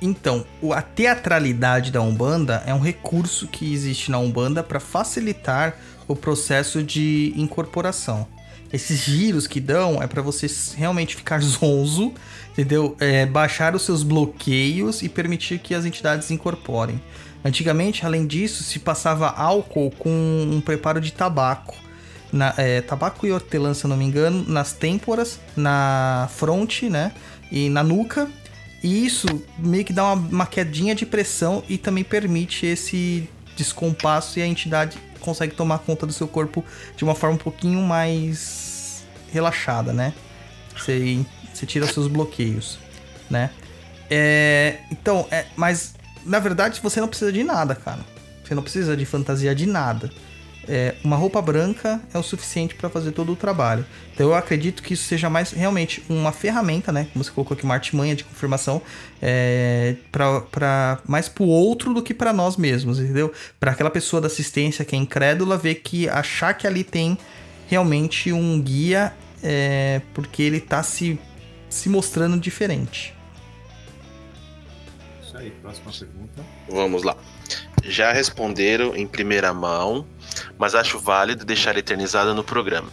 [0.00, 0.44] Então,
[0.74, 5.76] a teatralidade da Umbanda é um recurso que existe na Umbanda para facilitar
[6.06, 8.26] o processo de incorporação.
[8.72, 10.46] Esses giros que dão é para você
[10.76, 12.12] realmente ficar zonzo,
[12.52, 12.96] entendeu?
[13.00, 17.00] É, baixar os seus bloqueios e permitir que as entidades incorporem.
[17.44, 21.76] Antigamente, além disso, se passava álcool com um preparo de tabaco.
[22.32, 27.12] Na, é, tabaco e hortelã, se não me engano, nas têmporas, na fronte, né?
[27.50, 28.28] E na nuca
[28.82, 29.26] e isso
[29.58, 34.46] meio que dá uma, uma quedinha de pressão e também permite esse descompasso e a
[34.46, 36.64] entidade consegue tomar conta do seu corpo
[36.96, 40.14] de uma forma um pouquinho mais relaxada, né?
[40.76, 41.24] Você,
[41.66, 42.78] tira seus bloqueios,
[43.28, 43.50] né?
[44.08, 45.94] É, então, é, mas
[46.24, 48.04] na verdade você não precisa de nada, cara.
[48.44, 50.12] Você não precisa de fantasia de nada
[50.68, 53.84] é, uma roupa branca é o suficiente para fazer todo o trabalho.
[54.12, 57.06] Então eu acredito que isso seja mais realmente uma ferramenta, né?
[57.12, 58.82] Como você colocou aqui, uma artimanha de confirmação,
[59.22, 63.32] é, para mais para o outro do que para nós mesmos, entendeu?
[63.60, 67.16] Para aquela pessoa da assistência que é incrédula ver que achar que ali tem
[67.68, 69.12] realmente um guia,
[69.42, 71.18] é, porque ele está se,
[71.68, 73.14] se mostrando diferente.
[75.22, 76.42] Isso aí, próxima pergunta.
[76.68, 77.16] Vamos lá.
[77.84, 80.06] Já responderam em primeira mão
[80.58, 82.88] mas acho válido deixar eternizada no programa.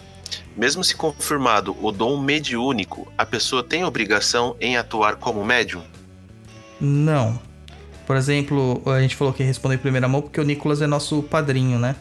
[0.55, 5.83] Mesmo se confirmado o dom mediúnico, a pessoa tem obrigação em atuar como médium?
[6.79, 7.39] Não.
[8.05, 11.23] Por exemplo, a gente falou que respondeu em primeira mão porque o Nicolas é nosso
[11.23, 11.95] padrinho, né?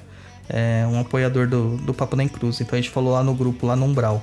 [0.49, 2.61] É um apoiador do, do Papo Nem Cruz.
[2.61, 4.23] Então a gente falou lá no grupo, lá no Umbral.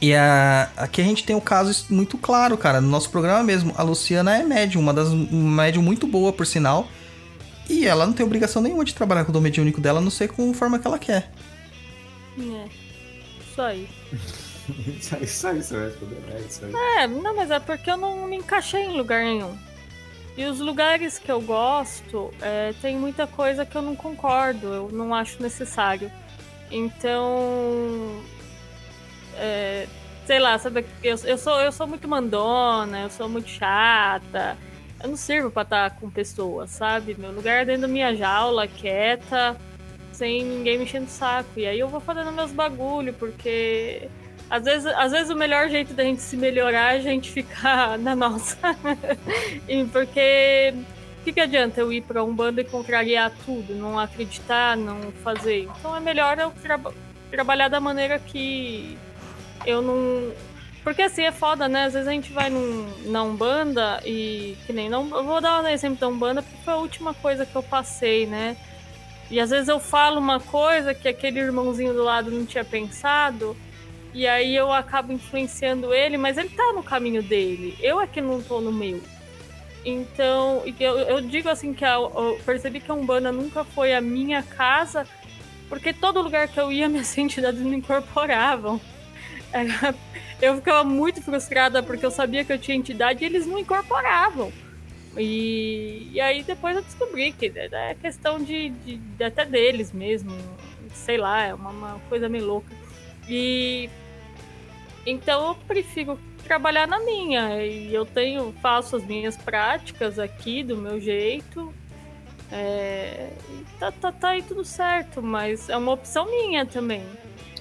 [0.00, 2.80] E a, aqui a gente tem um caso muito claro, cara.
[2.80, 6.46] No nosso programa mesmo, a Luciana é médium, uma das uma médium muito boa, por
[6.46, 6.88] sinal.
[7.68, 10.10] E ela não tem obrigação nenhuma de trabalhar com o dom mediúnico dela, a não
[10.10, 11.30] ser com a forma que ela quer.
[12.38, 12.68] É.
[13.40, 13.88] Isso aí.
[14.96, 16.22] isso aí, isso aí, você responder.
[16.30, 16.72] É isso aí.
[17.02, 19.56] É, não, mas é porque eu não me encaixei em lugar nenhum.
[20.36, 24.88] E os lugares que eu gosto, é, tem muita coisa que eu não concordo, eu
[24.92, 26.10] não acho necessário.
[26.70, 28.22] Então.
[29.36, 29.86] É,
[30.26, 34.56] sei lá, sabe, eu, eu, sou, eu sou muito mandona, eu sou muito chata.
[35.02, 37.14] Eu não sirvo pra estar com pessoas, sabe?
[37.18, 39.56] Meu lugar é dentro da minha jaula, quieta,
[40.12, 41.58] sem ninguém me enchendo o saco.
[41.60, 44.10] E aí eu vou fazendo meus bagulho, porque
[44.50, 47.98] Às vezes, às vezes o melhor jeito da gente se melhorar é a gente ficar
[48.00, 48.56] na nossa.
[49.92, 50.74] Porque
[51.20, 55.12] o que, que adianta eu ir para um bando e contrariar tudo, não acreditar, não
[55.22, 55.64] fazer?
[55.78, 56.80] Então é melhor eu tra
[57.30, 58.98] trabalhar da maneira que
[59.66, 60.32] eu não.
[60.88, 61.84] Porque assim é foda, né?
[61.84, 64.56] Às vezes a gente vai num, na Umbanda e.
[64.64, 64.88] Que nem.
[64.88, 67.62] Não, eu vou dar um exemplo da Umbanda porque foi a última coisa que eu
[67.62, 68.56] passei, né?
[69.30, 73.54] E às vezes eu falo uma coisa que aquele irmãozinho do lado não tinha pensado.
[74.14, 77.76] E aí eu acabo influenciando ele, mas ele tá no caminho dele.
[77.82, 79.02] Eu é que não tô no meu.
[79.84, 84.00] Então, eu, eu digo assim que a, eu percebi que a Umbanda nunca foi a
[84.00, 85.06] minha casa,
[85.68, 88.80] porque todo lugar que eu ia, minhas entidades me incorporavam.
[89.52, 89.94] Era,
[90.40, 94.52] eu ficava muito frustrada porque eu sabia que eu tinha entidade e eles não incorporavam.
[95.16, 100.32] E, e aí depois eu descobri que é questão de, de, de até deles mesmo.
[100.92, 102.72] Sei lá, é uma, uma coisa meio louca.
[103.28, 103.90] E
[105.04, 107.64] então eu prefiro trabalhar na minha.
[107.64, 111.72] E eu tenho, faço as minhas práticas aqui do meu jeito.
[112.50, 113.30] É,
[113.78, 117.04] tá, tá, tá aí tudo certo, mas é uma opção minha também.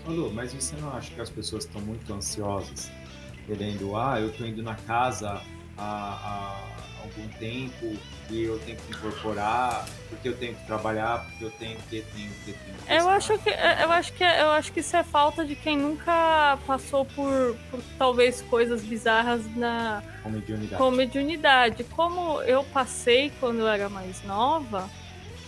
[0.08, 2.90] Ô Lu, mas você não acha que as pessoas estão muito ansiosas?
[3.46, 5.42] Querendo, ah, eu tô indo na casa
[5.78, 7.98] há, há algum tempo
[8.30, 12.04] e eu tenho que incorporar, porque eu tenho que trabalhar, porque eu tenho que, tenho
[12.04, 12.94] que, tenho que.
[12.94, 16.58] Eu acho que, eu acho que, eu acho que isso é falta de quem nunca
[16.66, 20.82] passou por, por talvez coisas bizarras na com mediunidade.
[20.82, 21.84] com mediunidade.
[21.84, 24.90] Como eu passei quando eu era mais nova,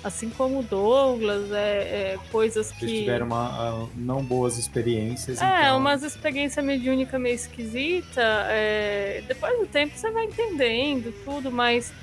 [0.03, 2.79] assim como o Douglas, é, é coisas que.
[2.79, 5.41] Vocês tiveram uma, uh, não boas experiências.
[5.41, 5.77] É, então...
[5.77, 8.21] umas experiências mediúnicas meio esquisita.
[8.49, 9.23] É...
[9.27, 11.93] Depois do tempo você vai entendendo tudo, mas.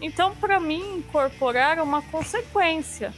[0.00, 3.12] Então, para mim, incorporar é uma consequência.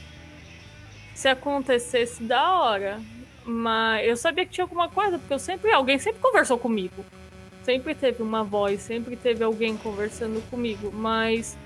[1.13, 2.99] Se acontecesse da hora.
[3.45, 5.71] Mas eu sabia que tinha alguma coisa, porque eu sempre.
[5.71, 7.05] Alguém sempre conversou comigo.
[7.63, 10.91] Sempre teve uma voz, sempre teve alguém conversando comigo.
[10.91, 11.57] Mas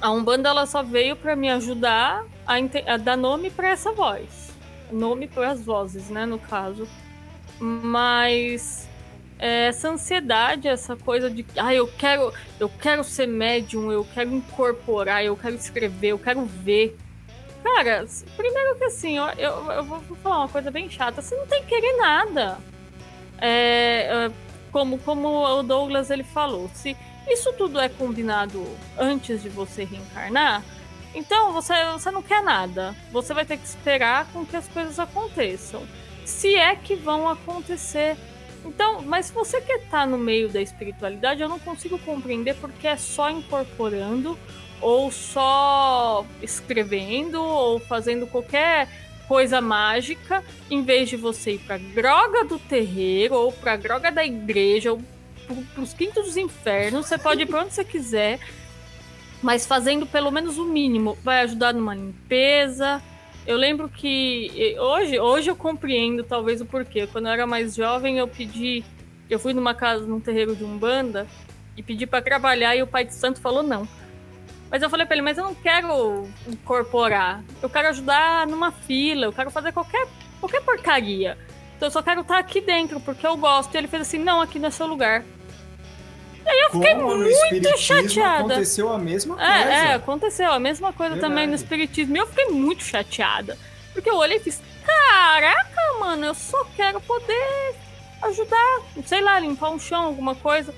[0.00, 2.54] a Umbanda ela só veio para me ajudar a,
[2.92, 4.54] a dar nome para essa voz.
[4.90, 6.86] Nome para as vozes, né, no caso.
[7.58, 8.88] Mas
[9.38, 15.24] essa ansiedade, essa coisa de ah, eu quero, eu quero ser médium, eu quero incorporar,
[15.24, 16.96] eu quero escrever, eu quero ver.
[17.62, 18.06] Cara,
[18.36, 21.62] primeiro que assim, eu, eu, eu vou falar uma coisa bem chata, você não tem
[21.62, 22.58] que querer nada.
[23.38, 24.30] É, é
[24.70, 26.96] como, como o Douglas ele falou, se
[27.28, 28.64] isso tudo é combinado
[28.96, 30.62] antes de você reencarnar.
[31.14, 32.94] Então você, você não quer nada.
[33.10, 35.82] Você vai ter que esperar com que as coisas aconteçam.
[36.24, 38.16] Se é que vão acontecer.
[38.64, 42.54] Então, mas se você quer estar tá no meio da espiritualidade, eu não consigo compreender
[42.56, 44.38] porque é só incorporando
[44.80, 48.88] ou só escrevendo ou fazendo qualquer
[49.26, 54.24] coisa mágica, em vez de você ir para droga do terreiro ou para droga da
[54.24, 55.00] igreja ou
[55.74, 58.40] pros quintos dos infernos, você pode ir pra onde você quiser,
[59.42, 61.16] mas fazendo pelo menos o mínimo.
[61.22, 63.02] Vai ajudar numa limpeza.
[63.46, 67.06] Eu lembro que hoje, hoje eu compreendo talvez o porquê.
[67.06, 68.84] Quando eu era mais jovem, eu pedi.
[69.28, 71.26] Eu fui numa casa, num terreiro de Umbanda,
[71.76, 73.88] e pedi para trabalhar, e o pai de santo falou não.
[74.70, 77.42] Mas eu falei pra ele, mas eu não quero incorporar.
[77.62, 80.08] Eu quero ajudar numa fila, eu quero fazer qualquer,
[80.40, 81.38] qualquer porcaria.
[81.76, 83.74] Então eu só quero estar aqui dentro, porque eu gosto.
[83.74, 85.24] E ele fez assim, não, aqui não é seu lugar.
[86.46, 88.54] E aí eu fiquei Como muito chateada.
[88.54, 89.74] Aconteceu a mesma é, coisa.
[89.74, 91.32] É, aconteceu a mesma coisa Verdade.
[91.32, 92.16] também no espiritismo.
[92.16, 93.58] E eu fiquei muito chateada.
[93.92, 97.74] Porque eu olhei e fiz, caraca, mano, eu só quero poder
[98.22, 100.72] ajudar, sei lá, limpar um chão, alguma coisa.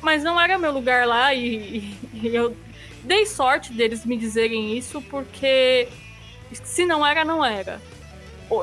[0.00, 2.56] Mas não era meu lugar lá e, e eu
[3.04, 5.86] dei sorte deles me dizerem isso, porque
[6.52, 7.78] se não era, não era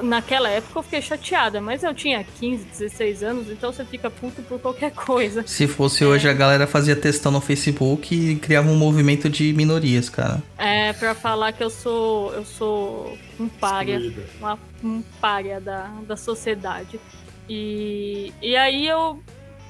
[0.04, 4.42] naquela época eu fiquei chateada, mas eu tinha 15, 16 anos, então você fica puto
[4.42, 5.44] por qualquer coisa.
[5.46, 6.08] Se fosse é.
[6.08, 10.42] hoje, a galera fazia testão no Facebook e criava um movimento de minorias, cara.
[10.58, 12.34] É, pra falar que eu sou.
[12.34, 14.00] eu sou um párea.
[14.40, 17.00] Uma, um párea da, da sociedade.
[17.48, 19.22] E, e aí eu.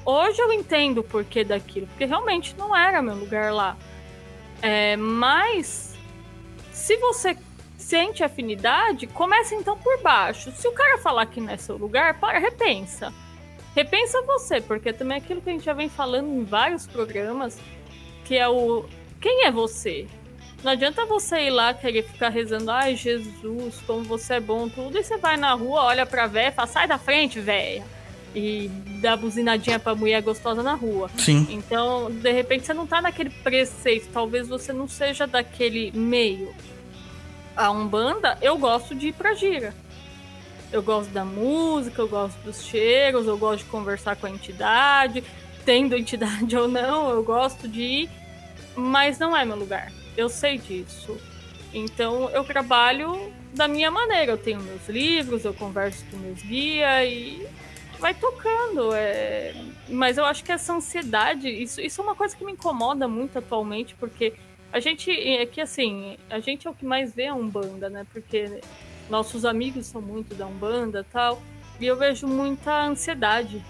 [0.04, 3.76] Hoje eu entendo o porquê daquilo, porque realmente não era meu lugar lá.
[4.62, 5.94] É, mas
[6.72, 7.36] se você
[7.86, 10.50] sente afinidade, começa então por baixo.
[10.56, 13.12] Se o cara falar que não é seu lugar, para, repensa.
[13.76, 17.60] Repensa você, porque também é aquilo que a gente já vem falando em vários programas,
[18.24, 18.84] que é o
[19.20, 20.06] quem é você?
[20.64, 24.98] Não adianta você ir lá querer ficar rezando, ai Jesus, como você é bom, tudo,
[24.98, 27.84] e você vai na rua, olha pra véia e fala, sai da frente, véia.
[28.34, 28.68] E
[29.00, 31.08] dá buzinadinha pra mulher gostosa na rua.
[31.16, 31.46] Sim.
[31.50, 36.52] Então, de repente, você não tá naquele preceito, talvez você não seja daquele meio
[37.56, 39.74] a Umbanda, eu gosto de ir pra gira.
[40.72, 45.24] Eu gosto da música, eu gosto dos cheiros, eu gosto de conversar com a entidade,
[45.64, 48.10] tendo entidade ou não, eu gosto de ir,
[48.74, 49.90] mas não é meu lugar.
[50.16, 51.18] Eu sei disso.
[51.72, 54.32] Então eu trabalho da minha maneira.
[54.32, 57.46] Eu tenho meus livros, eu converso com meus guias e
[57.98, 58.94] vai tocando.
[58.94, 59.54] É...
[59.88, 63.38] Mas eu acho que essa ansiedade, isso, isso é uma coisa que me incomoda muito
[63.38, 64.34] atualmente, porque
[64.76, 68.06] a gente, é que assim, a gente é o que mais vê a Umbanda, né?
[68.12, 68.60] Porque
[69.08, 71.40] nossos amigos são muito da Umbanda tal,
[71.80, 73.64] e eu vejo muita ansiedade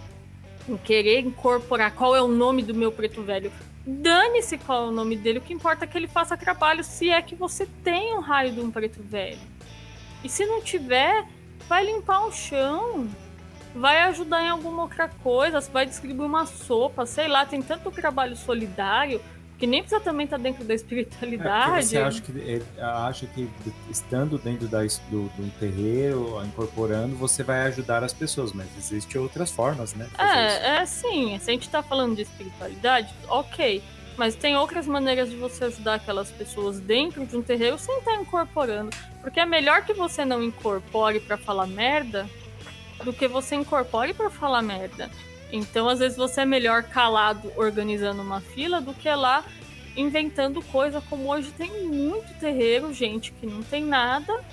[0.69, 3.53] em querer incorporar qual é o nome do meu preto velho.
[3.87, 7.09] Dane-se qual é o nome dele, o que importa é que ele faça trabalho se
[7.09, 9.39] é que você tem um raio de um preto velho.
[10.25, 11.25] E se não tiver,
[11.69, 13.09] vai limpar o chão,
[13.77, 18.35] vai ajudar em alguma outra coisa, vai distribuir uma sopa, sei lá, tem tanto trabalho
[18.35, 19.21] solidário
[19.59, 21.79] que nem precisa também estar tá dentro da espiritualidade.
[21.79, 23.49] É você acha que, é, acha que
[23.91, 24.81] estando dentro da,
[25.11, 30.09] do, do terreiro, incorporando, você vai ajudar as pessoas, mas existem outras formas, né?
[30.19, 31.39] É, é sim.
[31.39, 33.83] Se a gente está falando de espiritualidade, ok.
[34.17, 38.13] Mas tem outras maneiras de você ajudar aquelas pessoas dentro de um terreiro sem estar
[38.13, 38.91] tá incorporando.
[39.21, 42.27] Porque é melhor que você não incorpore para falar merda
[43.05, 45.11] do que você incorpore para falar merda.
[45.53, 49.45] Então, às vezes, você é melhor calado organizando uma fila do que lá
[49.97, 54.45] inventando coisa, como hoje tem muito terreiro, gente que não tem nada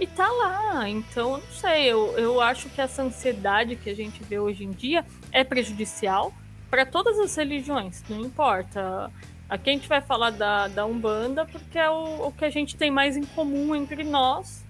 [0.00, 0.88] e tá lá.
[0.88, 4.70] Então, não sei, eu, eu acho que essa ansiedade que a gente vê hoje em
[4.70, 6.32] dia é prejudicial
[6.70, 9.10] para todas as religiões, não importa.
[9.48, 12.76] Aqui a gente vai falar da, da Umbanda porque é o, o que a gente
[12.76, 14.66] tem mais em comum entre nós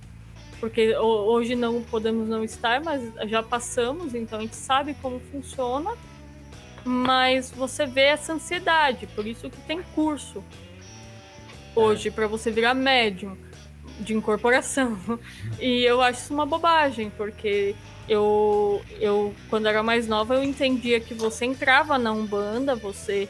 [0.61, 5.93] porque hoje não podemos não estar, mas já passamos, então a gente sabe como funciona.
[6.85, 10.43] Mas você vê essa ansiedade, por isso que tem curso
[11.75, 13.37] hoje para você virar médium
[14.01, 14.99] de incorporação.
[15.61, 17.75] E eu acho isso uma bobagem, porque
[18.09, 23.29] eu, eu quando era mais nova, eu entendia que você entrava na Umbanda, você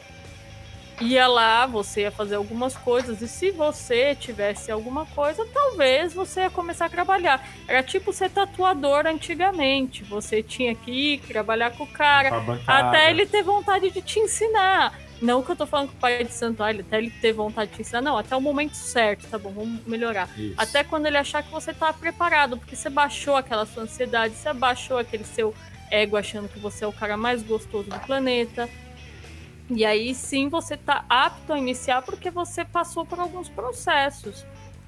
[1.01, 6.41] ia lá, você ia fazer algumas coisas, e se você tivesse alguma coisa, talvez você
[6.41, 7.45] ia começar a trabalhar.
[7.67, 10.03] Era tipo ser tatuador antigamente.
[10.03, 12.31] Você tinha que ir trabalhar com o cara
[12.67, 14.97] até ele ter vontade de te ensinar.
[15.21, 17.33] Não que eu tô falando que o pai é de santo, ah, até ele ter
[17.33, 20.29] vontade de te ensinar, não, até o momento certo, tá bom, vamos melhorar.
[20.37, 20.53] Isso.
[20.57, 24.53] Até quando ele achar que você tá preparado, porque você baixou aquela sua ansiedade, você
[24.53, 25.53] baixou aquele seu
[25.91, 28.69] ego achando que você é o cara mais gostoso do planeta
[29.69, 34.45] e aí sim você está apto a iniciar porque você passou por alguns processos.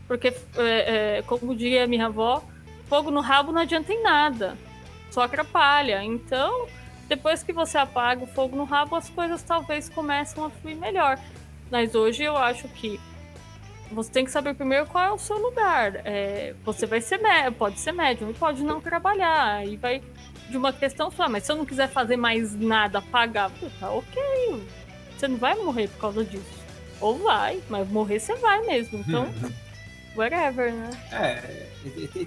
[0.08, 2.44] Porque, é, é, como diria minha avó,
[2.88, 4.58] fogo no rabo não adianta em nada,
[5.10, 6.04] só atrapalha.
[6.04, 6.68] Então,
[7.08, 11.18] depois que você apaga o fogo no rabo, as coisas talvez começam a fluir melhor.
[11.70, 13.00] Mas hoje eu acho que
[13.92, 16.02] você tem que saber primeiro qual é o seu lugar.
[16.06, 17.20] É, você vai ser
[17.58, 19.66] pode ser médium e pode não trabalhar.
[19.66, 20.02] E vai
[20.52, 23.50] de uma questão só, mas se eu não quiser fazer mais nada, pagar,
[23.80, 24.22] tá ok.
[25.18, 26.62] Você não vai morrer por causa disso.
[27.00, 29.00] Ou vai, mas morrer você vai mesmo.
[29.00, 29.28] Então,
[30.16, 30.90] whatever, né?
[31.12, 31.68] É,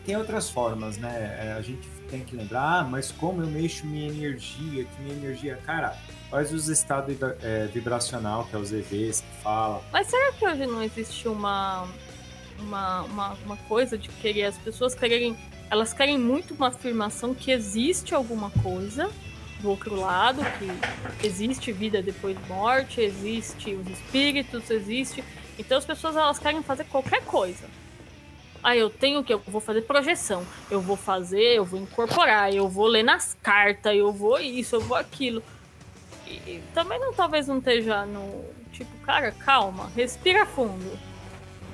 [0.04, 1.38] tem outras formas, né?
[1.40, 5.14] É, a gente tem que lembrar, ah, mas como eu mexo minha energia, que minha
[5.14, 5.96] energia, cara,
[6.30, 9.82] faz os estados é, vibracional, que é os EVs que fala.
[9.92, 11.86] Mas será que hoje não existe uma,
[12.58, 15.36] uma, uma, uma coisa de querer as pessoas quererem
[15.74, 19.10] elas querem muito uma afirmação que existe alguma coisa
[19.60, 25.24] do outro lado, que existe vida depois de morte, existe os espíritos, existe.
[25.58, 27.64] Então as pessoas elas querem fazer qualquer coisa.
[28.62, 29.34] Ah, eu tenho que?
[29.34, 30.46] Eu vou fazer projeção.
[30.70, 34.80] Eu vou fazer, eu vou incorporar, eu vou ler nas cartas, eu vou isso, eu
[34.80, 35.42] vou aquilo.
[36.28, 38.44] E também não talvez não esteja no.
[38.72, 40.96] Tipo, cara, calma, respira fundo.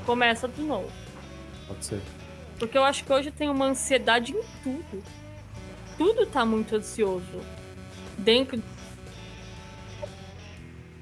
[0.06, 0.90] Começa de novo.
[1.68, 2.00] Pode ser.
[2.60, 5.02] Porque eu acho que hoje tem uma ansiedade em tudo.
[5.96, 7.40] Tudo tá muito ansioso.
[8.18, 8.62] Dentro.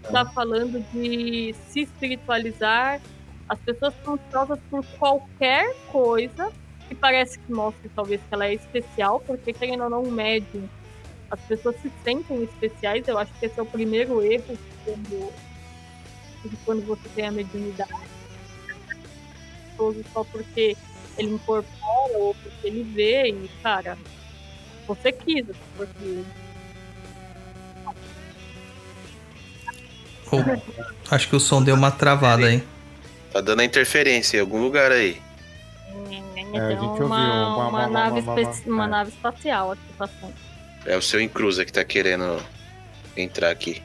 [0.05, 3.01] Tá falando de se espiritualizar.
[3.49, 6.53] As pessoas estão ansiosas por qualquer coisa
[6.87, 10.69] que parece que mostre talvez que ela é especial, porque querendo ou não, um médium,
[11.29, 13.07] as pessoas se sentem especiais.
[13.09, 15.33] Eu acho que esse é o primeiro erro quando,
[16.65, 17.91] quando você tem a mediunidade.
[20.13, 20.77] Só porque
[21.19, 23.99] ele incorpora ou porque ele vê e, cara,
[24.87, 25.45] você quis,
[25.77, 26.25] porque.
[30.31, 32.63] Oh, acho que o som deu uma travada aí.
[33.33, 35.21] Tá dando interferência em algum lugar aí.
[36.55, 38.21] É, a gente uma, uma, uma, nave,
[38.67, 38.89] uma é.
[38.89, 40.35] nave espacial aqui passando.
[40.87, 42.43] É o seu Encruza que tá querendo
[43.17, 43.83] entrar aqui.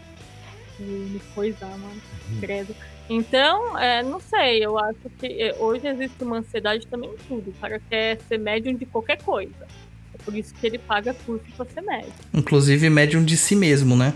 [0.80, 2.02] me coisar, mano.
[2.40, 2.74] Credo.
[3.16, 7.52] Então, é, não sei, eu acho que é, hoje existe uma ansiedade também em tudo.
[7.52, 9.68] O cara quer ser médium de qualquer coisa.
[10.16, 12.12] É por isso que ele paga curso pra ser médium.
[12.34, 14.16] Inclusive médium de si mesmo, né?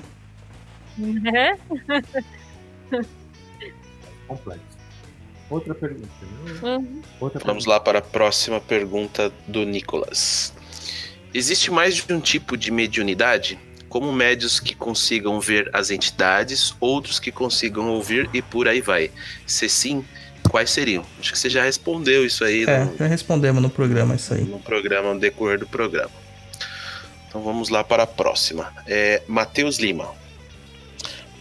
[0.97, 1.59] Né?
[4.27, 4.65] Complexo.
[5.47, 6.07] Outra pergunta.
[6.23, 6.77] né?
[6.77, 7.01] Uhum.
[7.19, 10.51] Outra Vamos lá para a próxima pergunta do Nicolas.
[11.31, 13.59] Existe mais de um tipo de mediunidade?
[13.89, 19.11] Como médios que consigam ver as entidades, outros que consigam ouvir e por aí vai.
[19.45, 20.03] Se sim,
[20.49, 21.05] quais seriam?
[21.19, 24.43] Acho que você já respondeu isso aí É, no, já respondemos no programa isso aí.
[24.43, 26.11] no programa, no decorrer do programa.
[27.27, 28.73] Então vamos lá para a próxima.
[28.85, 30.09] É, Matheus Lima.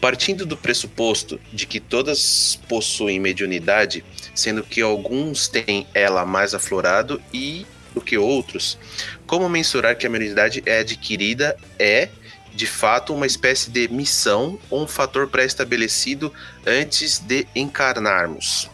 [0.00, 4.04] Partindo do pressuposto de que todas possuem mediunidade,
[4.34, 8.78] sendo que alguns têm ela mais aflorado e do que outros,
[9.26, 12.10] como mensurar que a mediunidade é adquirida é
[12.56, 16.32] de fato uma espécie de missão ou um fator pré-estabelecido
[16.66, 18.68] antes de encarnarmos?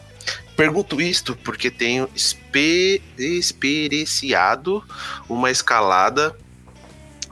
[0.55, 2.09] Pergunto isto porque tenho
[3.17, 4.83] experienciado
[5.27, 6.35] uma escalada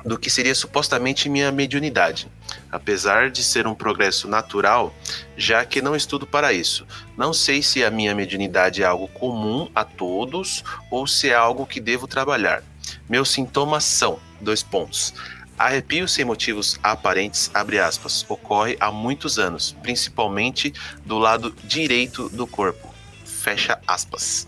[0.04, 2.28] do que seria supostamente minha mediunidade,
[2.72, 4.94] apesar de ser um progresso natural,
[5.38, 6.86] já que não estudo para isso.
[7.16, 11.68] Não sei se a minha mediunidade é algo comum a todos ou se é algo
[11.68, 12.64] que devo trabalhar.
[13.08, 15.14] Meus sintomas são: dois pontos.
[15.62, 20.74] Arrepio sem motivos aparentes, abre aspas, ocorre há muitos anos, principalmente
[21.06, 22.92] do lado direito do corpo.
[23.24, 24.48] Fecha aspas.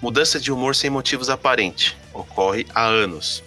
[0.00, 3.44] Mudança de humor sem motivos aparentes, ocorre há anos.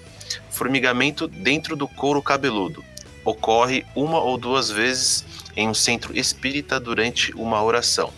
[0.51, 2.85] Formigamento dentro do couro cabeludo,
[3.25, 5.25] ocorre uma ou duas vezes
[5.55, 8.13] em um centro espírita durante uma oração.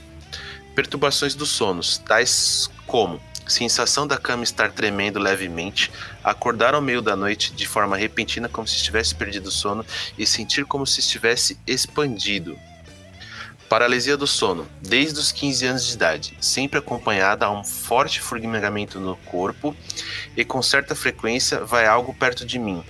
[0.75, 3.21] Perturbações dos sonos, tais como
[3.51, 5.91] sensação da cama estar tremendo levemente,
[6.23, 9.85] acordar ao meio da noite de forma repentina como se estivesse perdido o sono
[10.17, 12.57] e sentir como se estivesse expandido.
[13.71, 18.99] Paralisia do sono, desde os 15 anos de idade, sempre acompanhada a um forte formigamento
[18.99, 19.73] no corpo
[20.35, 22.83] e com certa frequência vai algo perto de mim,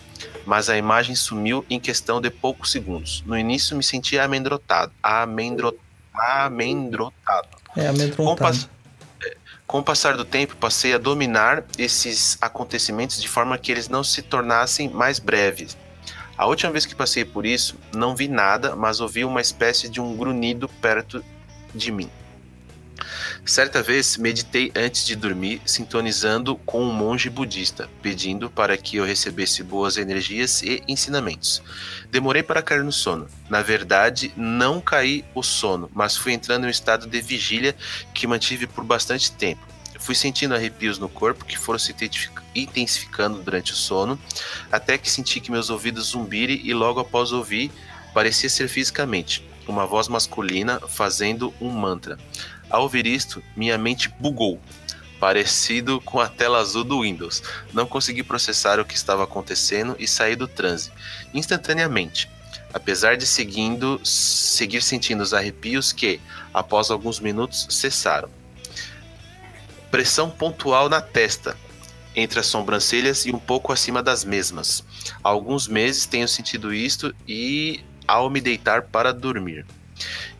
[0.43, 3.23] mas a imagem sumiu em questão de poucos segundos.
[3.27, 5.77] No início me sentia amedrontado, amendro,
[6.15, 7.49] amedrontado.
[7.77, 8.67] É, amedrontado.
[9.71, 14.03] Com o passar do tempo, passei a dominar esses acontecimentos de forma que eles não
[14.03, 15.77] se tornassem mais breves.
[16.37, 20.01] A última vez que passei por isso, não vi nada, mas ouvi uma espécie de
[20.01, 21.23] um grunhido perto
[21.73, 22.09] de mim.
[23.43, 29.03] Certa vez, meditei antes de dormir, sintonizando com um monge budista, pedindo para que eu
[29.03, 31.61] recebesse boas energias e ensinamentos.
[32.11, 33.27] Demorei para cair no sono.
[33.49, 37.75] Na verdade, não caí o sono, mas fui entrando em um estado de vigília
[38.13, 39.65] que mantive por bastante tempo.
[39.99, 44.19] Fui sentindo arrepios no corpo que foram se intensific- intensificando durante o sono,
[44.71, 47.71] até que senti que meus ouvidos zumbirem e logo após ouvir,
[48.13, 52.17] parecia ser fisicamente, uma voz masculina fazendo um mantra.
[52.71, 54.59] Ao ouvir isto, minha mente bugou,
[55.19, 57.43] parecido com a tela azul do Windows.
[57.73, 60.91] Não consegui processar o que estava acontecendo e saí do transe
[61.33, 62.29] instantaneamente.
[62.73, 66.21] Apesar de seguindo, seguir sentindo os arrepios que,
[66.53, 68.29] após alguns minutos, cessaram.
[69.91, 71.57] Pressão pontual na testa,
[72.15, 74.81] entre as sobrancelhas e um pouco acima das mesmas.
[75.21, 79.65] Há alguns meses tenho sentido isto e ao me deitar para dormir.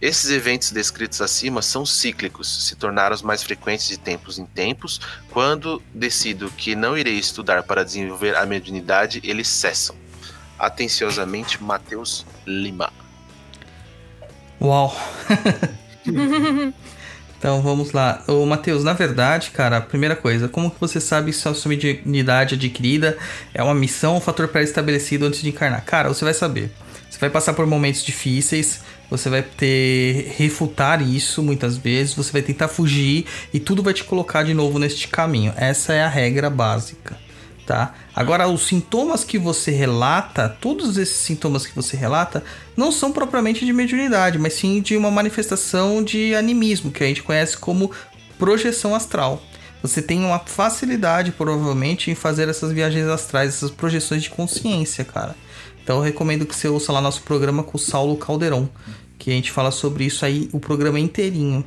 [0.01, 4.99] Esses eventos descritos acima são cíclicos, se tornaram mais frequentes de tempos em tempos.
[5.29, 9.95] Quando decido que não irei estudar para desenvolver a mediunidade, eles cessam.
[10.57, 12.91] Atenciosamente, Matheus Lima.
[14.59, 14.95] Uau.
[17.41, 18.23] Então vamos lá.
[18.27, 22.53] Ô Matheus, na verdade, cara, primeira coisa, como que você sabe se a sua mediunidade
[22.53, 23.17] adquirida
[23.51, 25.83] é uma missão ou um fator pré-estabelecido antes de encarnar?
[25.83, 26.71] Cara, você vai saber.
[27.09, 28.81] Você vai passar por momentos difíceis,
[29.11, 34.05] você vai ter refutar isso muitas vezes, você vai tentar fugir e tudo vai te
[34.05, 35.53] colocar de novo neste caminho.
[35.57, 37.17] Essa é a regra básica,
[37.67, 37.93] tá?
[38.15, 42.41] Agora, os sintomas que você relata, todos esses sintomas que você relata,
[42.77, 47.21] não são propriamente de mediunidade, mas sim de uma manifestação de animismo, que a gente
[47.21, 47.91] conhece como
[48.39, 49.43] projeção astral.
[49.81, 55.35] Você tem uma facilidade, provavelmente, em fazer essas viagens astrais, essas projeções de consciência, cara.
[55.83, 58.69] Então eu recomendo que você ouça lá nosso programa com o Saulo Calderon,
[59.21, 61.63] que a gente fala sobre isso aí, o programa inteirinho,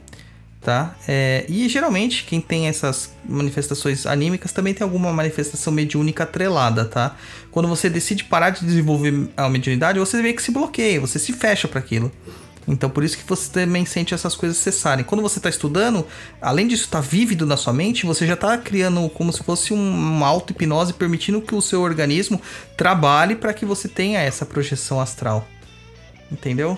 [0.61, 0.97] tá?
[1.07, 7.17] É, e geralmente quem tem essas manifestações anímicas também tem alguma manifestação mediúnica atrelada, tá?
[7.53, 11.33] Quando você decide parar de desenvolver a mediunidade, você vê que se bloqueia, você se
[11.33, 12.11] fecha para aquilo.
[12.67, 15.05] Então por isso que você também sente essas coisas cessarem.
[15.05, 16.05] Quando você está estudando,
[16.43, 19.77] além disso estar vívido na sua mente, você já está criando como se fosse um-
[20.17, 22.41] uma auto-hipnose, permitindo que o seu organismo
[22.77, 25.47] trabalhe para que você tenha essa projeção astral.
[26.33, 26.77] Entendeu?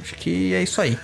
[0.00, 0.98] Acho que é isso aí.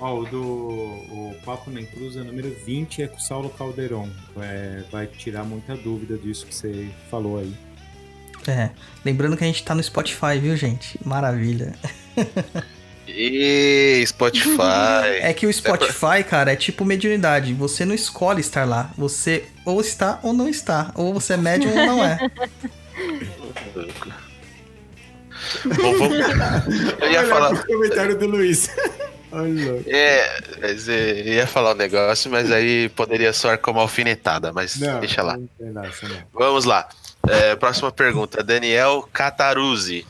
[0.00, 4.08] Ó, o do o Papo Nem Cruza número 20 é com o Saulo Calderon.
[4.40, 7.54] É, vai tirar muita dúvida disso que você falou aí.
[8.46, 8.70] É.
[9.04, 10.98] Lembrando que a gente tá no Spotify, viu, gente?
[11.04, 11.74] Maravilha.
[13.06, 15.20] E Spotify.
[15.20, 17.54] É que o Spotify, cara, é tipo mediunidade.
[17.54, 18.90] Você não escolhe estar lá.
[18.96, 20.90] Você ou está ou não está.
[20.94, 22.18] Ou você é médium ou não é.
[25.64, 26.18] Bom, vamos...
[27.00, 27.52] Eu ia falar.
[27.52, 28.70] o comentário do Luiz.
[29.86, 34.78] É, mas, é, eu ia falar um negócio, mas aí poderia soar como alfinetada, mas
[34.78, 35.36] Não, deixa lá.
[35.36, 35.90] Não tem nada.
[36.32, 36.88] Vamos lá.
[37.28, 38.44] É, próxima pergunta.
[38.44, 40.06] Daniel Cataruzzi.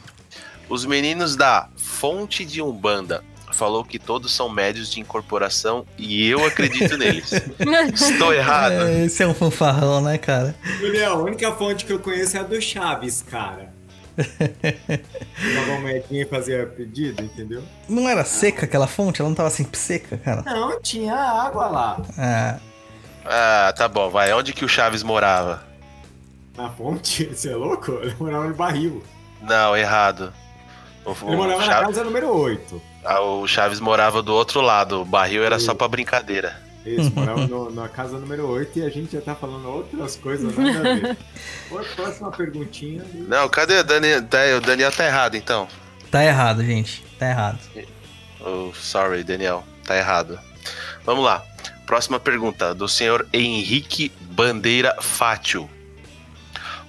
[0.68, 6.44] Os meninos da Fonte de Umbanda falou que todos são médios de incorporação e eu
[6.44, 7.32] acredito neles.
[7.94, 8.72] Estou errado?
[8.72, 10.54] É, esse é um fanfarrão, né, cara?
[10.80, 13.72] Julião, a única fonte que eu conheço é a do Chaves, cara.
[15.66, 17.62] Uma moedinha e fazia pedido, entendeu?
[17.88, 19.20] Não era seca aquela fonte?
[19.20, 20.42] Ela não tava sempre seca, cara?
[20.42, 22.00] Não, tinha água lá.
[22.18, 22.58] Ah,
[23.24, 24.32] Ah, tá bom, vai.
[24.32, 25.64] Onde que o Chaves morava?
[26.56, 27.24] Na fonte?
[27.34, 27.92] Você é louco?
[28.02, 29.02] Ele morava no barril.
[29.42, 30.32] Não, errado.
[31.04, 32.82] O, Ele morava na Chaves, casa número 8.
[33.04, 35.02] ah, o Chaves morava do outro lado.
[35.02, 36.62] O barril era só pra brincadeira.
[36.84, 40.54] Isso, morava no- na casa número 8 e a gente já tá falando outras coisas
[40.56, 41.16] nada a ver.
[41.96, 43.02] Próxima perguntinha.
[43.14, 44.22] Não, cadê o Daniel?
[44.26, 45.66] Tá, o Daniel tá errado, então.
[46.10, 47.02] tá errado, gente.
[47.18, 47.58] Tá errado.
[48.40, 49.64] Oh, sorry, Daniel.
[49.84, 50.38] Tá errado.
[51.04, 51.42] Vamos lá.
[51.86, 55.68] Próxima pergunta, do senhor Henrique Bandeira Fátio.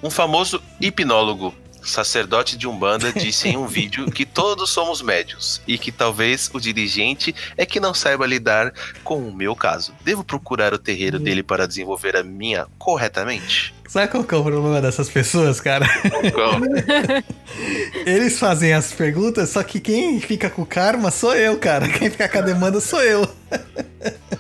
[0.01, 1.53] Um famoso hipnólogo,
[1.86, 6.60] sacerdote de Umbanda, disse em um vídeo que todos somos médios e que talvez o
[6.60, 9.94] dirigente é que não saiba lidar com o meu caso.
[10.03, 13.74] Devo procurar o terreiro dele para desenvolver a minha corretamente?
[13.88, 15.86] Sabe qual que é o problema dessas pessoas, cara?
[18.06, 21.88] Eles fazem as perguntas, só que quem fica com o karma sou eu, cara.
[21.88, 23.30] Quem fica com a demanda sou eu.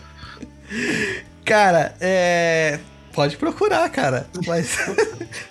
[1.45, 2.79] Cara, é.
[3.15, 4.27] Pode procurar, cara.
[4.45, 4.77] Mas.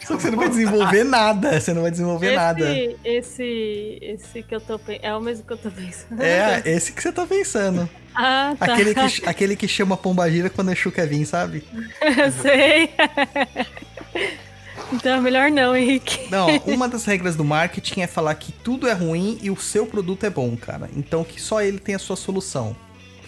[0.07, 1.59] Só que você não vai desenvolver nada.
[1.59, 2.70] Você não vai desenvolver nada.
[2.70, 5.05] esse, esse, esse que eu tô pensando.
[5.05, 6.23] É o mesmo que eu tô pensando.
[6.23, 7.89] É, esse que você tá pensando.
[8.16, 8.74] Ah, tá.
[8.74, 11.65] Aquele que, aquele que chama pomba gira quando Exu quer vir, sabe?
[12.01, 12.89] Eu sei.
[14.93, 16.31] então é melhor não, Henrique.
[16.31, 19.85] Não, uma das regras do marketing é falar que tudo é ruim e o seu
[19.85, 20.89] produto é bom, cara.
[20.95, 22.77] Então que só ele tem a sua solução.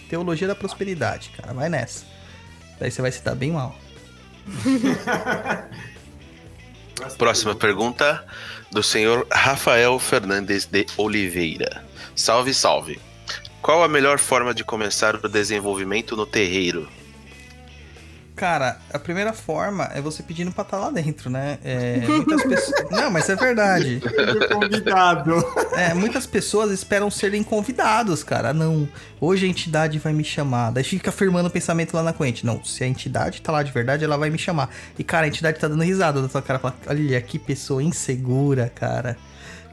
[0.08, 1.52] Teologia da prosperidade, cara.
[1.52, 2.04] Vai nessa.
[2.78, 3.74] Daí você vai se dar bem mal.
[7.18, 8.24] Próxima pergunta
[8.70, 11.84] do senhor Rafael Fernandes de Oliveira.
[12.14, 12.98] Salve, salve.
[13.60, 16.88] Qual a melhor forma de começar o desenvolvimento no terreiro?
[18.36, 21.58] Cara, a primeira forma é você pedindo pra estar lá dentro, né?
[21.64, 22.84] É, muitas pessoas.
[22.92, 24.02] Não, mas é verdade.
[24.52, 25.34] Convidado.
[25.72, 28.52] É, muitas pessoas esperam serem convidados, cara.
[28.52, 28.86] Não,
[29.20, 30.70] hoje a entidade vai me chamar.
[30.70, 32.44] Daí fica afirmando o pensamento lá na corrente.
[32.44, 34.68] Não, se a entidade tá lá de verdade, ela vai me chamar.
[34.98, 36.58] E, cara, a entidade tá dando risada da tua cara.
[36.58, 39.16] Fala, olha que pessoa insegura, cara.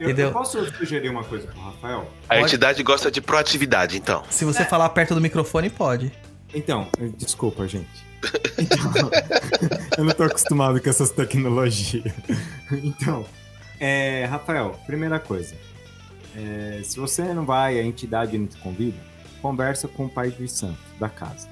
[0.00, 0.28] Eu, Entendeu?
[0.28, 2.10] eu posso sugerir uma coisa pro Rafael?
[2.28, 4.24] A Pode- entidade gosta de proatividade, então.
[4.30, 6.10] Se você falar perto do microfone, pode.
[6.52, 6.88] Então,
[7.18, 8.04] desculpa, gente.
[8.58, 9.10] Então,
[9.98, 12.12] eu não tô acostumado com essas tecnologias.
[12.70, 13.26] Então,
[13.80, 15.54] é, Rafael, primeira coisa.
[16.36, 18.98] É, se você não vai, a entidade não te convida,
[19.40, 21.48] conversa com o pai dos santos da casa.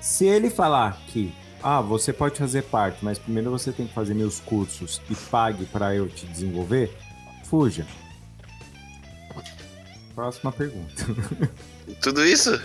[0.00, 1.32] Se ele falar que,
[1.62, 5.66] ah, você pode fazer parte, mas primeiro você tem que fazer meus cursos e pague
[5.66, 6.90] para eu te desenvolver,
[7.44, 7.86] fuja.
[10.14, 11.06] Próxima pergunta.
[12.02, 12.60] Tudo isso?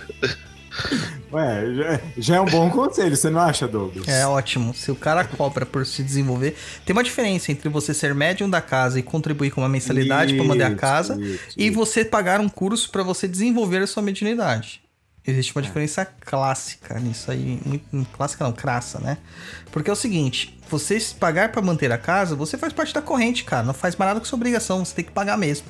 [1.32, 4.08] Ué, já, é um bom conselho, você não acha, Douglas?
[4.08, 4.74] É ótimo.
[4.74, 8.62] Se o cara cobra por se desenvolver, tem uma diferença entre você ser médium da
[8.62, 11.76] casa e contribuir com uma mensalidade pra manter a casa isso, e isso.
[11.76, 14.82] você pagar um curso pra você desenvolver a sua mediunidade.
[15.28, 19.18] Existe uma diferença clássica nisso aí, muito, clássica não, crassa, né?
[19.72, 23.02] Porque é o seguinte, você se pagar pra manter a casa, você faz parte da
[23.02, 25.66] corrente, cara, não faz mais nada com sua obrigação, você tem que pagar mesmo.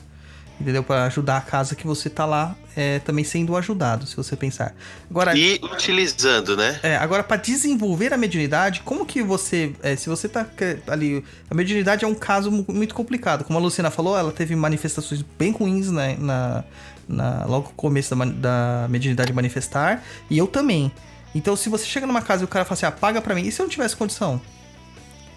[0.59, 0.83] Entendeu?
[0.83, 4.73] Pra ajudar a casa que você tá lá é, também sendo ajudado, se você pensar.
[5.09, 6.79] Agora, E utilizando, né?
[6.81, 9.73] é, agora, para desenvolver a mediunidade, como que você.
[9.83, 10.45] é, se você tá
[10.87, 11.23] ali.
[11.49, 13.43] A mediunidade é um caso mu- muito complicado.
[13.43, 16.63] Como a Luciana falou, ela teve manifestações bem ruins né, na,
[17.07, 20.03] na- logo no começo da, da mediunidade manifestar.
[20.29, 20.89] E eu também.
[21.35, 23.41] Então, se você chega numa casa e o cara fala assim, ah, paga pra mim,
[23.45, 24.39] e se eu não tivesse condição?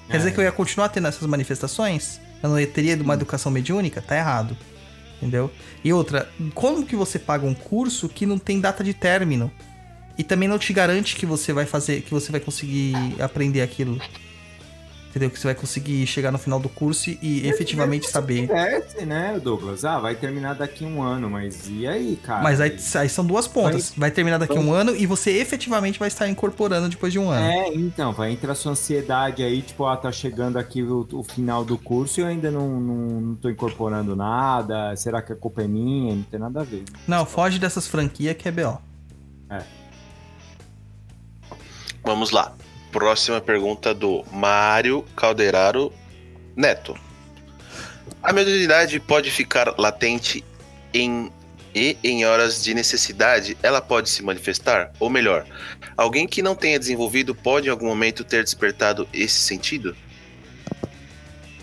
[0.08, 0.18] Quer É.
[0.18, 2.20] dizer que eu ia continuar tendo essas manifestações?
[2.40, 4.00] Eu não teria uma educação mediúnica?
[4.00, 4.56] Tá errado.
[5.18, 5.50] Entendeu?
[5.84, 9.50] E outra, como que você paga um curso que não tem data de término?
[10.16, 14.00] E também não te garante que você vai fazer, que você vai conseguir aprender aquilo.
[15.08, 15.30] Entendeu?
[15.30, 18.42] Que você vai conseguir chegar no final do curso e efetivamente saber.
[18.42, 19.84] tivesse, né, Douglas?
[19.84, 22.42] Ah, vai terminar daqui um ano, mas e aí, cara?
[22.42, 23.94] Mas aí, aí são duas pontas.
[23.96, 27.30] Vai terminar daqui a um ano e você efetivamente vai estar incorporando depois de um
[27.30, 27.46] ano.
[27.46, 31.64] É, então, vai entrar sua ansiedade aí, tipo, ah, tá chegando aqui o, o final
[31.64, 34.94] do curso e eu ainda não, não, não tô incorporando nada.
[34.94, 36.14] Será que a culpa é minha?
[36.14, 36.84] Não tem nada a ver.
[37.06, 38.78] Não, foge dessas franquias que é BO.
[42.04, 42.54] Vamos lá.
[42.92, 45.92] Próxima pergunta do Mário Calderaro
[46.56, 46.98] Neto.
[48.22, 50.44] A mediunidade pode ficar latente
[50.92, 51.30] em
[51.74, 54.92] e em horas de necessidade ela pode se manifestar?
[54.98, 55.46] Ou melhor,
[55.96, 59.96] alguém que não tenha desenvolvido pode em algum momento ter despertado esse sentido?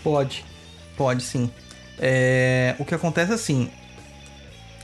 [0.02, 0.44] Pode.
[0.96, 1.50] Pode sim.
[1.98, 3.70] É, o que acontece é assim.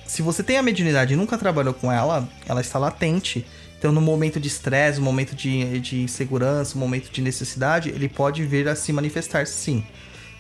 [0.07, 3.47] Se você tem a mediunidade e nunca trabalhou com ela, ela está latente.
[3.83, 8.09] Então, no momento de estresse, no momento de, de insegurança, no momento de necessidade, ele
[8.09, 9.85] pode vir a se manifestar sim.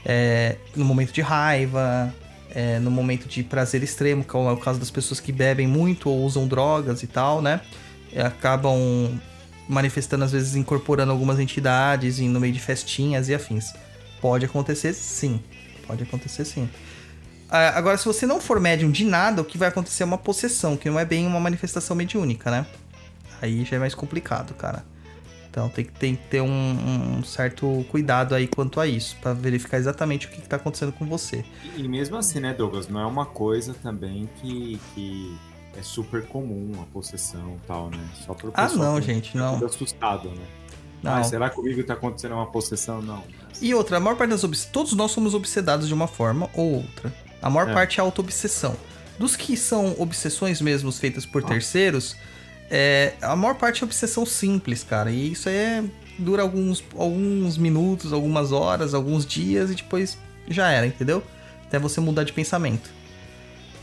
[0.04, 2.14] É, no momento de raiva,
[2.54, 6.08] é, no momento de prazer extremo, que é o caso das pessoas que bebem muito
[6.08, 7.60] ou usam drogas e tal, né?
[8.12, 8.78] É, acabam
[9.68, 13.72] manifestando, às vezes, incorporando algumas entidades no meio de festinhas e afins.
[14.20, 15.42] Pode acontecer sim.
[15.84, 16.68] Pode acontecer sim.
[17.50, 20.76] Agora, se você não for médium de nada, o que vai acontecer é uma possessão,
[20.76, 22.64] que não é bem uma manifestação mediúnica, né?
[23.42, 24.84] Aí já é mais complicado, cara.
[25.50, 29.34] Então tem que, tem que ter um, um certo cuidado aí quanto a isso, para
[29.34, 31.44] verificar exatamente o que, está acontecendo com você.
[31.76, 35.36] E, e, mesmo assim, né, Douglas, não é uma coisa também que, que
[35.76, 37.98] é super comum a possessão e tal, né?
[38.24, 39.62] Só pro Ah, não, gente, não.
[39.62, 40.46] assustado, né?
[41.02, 41.16] Não.
[41.16, 43.02] Ah, será que comigo tá acontecendo uma possessão?
[43.02, 43.22] Não.
[43.60, 44.64] E outra, a maior parte das obs...
[44.64, 47.12] todos nós somos obsedados de uma forma ou outra.
[47.42, 47.74] A maior é.
[47.74, 48.74] parte é auto-obsessão.
[49.18, 51.46] Dos que são obsessões mesmo feitas por ah.
[51.46, 52.16] terceiros,
[52.74, 55.10] é, a maior parte é obsessão simples, cara.
[55.10, 55.84] E isso é
[56.18, 60.16] dura alguns, alguns minutos, algumas horas, alguns dias e depois
[60.48, 61.22] já era, entendeu?
[61.66, 62.90] Até você mudar de pensamento.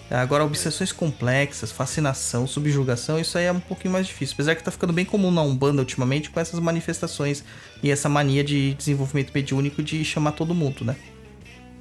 [0.10, 4.34] Agora, obsessões complexas, fascinação, subjugação, isso aí é um pouquinho mais difícil.
[4.34, 7.44] Apesar que tá ficando bem comum na Umbanda ultimamente com essas manifestações
[7.84, 10.96] e essa mania de desenvolvimento mediúnico de chamar todo mundo, né?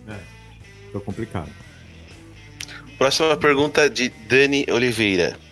[0.07, 0.19] É,
[0.93, 1.49] tô complicado.
[2.99, 5.48] Próxima pergunta de Dani Oliveira.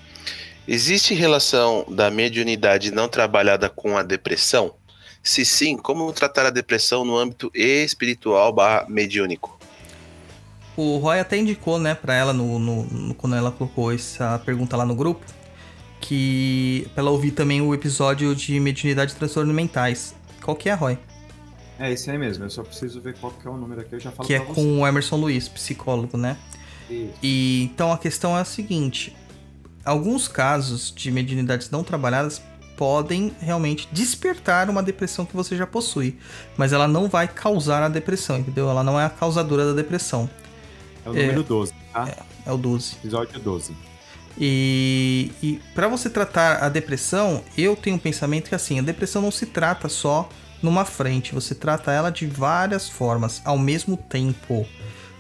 [0.69, 4.75] Existe relação da mediunidade não trabalhada com a depressão?
[5.23, 9.59] Se sim, como tratar a depressão no âmbito espiritual barra mediúnico?
[10.77, 14.77] O Roy até indicou, né, pra ela no, no, no, quando ela colocou essa pergunta
[14.77, 15.25] lá no grupo,
[16.01, 20.15] que pra ela ouvir também o episódio de mediunidade e transtornos mentais.
[20.43, 20.99] Qual que é, Roy?
[21.79, 24.01] É esse aí mesmo, eu só preciso ver qual que é o número aqui, eu
[24.01, 24.55] já falo Que é você.
[24.55, 26.37] com o Emerson Luiz, psicólogo, né?
[26.89, 27.13] Isso.
[27.23, 29.15] E então a questão é a seguinte:
[29.87, 32.43] alguns casos de mediunidades não trabalhadas
[32.77, 36.19] podem realmente despertar uma depressão que você já possui,
[36.57, 38.69] mas ela não vai causar a depressão, entendeu?
[38.69, 40.29] Ela não é a causadora da depressão.
[41.05, 42.09] É o número é, 12, tá?
[42.09, 42.97] É, é, o 12.
[42.97, 43.75] Episódio 12.
[44.39, 49.23] E, e para você tratar a depressão, eu tenho um pensamento que assim, a depressão
[49.23, 50.29] não se trata só
[50.63, 54.67] numa frente, você trata ela de várias formas ao mesmo tempo.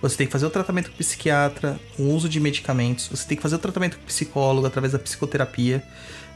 [0.03, 3.09] Você tem que fazer o tratamento com psiquiatra, o uso de medicamentos.
[3.09, 5.83] Você tem que fazer o tratamento com psicólogo através da psicoterapia.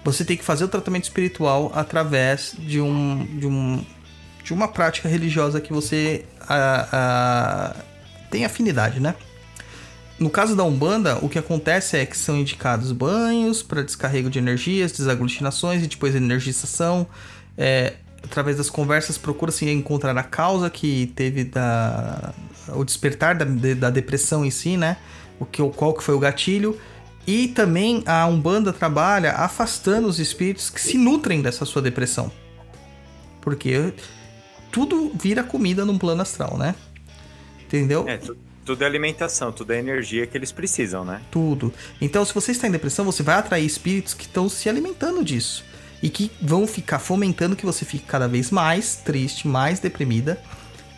[0.04, 3.84] Você tem que fazer o tratamento espiritual através de um, de um
[4.42, 7.76] de uma prática religiosa que você a, a,
[8.30, 9.14] tem afinidade, né?
[10.18, 14.38] No caso da Umbanda, o que acontece é que são indicados banhos para descarrego de
[14.38, 17.06] energias, desaglutinações e depois energização.
[17.56, 22.34] É, através das conversas, procura-se encontrar a causa que teve da,
[22.74, 23.44] o despertar da,
[23.74, 24.96] da depressão em si, né?
[25.38, 26.78] O que, qual que foi o gatilho.
[27.26, 32.30] E também a Umbanda trabalha afastando os espíritos que se nutrem dessa sua depressão.
[33.40, 33.92] Porque
[34.70, 36.74] tudo vira comida num plano astral, né?
[37.64, 38.08] Entendeu?
[38.08, 38.18] É,
[38.64, 41.20] tudo é alimentação, tudo é energia que eles precisam, né?
[41.30, 41.72] Tudo.
[42.00, 45.64] Então, se você está em depressão, você vai atrair espíritos que estão se alimentando disso.
[46.02, 50.40] E que vão ficar fomentando que você fique cada vez mais triste, mais deprimida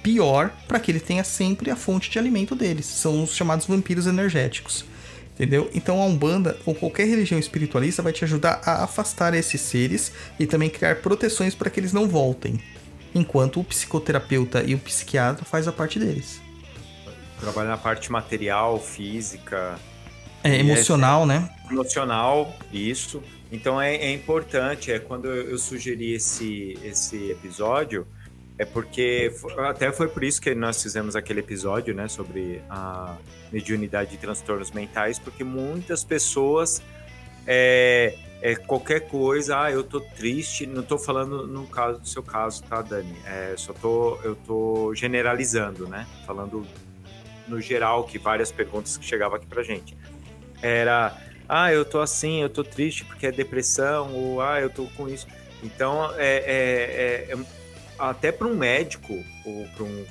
[0.03, 2.87] pior para que ele tenha sempre a fonte de alimento deles.
[2.87, 4.85] São os chamados vampiros energéticos.
[5.35, 5.71] Entendeu?
[5.75, 10.47] Então a Umbanda ou qualquer religião espiritualista vai te ajudar a afastar esses seres e
[10.47, 12.61] também criar proteções para que eles não voltem.
[13.15, 16.41] Enquanto o psicoterapeuta e o psiquiatra faz a parte deles.
[17.41, 19.79] Trabalha na parte material, física.
[20.45, 21.51] É, emocional, é, né?
[21.71, 23.23] Emocional, isso.
[23.51, 28.07] Então é, é importante, é quando eu sugeri esse, esse episódio,
[28.63, 33.17] é porque até foi por isso que nós fizemos aquele episódio, né, sobre a
[33.51, 36.81] mediunidade de transtornos mentais, porque muitas pessoas
[37.45, 42.23] é, é qualquer coisa, ah, eu tô triste, não tô falando no caso do seu
[42.23, 43.17] caso, tá, Dani?
[43.27, 46.07] É, só tô, eu tô generalizando, né?
[46.25, 46.65] Falando
[47.49, 49.97] no geral, que várias perguntas que chegavam aqui pra gente.
[50.63, 51.17] Era,
[51.49, 55.09] ah, eu tô assim, eu tô triste porque é depressão, ou ah, eu tô com
[55.09, 55.27] isso.
[55.65, 57.62] Então, é, é, é, é
[57.99, 59.13] até para um médico,
[59.45, 60.07] ou para um,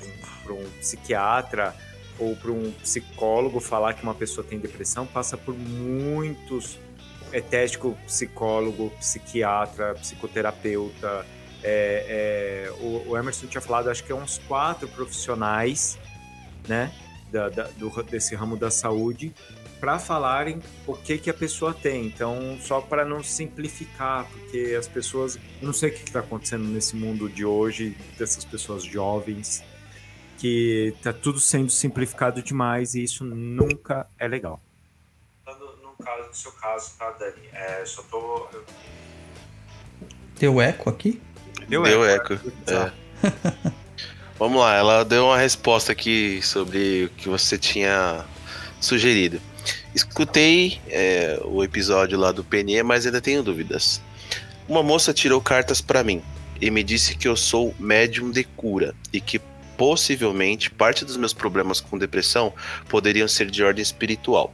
[0.49, 1.75] um, psiquiatra,
[2.19, 6.77] ou para um psicólogo falar que uma pessoa tem depressão, passa por muitos
[7.31, 11.25] é tético, psicólogo, psiquiatra, psicoterapeuta.
[11.63, 15.97] É, é, o, o, Emerson tinha falado, acho que é uns quatro profissionais,
[16.67, 16.91] né,
[17.31, 19.33] da, da, do, desse ramo da saúde,
[19.81, 22.05] para falarem o que que a pessoa tem.
[22.05, 26.95] Então, só para não simplificar, porque as pessoas, não sei o que está acontecendo nesse
[26.95, 29.61] mundo de hoje, dessas pessoas jovens,
[30.37, 34.61] que tá tudo sendo simplificado demais e isso nunca é legal
[36.01, 37.47] caso, no seu caso, tá, Dani?
[37.53, 38.47] É, só tô.
[40.37, 41.21] Deu eco aqui?
[41.67, 42.33] Deu, deu eco.
[42.33, 42.51] eco.
[42.67, 43.71] É.
[44.37, 48.25] Vamos lá, ela deu uma resposta aqui sobre o que você tinha
[48.79, 49.39] sugerido.
[49.93, 54.01] Escutei é, o episódio lá do PNE, mas ainda tenho dúvidas.
[54.67, 56.21] Uma moça tirou cartas para mim
[56.59, 59.39] e me disse que eu sou médium de cura e que
[59.77, 62.53] possivelmente parte dos meus problemas com depressão
[62.87, 64.53] poderiam ser de ordem espiritual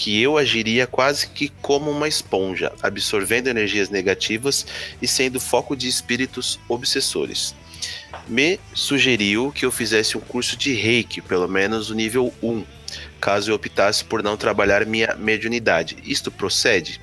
[0.00, 4.66] que eu agiria quase que como uma esponja, absorvendo energias negativas
[5.02, 7.54] e sendo foco de espíritos obsessores.
[8.26, 12.64] Me sugeriu que eu fizesse um curso de reiki, pelo menos o nível 1,
[13.20, 15.98] caso eu optasse por não trabalhar minha mediunidade.
[16.04, 17.00] Isto procede?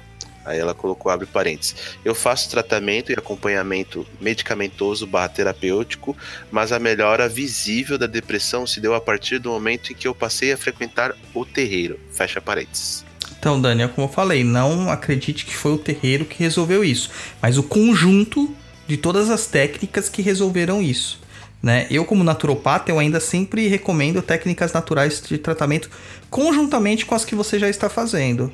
[0.48, 1.76] Aí ela colocou, abre parênteses.
[2.06, 6.16] Eu faço tratamento e acompanhamento medicamentoso barra terapêutico,
[6.50, 10.16] mas a melhora visível da depressão se deu a partir do momento em que eu
[10.16, 12.00] passei a frequentar o terreiro.
[12.14, 13.04] Fecha parênteses.
[13.38, 17.12] Então, Daniel, como eu falei, não acredite que foi o terreiro que resolveu isso,
[17.42, 18.56] mas o conjunto
[18.88, 21.20] de todas as técnicas que resolveram isso.
[21.62, 21.88] Né?
[21.90, 25.90] Eu, como naturopata, eu ainda sempre recomendo técnicas naturais de tratamento
[26.30, 28.52] conjuntamente com as que você já está fazendo.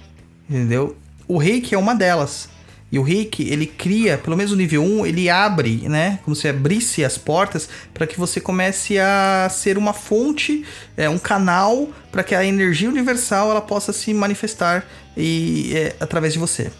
[0.50, 0.96] Entendeu?
[1.28, 2.50] O reiki é uma delas.
[2.94, 6.20] E o reiki, ele cria, pelo menos o nível 1, ele abre, né?
[6.24, 10.64] Como se abrisse as portas para que você comece a ser uma fonte,
[10.96, 14.86] é, um canal para que a energia universal ela possa se manifestar
[15.18, 16.72] e, é, através de você,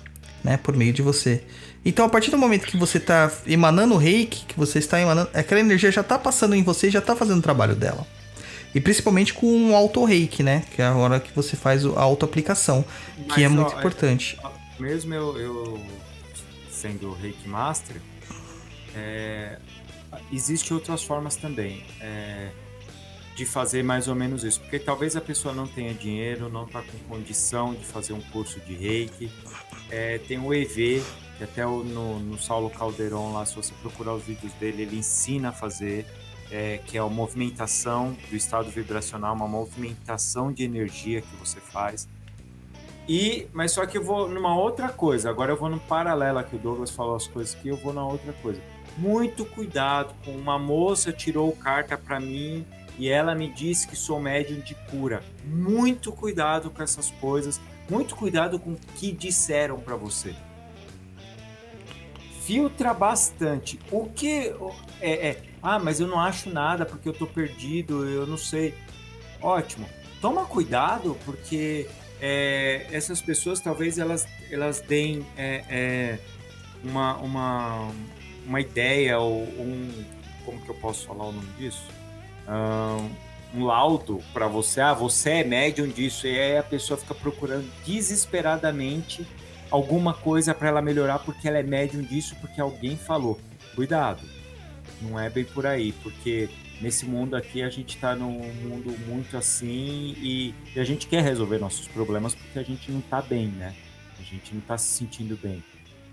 [0.44, 0.56] né?
[0.62, 1.42] Por meio de você.
[1.86, 5.30] Então, a partir do momento que você está emanando o reiki, que você está emanando,
[5.34, 8.08] aquela energia já está passando em você e já está fazendo o trabalho dela.
[8.74, 10.64] E principalmente com o auto-reiki, né?
[10.74, 12.84] Que é a hora que você faz a auto-aplicação,
[13.34, 14.40] que é muito importante.
[14.80, 15.80] Mesmo eu, eu
[16.72, 17.98] sendo reiki master,
[18.96, 19.60] é,
[20.32, 22.50] existe outras formas também é,
[23.36, 24.60] de fazer mais ou menos isso.
[24.62, 28.60] Porque talvez a pessoa não tenha dinheiro, não está com condição de fazer um curso
[28.62, 29.32] de reiki.
[29.92, 31.04] É, tem o EV,
[31.38, 34.98] que até o, no, no Saulo Calderon lá, se você procurar os vídeos dele, ele
[34.98, 36.06] ensina a fazer
[36.52, 42.08] é, que é a movimentação do estado vibracional, uma movimentação de energia que você faz.
[43.08, 45.30] E, mas só que eu vou numa outra coisa.
[45.30, 48.06] Agora eu vou no paralelo que o Douglas falou as coisas que eu vou na
[48.06, 48.62] outra coisa.
[48.98, 52.66] Muito cuidado com uma moça tirou carta para mim
[52.98, 55.24] e ela me disse que sou médium de cura.
[55.44, 57.60] Muito cuidado com essas coisas.
[57.90, 60.34] Muito cuidado com o que disseram para você.
[62.46, 63.80] Filtra bastante.
[63.92, 64.54] O que
[65.02, 68.74] é, é ah, mas eu não acho nada porque eu tô perdido, eu não sei.
[69.42, 69.88] Ótimo.
[70.20, 71.88] Toma cuidado porque
[72.20, 76.20] é, essas pessoas talvez elas, elas deem é, é,
[76.84, 77.92] uma, uma,
[78.46, 80.06] uma ideia ou um.
[80.46, 81.88] Como que eu posso falar o nome disso?
[82.46, 84.82] Um, um laudo para você.
[84.82, 86.28] Ah, você é médium disso.
[86.28, 89.26] E aí a pessoa fica procurando desesperadamente
[89.74, 93.40] alguma coisa para ela melhorar porque ela é médium disso, porque alguém falou.
[93.76, 94.22] Cuidado
[95.02, 96.48] não é bem por aí, porque
[96.80, 101.24] nesse mundo aqui a gente está num mundo muito assim e, e, a gente quer
[101.24, 103.76] resolver nossos problemas porque a gente não está bem, né?
[104.20, 105.64] A gente não está se sentindo bem.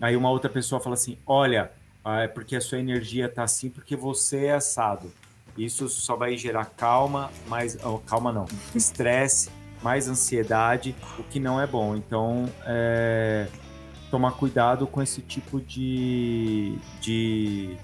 [0.01, 1.71] Aí uma outra pessoa fala assim: olha,
[2.05, 5.13] ah, é porque a sua energia está assim porque você é assado.
[5.57, 9.51] Isso só vai gerar calma, mais oh, calma não, estresse,
[9.83, 11.97] mais ansiedade, o que não é bom.
[11.97, 13.47] Então, é,
[14.11, 17.77] tomar cuidado com esse tipo de, de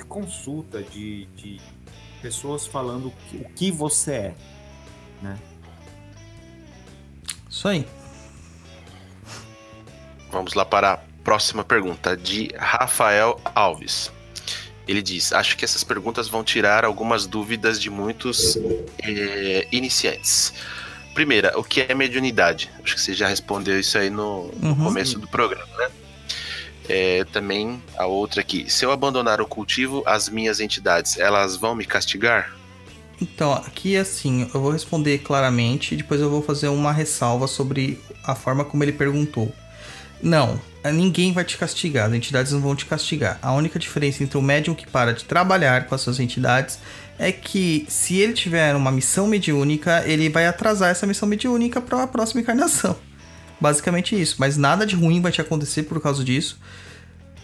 [0.00, 1.60] de consulta, de, de
[2.22, 4.34] pessoas falando o que, o que você é,
[5.20, 5.38] né?
[7.48, 7.86] Isso aí.
[10.30, 14.10] Vamos lá para a próxima pergunta de Rafael Alves.
[14.88, 18.56] Ele diz: Acho que essas perguntas vão tirar algumas dúvidas de muitos
[19.02, 20.52] eh, iniciantes.
[21.14, 22.70] primeira, o que é mediunidade?
[22.82, 24.84] Acho que você já respondeu isso aí no, no Uhum.
[24.84, 25.90] começo do programa, né?
[26.88, 28.68] É, também a outra aqui.
[28.68, 32.52] Se eu abandonar o cultivo, as minhas entidades, elas vão me castigar?
[33.22, 38.00] Então, aqui assim, eu vou responder claramente e depois eu vou fazer uma ressalva sobre
[38.24, 39.54] a forma como ele perguntou.
[40.22, 43.38] Não, ninguém vai te castigar, as entidades não vão te castigar.
[43.42, 46.78] A única diferença entre o médium que para de trabalhar com as suas entidades
[47.18, 52.02] é que se ele tiver uma missão mediúnica, ele vai atrasar essa missão mediúnica para
[52.02, 52.96] a próxima encarnação.
[53.60, 56.58] Basicamente isso, mas nada de ruim vai te acontecer por causa disso.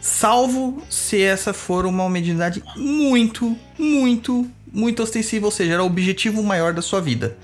[0.01, 6.43] Salvo se essa for uma mediunidade muito, muito, muito ostensiva, ou seja, era o objetivo
[6.43, 7.37] maior da sua vida.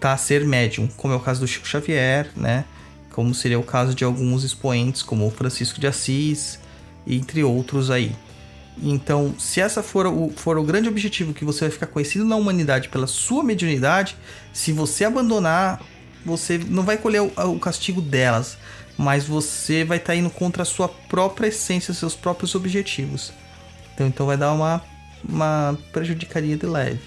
[0.00, 0.16] Tá?
[0.16, 2.64] Ser médium, como é o caso do Chico Xavier, né?
[3.12, 6.58] Como seria o caso de alguns expoentes, como Francisco de Assis,
[7.06, 8.12] entre outros aí.
[8.80, 12.36] Então, se essa for o, for o grande objetivo que você vai ficar conhecido na
[12.36, 14.16] humanidade pela sua mediunidade,
[14.52, 15.82] se você abandonar,
[16.24, 18.56] você não vai colher o, o castigo delas,
[18.96, 23.32] mas você vai estar indo contra a sua própria essência, seus próprios objetivos.
[23.94, 24.82] Então, então vai dar uma,
[25.22, 27.00] uma prejudicaria de leve.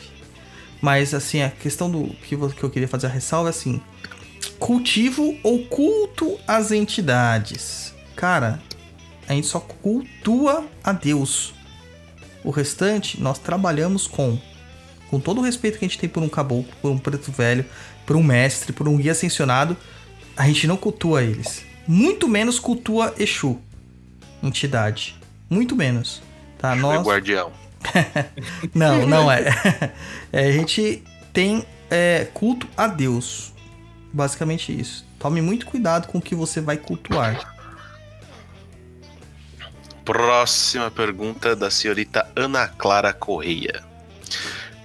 [0.81, 3.81] Mas assim, a questão do que, que eu queria fazer a ressalva é assim:
[4.47, 7.93] cultivo ou culto às entidades.
[8.15, 8.59] Cara,
[9.27, 11.53] a gente só cultua a Deus.
[12.43, 14.37] O restante nós trabalhamos com.
[15.09, 17.65] Com todo o respeito que a gente tem por um caboclo, por um preto velho,
[18.05, 19.77] por um mestre, por um guia ascensionado,
[20.35, 21.63] a gente não cultua eles.
[21.87, 23.59] Muito menos cultua Exu,
[24.41, 25.15] entidade.
[25.49, 26.21] Muito menos.
[26.57, 26.75] Tá?
[26.75, 27.05] Meu Nós...
[27.05, 27.51] guardião.
[28.73, 29.45] Não, não é.
[30.33, 33.53] É, a gente tem é, culto a Deus.
[34.15, 35.05] Basicamente isso.
[35.19, 37.53] Tome muito cuidado com o que você vai cultuar.
[40.05, 43.83] Próxima pergunta da senhorita Ana Clara Correia.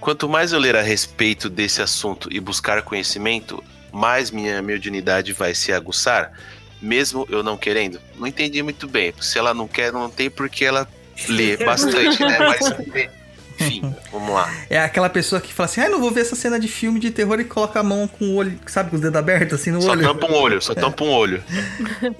[0.01, 3.63] Quanto mais eu ler a respeito desse assunto e buscar conhecimento,
[3.93, 6.33] mais minha mediunidade vai se aguçar,
[6.81, 8.01] mesmo eu não querendo.
[8.17, 9.13] Não entendi muito bem.
[9.21, 10.85] Se ela não quer, não tem porque ela
[11.29, 12.37] lê bastante, né?
[12.37, 12.69] Mas,
[13.67, 14.51] enfim, vamos lá.
[14.69, 17.11] É aquela pessoa que fala assim: ah, não vou ver essa cena de filme de
[17.11, 19.81] terror e coloca a mão com o olho, sabe, com os dedos abertos assim no
[19.81, 20.03] Só olho.
[20.03, 21.43] tampa um olho, só tampa um olho.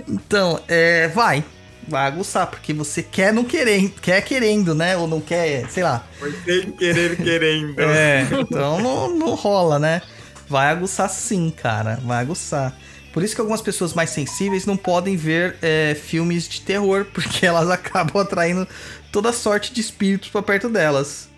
[0.07, 1.43] Então, é, vai.
[1.87, 4.95] Vai aguçar, porque você quer não querendo, quer querendo, né?
[4.95, 6.05] Ou não quer, sei lá.
[6.19, 7.75] Foi sem querer, querendo.
[7.81, 10.01] É, então não, não rola, né?
[10.47, 11.99] Vai aguçar sim, cara.
[12.03, 12.75] Vai aguçar.
[13.11, 17.45] Por isso que algumas pessoas mais sensíveis não podem ver é, filmes de terror, porque
[17.45, 18.67] elas acabam atraindo
[19.11, 21.29] toda sorte de espíritos pra perto delas.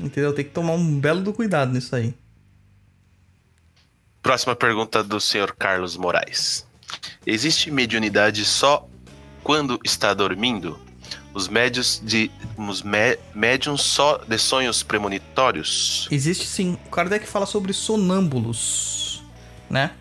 [0.00, 0.32] Entendeu?
[0.32, 2.14] Tem que tomar um belo do cuidado nisso aí.
[4.22, 6.66] Próxima pergunta do senhor Carlos Moraes.
[7.26, 8.88] Existe mediunidade só
[9.42, 10.78] quando está dormindo?
[11.34, 12.30] Os médios de.
[12.56, 16.08] Os mé- médiums só de sonhos premonitórios?
[16.10, 16.76] Existe sim.
[16.86, 19.22] O Kardec fala sobre sonâmbulos,
[19.70, 19.92] né?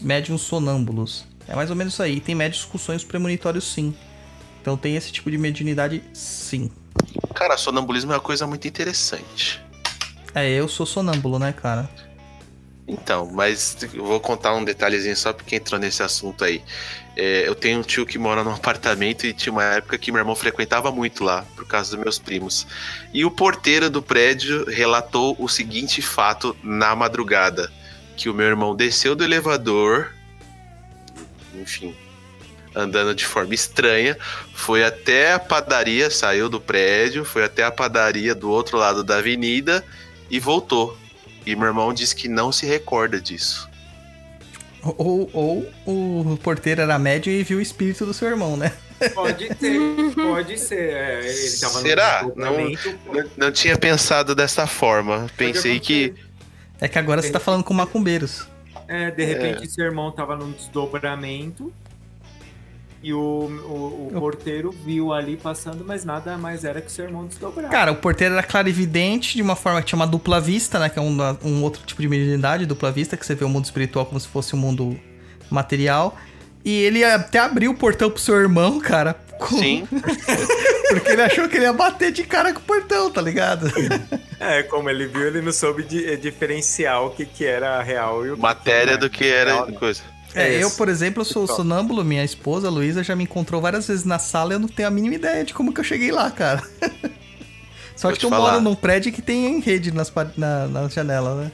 [0.00, 1.26] Médiums sonâmbulos.
[1.46, 2.20] É mais ou menos isso aí.
[2.20, 3.94] Tem médios com sonhos premonitórios sim.
[4.60, 6.70] Então tem esse tipo de mediunidade sim.
[7.32, 9.60] Cara, sonambulismo é uma coisa muito interessante.
[10.34, 11.88] É, eu sou sonâmbulo, né, cara?
[12.86, 16.62] Então, mas eu vou contar um detalhezinho só porque entrou nesse assunto aí.
[17.16, 20.20] É, eu tenho um tio que mora num apartamento e tinha uma época que meu
[20.20, 22.66] irmão frequentava muito lá, por causa dos meus primos.
[23.12, 27.70] E o porteiro do prédio relatou o seguinte fato na madrugada:
[28.16, 30.12] que o meu irmão desceu do elevador,
[31.54, 31.94] enfim,
[32.74, 34.16] andando de forma estranha,
[34.54, 39.18] foi até a padaria, saiu do prédio, foi até a padaria do outro lado da
[39.18, 39.84] avenida
[40.30, 40.96] e voltou.
[41.44, 43.68] E meu irmão disse que não se recorda disso.
[44.82, 48.72] Ou, ou o porteiro era médio e viu o espírito do seu irmão, né?
[49.14, 50.92] Pode ser, pode ser.
[50.92, 52.22] É, ele tava Será?
[52.22, 55.26] no desdobramento, Não, não tinha pensado dessa forma.
[55.36, 56.14] Pensei que.
[56.80, 58.48] É que agora você tá falando com macumbeiros.
[58.88, 61.72] É, de repente seu irmão tava num desdobramento
[63.02, 67.26] e o, o, o porteiro viu ali passando, mas nada mais era que seu irmão
[67.26, 67.70] desdobrado.
[67.72, 70.88] Cara, o porteiro era clarividente de uma forma que tinha uma dupla vista, né?
[70.88, 73.64] Que é um, um outro tipo de mediunidade, dupla vista, que você vê o mundo
[73.64, 74.96] espiritual como se fosse o mundo
[75.50, 76.16] material.
[76.64, 79.14] E ele até abriu o portão pro seu irmão, cara.
[79.38, 79.86] com- Sim,
[80.88, 83.66] Porque ele achou que ele ia bater de cara com o portão, tá ligado?
[84.44, 88.30] É, como ele viu, ele não soube di- diferenciar o que, que era real e
[88.32, 89.76] o que matéria que do que era Real, né?
[90.34, 94.04] É, É eu, por exemplo, sou sonâmbulo, minha esposa, Luísa, já me encontrou várias vezes
[94.04, 96.30] na sala e eu não tenho a mínima ideia de como que eu cheguei lá,
[96.30, 96.62] cara.
[97.96, 98.52] Só Vou que eu falar.
[98.52, 101.52] moro num prédio que tem rede nas, na, na janela, né?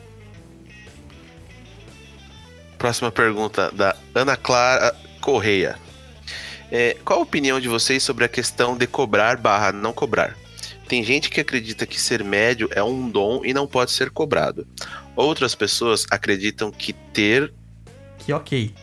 [2.79, 5.77] Próxima pergunta da Ana Clara Correia.
[6.71, 10.37] É, qual a opinião de vocês sobre a questão de cobrar barra não cobrar?
[10.87, 14.67] Tem gente que acredita que ser médio é um dom e não pode ser cobrado.
[15.17, 17.53] Outras pessoas acreditam que ter
[18.29, 18.75] Que ok.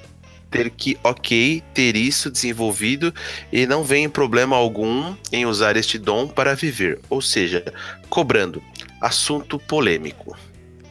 [0.50, 3.14] ter que, ok, ter isso desenvolvido
[3.52, 7.64] e não vem problema algum em usar este dom para viver, ou seja,
[8.10, 8.60] cobrando.
[9.00, 10.36] Assunto polêmico.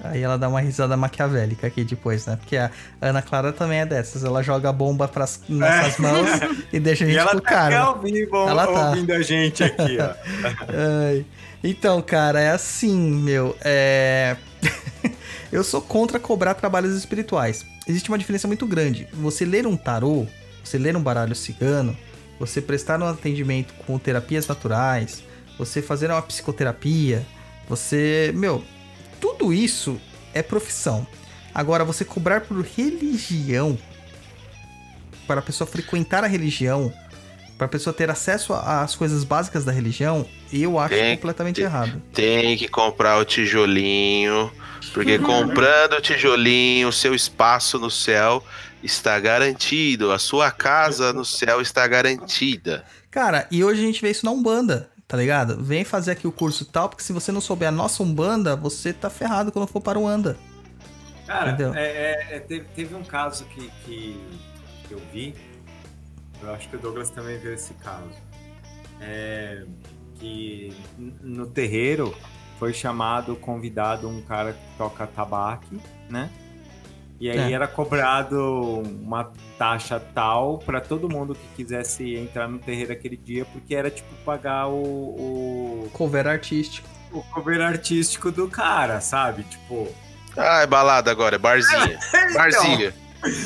[0.04, 2.36] Aí ela dá uma risada maquiavélica aqui depois, né?
[2.36, 2.70] Porque a
[3.02, 4.22] Ana Clara também é dessas.
[4.22, 6.28] Ela joga a bomba pras nossas mãos
[6.72, 7.80] e deixa a E gente ela pro tá cara.
[7.80, 8.90] ao vivo Ela tá.
[8.90, 10.14] ouvindo a gente aqui, ó.
[11.66, 13.56] Então, cara, é assim, meu.
[13.64, 14.36] É.
[15.54, 17.64] Eu sou contra cobrar trabalhos espirituais.
[17.86, 19.06] Existe uma diferença muito grande.
[19.12, 20.26] Você ler um tarô,
[20.64, 21.96] você ler um baralho cigano,
[22.40, 25.22] você prestar um atendimento com terapias naturais,
[25.56, 27.24] você fazer uma psicoterapia,
[27.68, 28.32] você.
[28.34, 28.64] Meu,
[29.20, 30.00] tudo isso
[30.32, 31.06] é profissão.
[31.54, 33.78] Agora, você cobrar por religião,
[35.24, 36.92] para a pessoa frequentar a religião,
[37.56, 41.64] para a pessoa ter acesso às coisas básicas da religião, eu acho Tem- completamente tem-
[41.64, 42.02] errado.
[42.12, 44.50] Tem que comprar o tijolinho,
[44.92, 48.42] porque comprando o tijolinho, o seu espaço no céu
[48.82, 52.84] está garantido, a sua casa no céu está garantida.
[53.10, 55.62] Cara, e hoje a gente vê isso na Umbanda, tá ligado?
[55.62, 58.92] Vem fazer aqui o curso tal, porque se você não souber a nossa Umbanda, você
[58.92, 60.36] tá ferrado quando for para o Anda.
[61.26, 61.80] Cara, é,
[62.32, 64.20] é- é, teve, teve um caso que, que,
[64.86, 65.34] que eu vi,
[66.46, 68.10] eu acho que o Douglas também viu esse caso.
[69.00, 69.64] É,
[70.18, 72.14] que no terreiro
[72.58, 76.30] foi chamado, convidado um cara que toca tabaque, né?
[77.20, 77.52] E aí É.
[77.52, 83.44] era cobrado uma taxa tal para todo mundo que quisesse entrar no terreiro aquele dia,
[83.46, 84.74] porque era tipo pagar o,
[85.86, 86.88] o, Cover artístico.
[87.12, 89.44] o cover artístico do cara, sabe?
[89.44, 89.88] Tipo,
[90.36, 91.98] Ah, é balada agora, é barzinha.
[92.34, 92.92] Barzinha.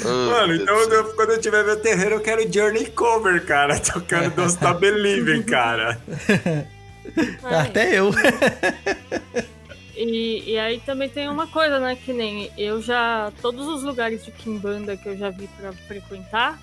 [0.04, 3.78] Oh, Mano, então eu- quando eu tiver meu terreiro, eu quero Journey Cover, cara.
[3.80, 6.00] Tocando Don't Stop Believing, cara.
[7.44, 8.10] Até eu.
[9.96, 11.96] E, e aí também tem uma coisa, né?
[11.96, 13.32] Que nem eu já.
[13.42, 16.58] Todos os lugares de Kimbanda que eu já vi pra frequentar,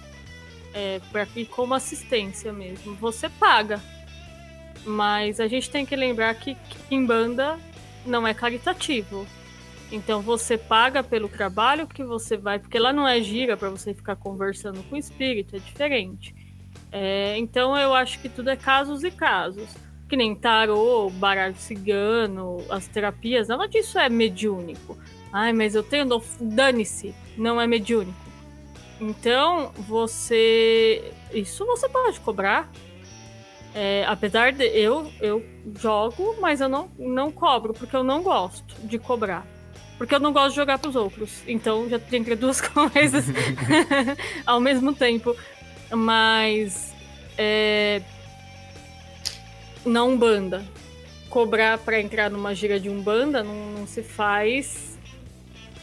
[0.73, 3.81] é, pra ir como assistência mesmo, você paga.
[4.85, 6.55] Mas a gente tem que lembrar que
[6.87, 7.57] Kimbanda
[8.05, 9.27] não é caritativo.
[9.91, 13.93] Então você paga pelo trabalho que você vai, porque lá não é gira pra você
[13.93, 16.35] ficar conversando com o espírito, é diferente.
[16.91, 19.69] É, então eu acho que tudo é casos e casos
[20.07, 24.97] que nem tarô, baralho cigano, as terapias, nada disso é mediúnico.
[25.33, 26.05] Ai, mas eu tenho.
[26.05, 28.13] dom- Dane-se, não é mediúnico.
[29.01, 31.11] Então, você.
[31.33, 32.71] Isso você pode cobrar.
[33.73, 34.63] É, apesar de.
[34.65, 35.43] Eu, eu
[35.79, 39.45] jogo, mas eu não, não cobro, porque eu não gosto de cobrar.
[39.97, 41.41] Porque eu não gosto de jogar pros outros.
[41.47, 43.25] Então já tem entre duas coisas
[44.45, 45.35] ao mesmo tempo.
[45.91, 46.93] Mas.
[47.37, 48.01] É,
[49.85, 50.65] na Umbanda.
[51.29, 54.97] Cobrar pra entrar numa gira de Umbanda não, não se faz.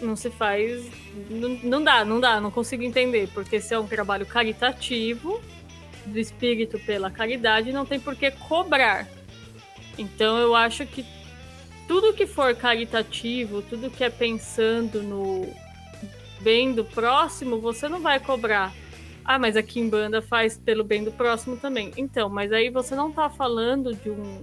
[0.00, 0.84] Não se faz.
[1.28, 3.28] Não, não dá, não dá, não consigo entender.
[3.34, 5.40] Porque se é um trabalho caritativo,
[6.06, 9.06] do espírito pela caridade, não tem por que cobrar.
[9.98, 11.04] Então eu acho que
[11.92, 15.46] tudo que for caritativo, tudo que é pensando no
[16.40, 18.72] bem do próximo, você não vai cobrar.
[19.22, 21.92] Ah, mas aqui em banda faz pelo bem do próximo também.
[21.98, 24.40] Então, mas aí você não tá falando de um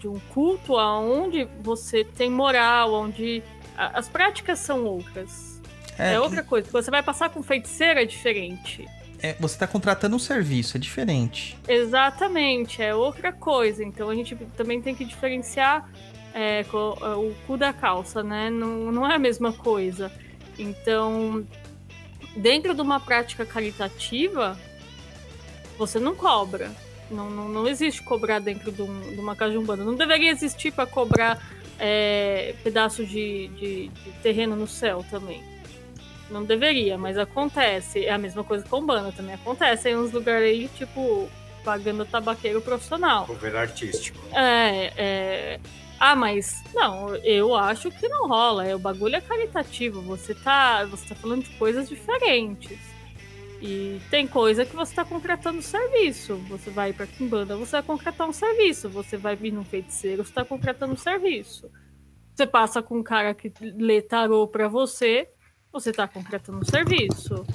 [0.00, 3.42] de um culto aonde você tem moral, onde
[3.76, 5.60] a- as práticas são outras.
[5.98, 6.68] É, outra coisa.
[6.70, 8.86] Você vai passar com feiticeira é diferente.
[9.22, 11.56] é, você tá contratando um serviço, é diferente.
[11.68, 13.82] Exatamente, é outra coisa.
[13.84, 15.88] Então a gente também tem que diferenciar
[16.34, 18.50] é, co- o cu da calça, né?
[18.50, 20.10] Não, não é a mesma coisa.
[20.58, 21.46] Então,
[22.36, 24.58] dentro de uma prática caritativa,
[25.78, 26.70] você não cobra.
[27.10, 29.84] Não, não, não existe cobrar dentro de, um- de uma casa de umbanda.
[29.84, 31.40] Não deveria existir para cobrar
[31.78, 35.42] é, pedaço de, de- de terreno no céu também.
[36.30, 38.04] Não deveria, mas acontece.
[38.06, 39.34] É a mesma coisa com banda também.
[39.34, 41.28] Acontece em uns lugares aí, tipo,
[41.64, 43.26] pagando tabaqueiro profissional.
[43.26, 44.18] Cover artístico.
[44.32, 45.60] É, é.
[46.06, 48.66] Ah, mas não, eu acho que não rola.
[48.66, 50.02] É, o bagulho é caritativo.
[50.02, 52.78] Você tá, você tá falando de coisas diferentes.
[53.58, 56.36] E tem coisa que você tá contratando serviço.
[56.50, 58.90] Você vai pra Kimbanda, você vai contratar um serviço.
[58.90, 61.70] Você vai vir num feiticeiro, você tá contratando um serviço.
[62.34, 65.30] Você passa com um cara que lê tarô pra você,
[65.72, 67.46] você tá contratando um serviço.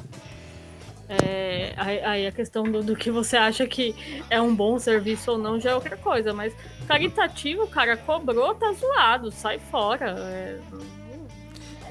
[1.09, 3.95] É, aí, a questão do, do que você acha que
[4.29, 6.53] é um bom serviço ou não já é outra coisa, mas
[6.87, 10.15] caritativo, o cara cobrou, tá zoado, sai fora.
[10.19, 10.59] é,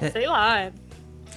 [0.01, 0.11] É.
[0.11, 0.71] Sei lá, é,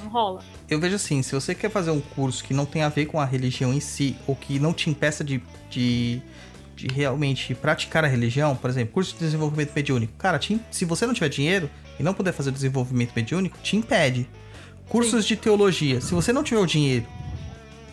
[0.00, 0.44] não rola.
[0.70, 3.18] Eu vejo assim, se você quer fazer um curso que não tem a ver com
[3.20, 6.22] a religião em si, ou que não te impeça de, de,
[6.76, 11.04] de realmente praticar a religião, por exemplo, curso de desenvolvimento mediúnico, cara, te- se você
[11.06, 11.68] não tiver dinheiro,
[11.98, 14.28] e não puder fazer o desenvolvimento mediúnico, te impede.
[14.88, 17.04] Cursos de teologia, se você não tiver o dinheiro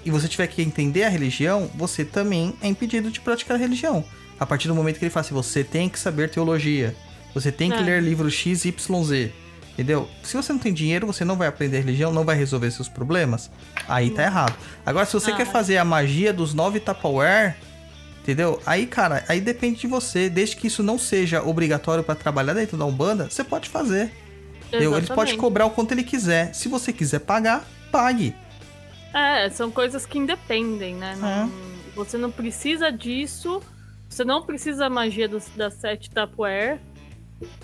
[0.05, 4.03] e você tiver que entender a religião, você também é impedido de praticar a religião.
[4.39, 6.95] A partir do momento que ele fala assim, você tem que saber teologia,
[7.33, 7.81] você tem que É.
[7.81, 9.31] ler livro XYZ,
[9.73, 10.07] entendeu?
[10.23, 13.51] Se você não tem dinheiro, você não vai aprender religião, não vai resolver seus problemas,
[13.87, 14.55] aí tá errado.
[14.85, 15.35] Agora, se você Ah.
[15.35, 17.55] quer fazer a magia dos nove Tupperware,
[18.21, 18.61] entendeu?
[18.65, 20.29] Aí, cara, aí depende de você.
[20.29, 24.11] Desde que isso não seja obrigatório pra trabalhar dentro da Umbanda, você pode fazer.
[24.71, 24.85] Ele
[25.15, 26.53] pode cobrar o quanto ele quiser.
[26.53, 28.35] Se você quiser pagar, pague.
[29.13, 31.13] É, são coisas que independem, né?
[31.13, 31.15] É.
[31.17, 33.61] Não- Você não precisa disso.
[34.07, 36.79] Você não precisa da magia dos, da sete Tupperware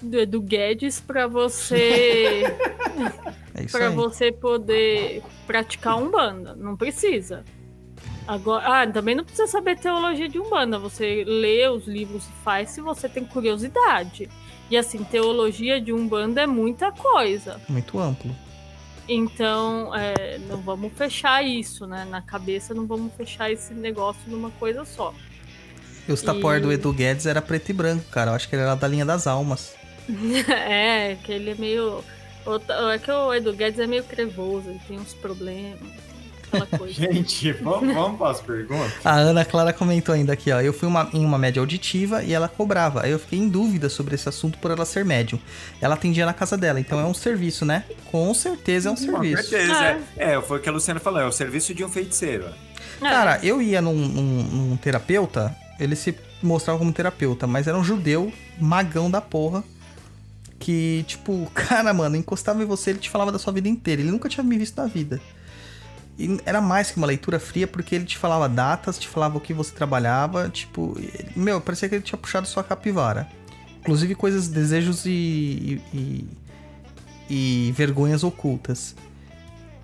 [0.02, 2.44] do, do Guedes pra você
[3.56, 6.54] É para você poder praticar umbanda.
[6.56, 7.44] Não precisa.
[8.28, 10.78] Agora, ah, também não precisa saber teologia de umbanda.
[10.80, 14.30] Você lê os livros e faz se você tem curiosidade.
[14.70, 17.62] E assim, teologia de umbanda é muita coisa.
[17.70, 18.36] Muito amplo.
[19.08, 22.06] Então, é, não vamos fechar isso, né?
[22.10, 25.14] Na cabeça não vamos fechar esse negócio numa coisa só.
[26.08, 28.32] E os Tupperware E- do Edu Guedes era preto e branco, cara.
[28.32, 29.76] Eu acho que ele era da linha das almas.
[30.50, 32.04] é, que ele é meio.
[32.94, 35.80] É que o Edu Guedes é meio crevoso, ele tem uns problemas,
[36.48, 36.94] aquela coisa.
[37.14, 38.94] Gente, vamos, vamos para as perguntas?
[39.04, 40.62] A Ana Clara comentou ainda aqui, ó.
[40.62, 43.04] Eu fui uma- em uma média auditiva e ela cobrava.
[43.04, 45.40] Aí eu fiquei em dúvida sobre esse assunto por ela ser médium.
[45.82, 47.84] Ela atendia na casa dela, então é um serviço, né?
[48.12, 49.50] Com certeza é um Com serviço.
[49.50, 50.00] certeza.
[50.18, 52.46] É, é, foi o que a Luciana falou, é o serviço de um feiticeiro.
[53.02, 57.78] É, Cara, eu ia num, num- num terapeuta, ele se mostrava como terapeuta, mas era
[57.78, 59.64] um judeu magão da porra.
[60.58, 64.02] Que, tipo, cara, mano, encostava em você, ele te falava da sua vida inteira.
[64.02, 65.20] Ele nunca tinha me visto na vida.
[66.18, 69.42] E era mais que uma leitura fria, porque ele te falava datas, te falava o
[69.42, 70.98] que você trabalhava, tipo,
[71.36, 73.28] meu, parecia que ele tinha puxado sua capivara.
[73.82, 76.28] Inclusive coisas, desejos e, e,
[77.30, 78.96] e vergonhas ocultas.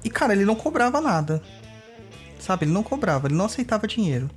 [0.04, 1.42] E, cara, ele não cobrava nada.
[2.40, 2.66] Sabe?
[2.66, 4.30] Ele não cobrava, ele não aceitava dinheiro.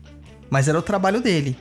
[0.51, 1.57] Mas era o trabalho dele.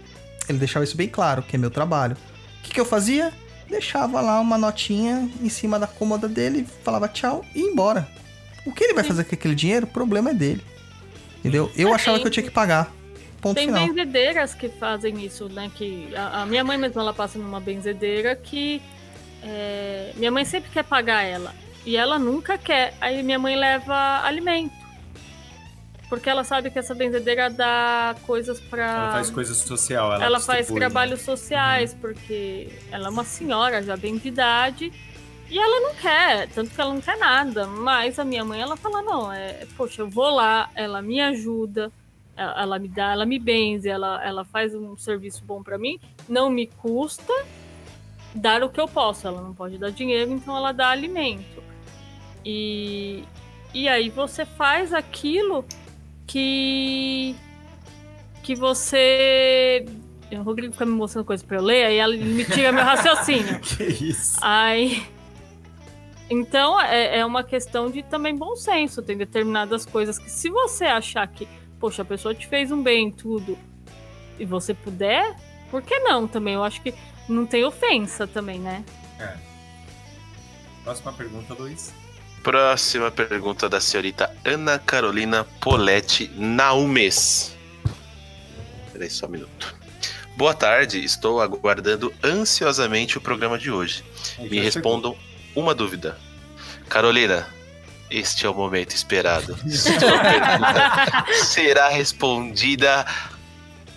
[0.50, 2.18] Ele deixava isso bem claro, que é meu trabalho.
[2.60, 3.32] O que, que eu fazia?
[3.70, 8.08] Deixava lá uma notinha em cima da cômoda dele, falava tchau e ia embora.
[8.66, 10.64] O que ele vai fazer com aquele dinheiro, o problema é dele.
[11.40, 11.72] Entendeu?
[11.76, 12.92] Eu É, achava tem- que eu tinha que pagar.
[13.42, 13.86] Ponto Tem final.
[13.86, 15.70] benzedeiras que fazem isso, né?
[15.76, 18.82] Que a, a minha mãe mesmo ela passa numa benzedeira que
[19.44, 21.54] é, minha mãe sempre quer pagar ela
[21.86, 22.94] e ela nunca quer.
[23.02, 24.72] Aí minha mãe leva alimento
[26.08, 28.86] porque ela sabe que essa benzedeira dá coisas pra.
[28.86, 30.14] Ela faz coisa social.
[30.14, 30.76] Ela, Ela faz né?
[30.80, 34.94] trabalhos sociais, porque ela é uma senhora já bem de idade
[35.54, 37.68] e ela não quer, tanto que ela não quer nada.
[37.68, 41.92] Mas a minha mãe, ela fala: não, é, poxa, eu vou lá, ela me ajuda,
[42.36, 46.00] ela, ela me dá, ela me benze, ela, ela faz um serviço bom pra mim,
[46.28, 47.32] não me custa
[48.34, 49.28] dar o que eu posso.
[49.28, 51.62] Ela não pode dar dinheiro, então ela dá alimento.
[52.44, 53.24] E,
[53.76, 55.64] e aí você faz aquilo
[56.26, 57.36] que
[58.42, 59.86] que você.
[60.32, 63.60] O Rodrigo fica me mostrando coisa pra eu ler, aí ela me tira meu raciocínio.
[63.62, 64.40] Que isso?
[64.42, 65.14] Aí.
[66.34, 69.04] Então é, é uma questão de também bom senso.
[69.04, 71.48] Tem determinadas coisas que, se você achar que,
[71.80, 73.56] poxa, a pessoa te fez um bem tudo
[74.40, 75.36] e você puder,
[75.70, 76.56] por que não também?
[76.56, 76.92] Eu acho que
[77.30, 78.84] não tem ofensa também, né?
[80.84, 81.94] Próxima pergunta, Luiz.
[82.42, 87.56] Próxima pergunta da senhorita Ana Carolina Poletti Naumes.
[88.92, 89.76] Peraí só um minuto.
[90.36, 94.04] Boa tarde, estou aguardando ansiosamente o programa de hoje.
[94.40, 95.16] Me respondam
[95.56, 96.18] uma dúvida.
[96.90, 97.46] Carolina,
[98.10, 99.58] este é o momento esperado.
[99.70, 103.06] Sua pergunta será respondida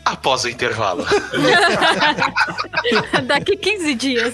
[0.04, 1.04] após o intervalo.
[3.26, 4.32] Daqui 15 dias.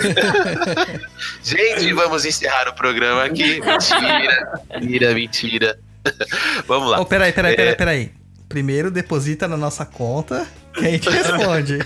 [1.43, 3.61] Gente, vamos encerrar o programa aqui.
[3.61, 5.79] Mentira, mentira, mentira.
[6.67, 7.01] Vamos lá.
[7.01, 7.75] Oh, peraí, peraí, peraí, É.
[7.77, 8.13] peraí.
[8.49, 11.79] Primeiro deposita na nossa conta que a gente responde.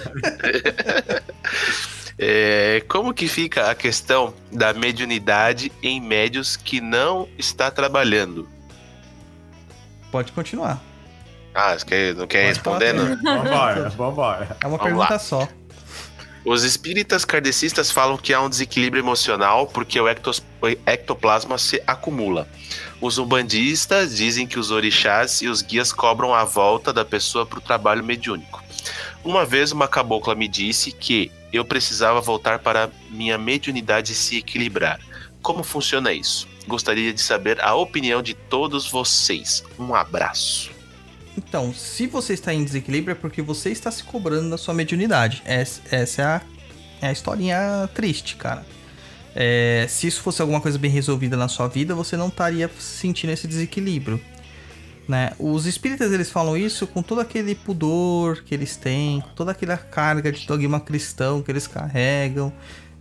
[2.18, 8.48] É, como que fica a questão da mediunidade em médios que não está trabalhando?
[10.10, 10.82] Pode continuar.
[11.54, 13.22] Ah, você quer- não quer Pode respondendo?
[13.22, 14.56] falar Vambora, vambora.
[14.62, 15.18] É uma Vamos pergunta lá.
[15.18, 15.48] só.
[16.44, 20.06] Os espíritas kardecistas falam que há um desequilíbrio emocional porque o
[20.86, 22.46] ectoplasma se acumula.
[23.00, 27.58] Os umbandistas dizem que os orixás e os guias cobram a volta da pessoa para
[27.58, 28.62] o trabalho mediúnico.
[29.24, 35.00] Uma vez uma cabocla me disse que eu precisava voltar para minha mediunidade se equilibrar.
[35.42, 36.48] Como funciona isso?
[36.66, 39.62] Gostaria de saber a opinião de todos vocês.
[39.78, 40.70] Um abraço.
[41.36, 45.42] Então, se você está em desequilíbrio é porque você está se cobrando da sua mediunidade.
[45.44, 46.40] Essa, essa é, a,
[47.02, 48.64] é a historinha triste, cara.
[49.34, 53.32] É, se isso fosse alguma coisa bem resolvida na sua vida, você não estaria sentindo
[53.32, 54.20] esse desequilíbrio.
[55.08, 55.32] Né?
[55.38, 59.76] Os espíritas eles falam isso com todo aquele pudor que eles têm, com toda aquela
[59.76, 62.52] carga de dogma cristão que eles carregam,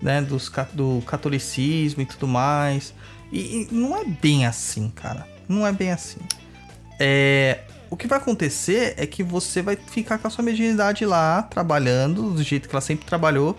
[0.02, 0.22] né?
[0.22, 2.94] Dos, do catolicismo e tudo mais.
[3.32, 5.27] E, e não é bem assim, cara.
[5.49, 6.19] Não é bem assim.
[6.99, 11.41] É, o que vai acontecer é que você vai ficar com a sua mediunidade lá,
[11.41, 13.57] trabalhando do jeito que ela sempre trabalhou.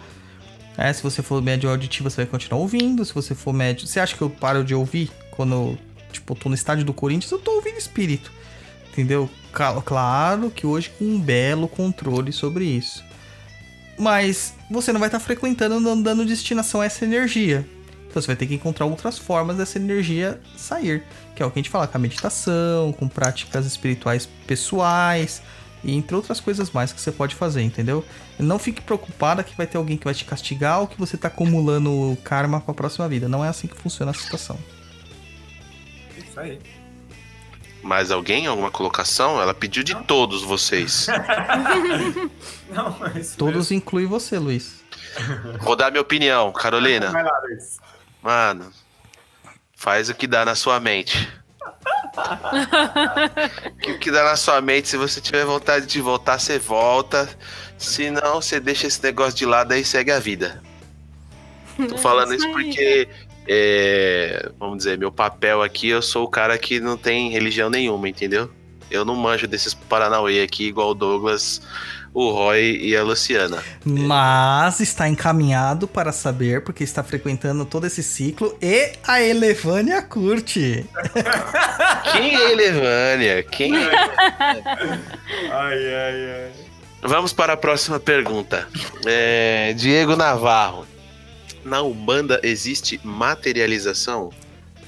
[0.78, 3.05] É, se você for médio auditivo, você vai continuar ouvindo.
[3.05, 3.86] Se você for médio.
[3.86, 5.78] Você acha que eu paro de ouvir quando
[6.16, 7.30] tipo, eu tô no estádio do Corinthians?
[7.30, 8.32] Eu tô ouvindo espírito.
[8.93, 9.28] Entendeu?
[9.52, 13.05] Claro que hoje com um belo controle sobre isso.
[13.98, 17.66] Mas você não vai estar tá frequentando, não dando destinação a essa energia.
[18.09, 21.05] Então você vai ter que encontrar outras formas dessa energia sair.
[21.34, 25.43] Que é o que a gente fala com a meditação, com práticas espirituais pessoais
[25.84, 28.05] e entre outras coisas mais que você pode fazer, entendeu?
[28.38, 31.28] Não fique preocupada que vai ter alguém que vai te castigar ou que você está
[31.28, 33.28] acumulando karma para a próxima vida.
[33.28, 34.59] Não é assim que funciona a situação.
[36.36, 36.60] Isso aí.
[37.82, 38.46] Mais alguém?
[38.46, 39.40] Alguma colocação?
[39.40, 40.02] Ela pediu de Não.
[40.02, 41.06] todos vocês.
[42.68, 44.84] Não, mas Todos inclui você, Luiz.
[45.62, 47.10] Vou dar minha opinião, Carolina.
[47.10, 47.78] Vai lá, Luiz.
[48.22, 48.70] Mano,
[49.74, 51.26] faz o que dá na sua mente.
[53.88, 57.28] o que dá na sua mente, se você tiver vontade de voltar, você volta.
[57.78, 60.62] Se não, você deixa esse negócio de lado e segue a vida.
[61.88, 63.08] Tô falando isso porque
[63.48, 68.09] é, vamos dizer, meu papel aqui, eu sou o cara que não tem religião nenhuma,
[68.09, 68.51] entendeu?
[68.90, 71.60] Eu não manjo desses Paranauê aqui, igual o Douglas,
[72.14, 73.62] o Roy e a Luciana.
[73.85, 80.86] Mas está encaminhado para saber, porque está frequentando todo esse ciclo, e a Elevânia curte.
[82.12, 83.43] Quem é Elevânia?
[83.43, 83.90] Quem é?
[85.51, 86.52] ai, ai, ai.
[87.02, 88.66] Vamos para a próxima pergunta.
[89.05, 90.86] É, Diego Navarro
[91.66, 94.30] na Umbanda existe materialização?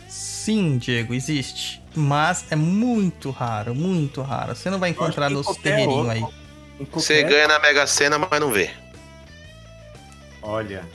[0.08, 1.82] Sim, Diego, existe.
[1.94, 4.54] Mas é muito raro, muito raro.
[4.54, 6.24] Você não vai encontrar nos terreirinhos aí.
[6.92, 8.70] Você ganha na Mega Sena, mas não vê.
[10.40, 10.86] Olha.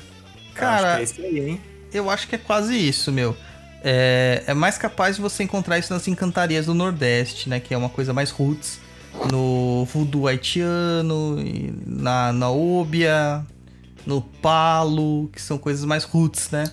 [0.55, 1.61] Cara, acho é aí,
[1.93, 3.35] eu acho que é quase isso, meu.
[3.83, 7.59] É, é, mais capaz de você encontrar isso nas encantarias do Nordeste, né?
[7.59, 8.79] Que é uma coisa mais roots.
[9.29, 11.37] No voodoo haitiano,
[11.85, 13.45] na, na Óbia,
[14.05, 16.65] no palo, que são coisas mais roots, né?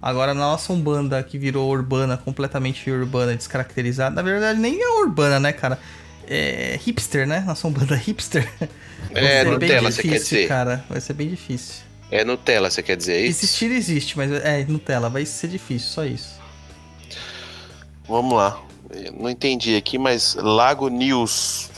[0.00, 5.40] Agora, na nossa Umbanda, que virou urbana, completamente urbana, descaracterizada, na verdade nem é urbana,
[5.40, 5.78] né, cara?
[6.26, 7.40] É hipster, né?
[7.40, 8.46] Nossa Umbanda hipster.
[9.12, 10.48] É, Nutella, você quer dizer.
[10.48, 10.84] cara.
[10.88, 11.82] Vai ser bem difícil.
[12.10, 13.40] É Nutella, você quer dizer isso?
[13.40, 16.40] Existir existe, mas é Nutella, vai ser difícil, só isso.
[18.06, 18.62] Vamos lá.
[18.90, 21.70] Eu não entendi aqui, mas Lago News.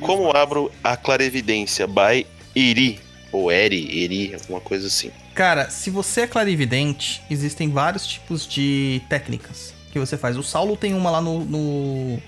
[0.00, 1.86] Como abro a clarevidência?
[1.86, 3.00] By Iri.
[3.34, 5.10] Ou Eri, Eri, alguma coisa assim.
[5.34, 10.36] Cara, se você é clarividente, existem vários tipos de técnicas que você faz.
[10.36, 12.22] O Saulo tem uma lá no, no,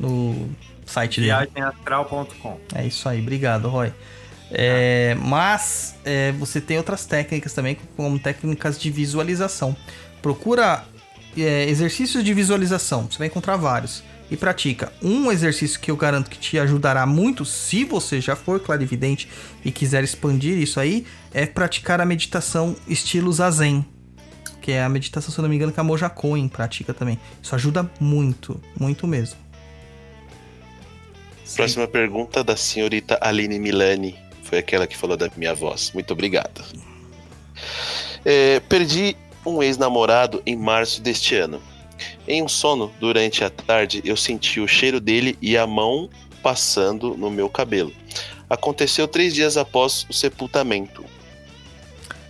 [0.00, 0.50] no
[0.84, 1.32] site dele.
[1.32, 2.58] Viagemastral.com.
[2.74, 3.92] É isso aí, obrigado, Roy.
[4.50, 9.76] É, mas é, você tem outras técnicas também, como técnicas de visualização.
[10.20, 10.84] Procura
[11.36, 14.92] é, exercícios de visualização, você vai encontrar vários e pratica.
[15.02, 19.28] Um exercício que eu garanto que te ajudará muito, se você já for clarividente
[19.64, 23.84] e quiser expandir isso aí, é praticar a meditação estilo Zazen.
[24.60, 27.18] Que é a meditação, se eu não me engano, que a Moja Cohen pratica também.
[27.40, 29.38] Isso ajuda muito, muito mesmo.
[31.54, 31.92] Próxima Sim.
[31.92, 34.16] pergunta da senhorita Aline Milani.
[34.42, 35.92] Foi aquela que falou da minha voz.
[35.92, 36.64] Muito obrigado.
[38.24, 41.62] É, perdi um ex-namorado em março deste ano.
[42.26, 46.08] Em um sono, durante a tarde, eu senti o cheiro dele e a mão
[46.42, 47.92] passando no meu cabelo.
[48.48, 51.04] Aconteceu três dias após o sepultamento.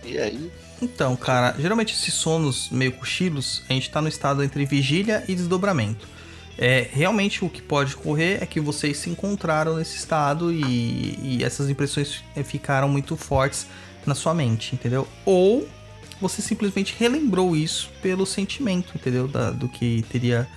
[0.03, 0.51] E aí?
[0.81, 5.35] Então, cara, geralmente esses sonos meio cochilos, a gente tá no estado entre vigília e
[5.35, 6.07] desdobramento.
[6.57, 11.43] É, realmente o que pode ocorrer é que vocês se encontraram nesse estado e, e
[11.43, 13.67] essas impressões ficaram muito fortes
[14.05, 15.07] na sua mente, entendeu?
[15.23, 15.67] Ou
[16.21, 19.27] você simplesmente relembrou isso pelo sentimento, entendeu?
[19.27, 20.47] Da, do que teria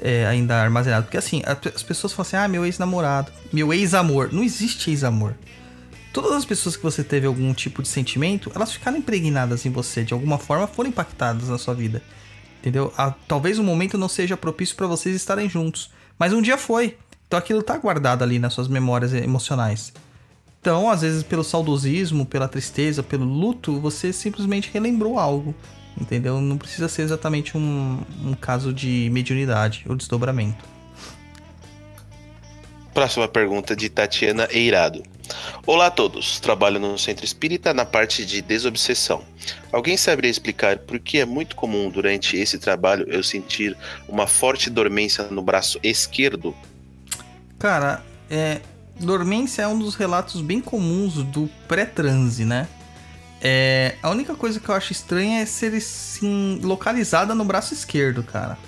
[0.00, 1.04] é, ainda armazenado.
[1.04, 4.32] Porque assim, as pessoas falam assim: ah, meu ex-namorado, meu ex-amor.
[4.32, 5.34] Não existe ex-amor.
[6.12, 10.02] Todas as pessoas que você teve algum tipo de sentimento, elas ficaram impregnadas em você,
[10.02, 12.02] de alguma forma foram impactadas na sua vida.
[12.60, 12.92] Entendeu?
[12.96, 16.96] Ah, talvez o momento não seja propício para vocês estarem juntos, mas um dia foi.
[17.26, 19.92] Então aquilo tá guardado ali nas suas memórias emocionais.
[20.66, 25.54] Então, às vezes, pelo saudosismo, pela tristeza, pelo luto, você simplesmente relembrou algo.
[25.96, 26.40] Entendeu?
[26.40, 30.64] Não precisa ser exatamente um, um caso de mediunidade ou desdobramento.
[32.92, 35.04] Próxima pergunta de Tatiana Eirado.
[35.64, 39.22] Olá a todos, trabalho no centro espírita na parte de desobsessão.
[39.70, 43.76] Alguém saberia explicar por que é muito comum durante esse trabalho eu sentir
[44.08, 46.52] uma forte dormência no braço esquerdo?
[47.56, 48.60] Cara, é,
[48.98, 52.68] dormência é um dos relatos bem comuns do pré-transe, né?
[53.40, 58.22] É, a única coisa que eu acho estranha é ser assim, localizada no braço esquerdo,
[58.22, 58.58] cara.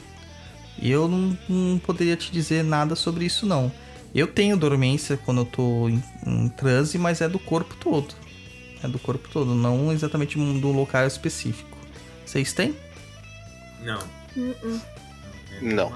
[0.80, 3.72] Eu não, não poderia te dizer nada sobre isso, não.
[4.14, 8.14] Eu tenho dormência quando eu tô em, em transe, mas é do corpo todo.
[8.82, 11.76] É do corpo todo, não exatamente do local específico.
[12.24, 12.76] Vocês têm?
[13.82, 13.98] Não.
[14.36, 14.80] Uh-uh.
[15.60, 15.92] Não.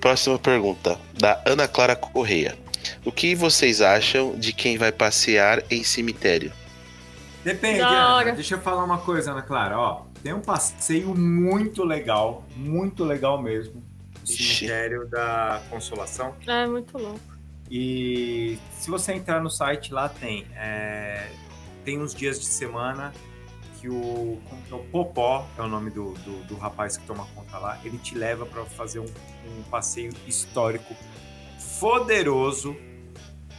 [0.00, 2.56] Próxima pergunta, da Ana Clara Correia.
[3.04, 6.52] O que vocês acham de quem vai passear em cemitério?
[7.44, 8.32] Depende, Ana.
[8.32, 9.78] Deixa eu falar uma coisa, Ana Clara.
[9.78, 13.74] Ó, tem um passeio muito legal, muito legal mesmo.
[13.74, 14.66] no Ixi.
[14.66, 16.34] Cemitério da Consolação.
[16.46, 17.20] É muito louco.
[17.70, 21.28] E se você entrar no site lá tem é,
[21.84, 23.12] tem uns dias de semana
[23.80, 24.38] que o,
[24.70, 24.74] é?
[24.74, 27.78] o Popó é o nome do, do, do rapaz que toma conta lá.
[27.84, 30.94] Ele te leva para fazer um, um passeio histórico
[31.78, 32.76] poderoso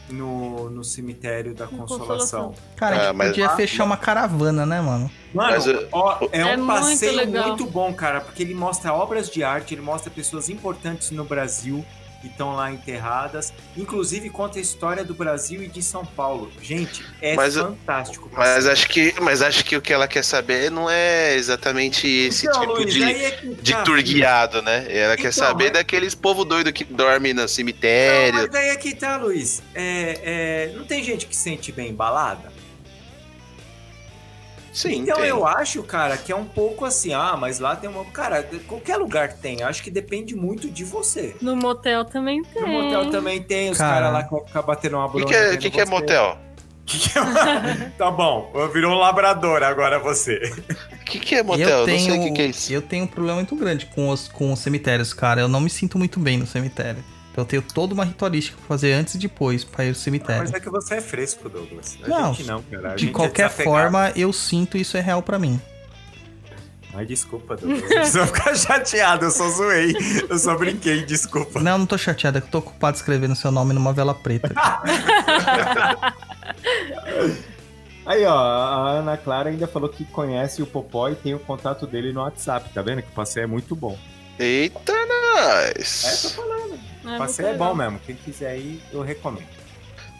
[0.08, 2.48] no, no cemitério da Consolação.
[2.48, 2.54] Consolação.
[2.76, 5.10] Cara, a Ah, gente mas- podia fechar uma caravana, né, mano?
[5.32, 7.48] Mano, Mas, uh, ó, é um É muito passeio legal.
[7.48, 11.84] muito bom, cara, porque ele mostra obras de arte, ele mostra pessoas importantes no Brasil
[12.20, 16.52] que estão lá enterradas, inclusive conta a história do Brasil e de São Paulo.
[16.60, 18.30] Gente, é Mas fantástico.
[18.32, 22.46] Mas acho que, mas acho que o que ela quer saber não é exatamente esse
[22.46, 24.14] Então, tipo Luiz, de, é que de tá, tour filho.
[24.14, 24.86] guiado, né?
[24.88, 28.34] Ela quer Então, saber mas- daqueles povo doido que dorme no Não, cemitério.
[28.34, 29.62] mas aí é que tá, Luiz.
[29.74, 30.20] É,
[30.70, 32.52] é, não tem gente que se sente bem embalada?
[34.72, 35.26] Sim, então tem.
[35.26, 38.04] eu acho, cara, que é um pouco assim, ah, mas lá tem uma.
[38.06, 39.62] Cara, qualquer lugar tem.
[39.62, 41.34] Acho que depende muito de você.
[41.42, 42.62] No motel também tem.
[42.62, 43.94] No motel também tem os Cara.
[43.94, 45.28] caras lá que vão ficar batendo uma O que, bronca.
[45.32, 46.38] que é, vendo que que é motel?
[46.86, 50.40] Que que é- tá bom, virou um labrador agora você.
[50.92, 51.68] O que, que é motel?
[51.68, 52.72] eu Eu tenho, não sei o que, que é isso.
[52.72, 55.40] Eu tenho um problema muito grande com os, com os cemitérios, cara.
[55.40, 57.02] Eu não me sinto muito bem no cemitério.
[57.32, 60.42] Então eu tenho toda uma ritualística pra fazer antes e depois pra ir ao cemitério.
[60.42, 61.96] Mas é que você é fresco, Douglas.
[62.02, 62.92] A Não, gente não, cara.
[62.92, 63.74] A De gente é qualquer desapegado.
[63.76, 65.60] forma, eu sinto isso é real pra mim.
[66.92, 67.82] Ai, desculpa, Douglas.
[67.82, 69.94] Não precisa ficar chateado, eu só zoei.
[70.28, 71.60] Eu só brinquei, desculpa.
[71.60, 74.52] Não, não tô chateado, é que eu tô ocupado escrevendo seu nome numa vela preta.
[78.06, 81.86] Aí, ó, a Ana Clara ainda falou que conhece o Popó e tem o contato
[81.86, 83.02] dele no WhatsApp, tá vendo?
[83.02, 83.96] Que o passeio é muito bom.
[84.38, 86.20] Eita, É, nós!
[86.22, 86.59] tô falando.
[87.04, 88.00] É passeio é bom mesmo.
[88.06, 89.46] Quem quiser ir, eu recomendo.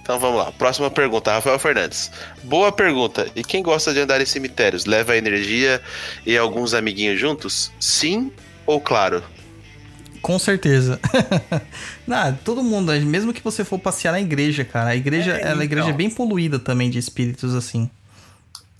[0.02, 0.50] Então vamos lá.
[0.52, 2.10] Próxima pergunta, Rafael Fernandes.
[2.42, 3.30] Boa pergunta.
[3.36, 4.86] E quem gosta de andar em cemitérios?
[4.86, 5.80] Leva energia
[6.26, 7.70] e alguns amiguinhos juntos?
[7.78, 8.32] Sim
[8.66, 9.22] ou claro?
[10.22, 10.98] Com certeza.
[12.06, 14.90] não, todo mundo, mesmo que você for passear na igreja, cara.
[14.90, 15.62] A igreja, É, ela, a então.
[15.62, 17.88] igreja é bem poluída também de espíritos assim.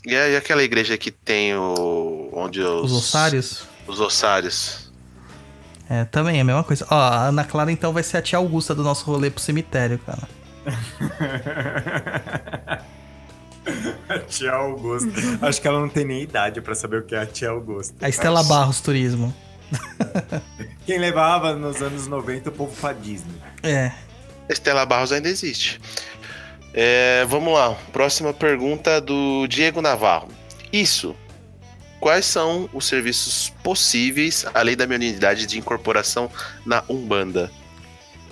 [0.05, 2.31] E, a- e aquela igreja que tem o.
[2.33, 2.91] onde os.
[2.91, 3.63] Os ossários.
[3.87, 4.80] Os ossários.
[5.91, 6.87] É, também é a mesma coisa.
[6.89, 9.99] Ó, a Ana Clara então vai ser a tia Augusta do nosso rolê pro cemitério,
[9.99, 10.29] cara.
[14.09, 15.11] a tia Augusta.
[15.43, 18.07] Acho que ela não tem nem idade pra saber o que é a tia Augusta.
[18.07, 19.35] A Estela Barros Turismo.
[20.87, 23.35] Quem levava nos anos 90 o povo pra Disney.
[23.61, 23.91] É.
[24.49, 25.81] Estela Barros ainda existe.
[26.73, 27.75] É, vamos lá.
[27.93, 30.29] Próxima pergunta do Diego Navarro.
[30.73, 31.17] Isso.
[32.01, 36.31] Quais são os serviços possíveis, além da minha unidade de incorporação
[36.65, 37.53] na Umbanda?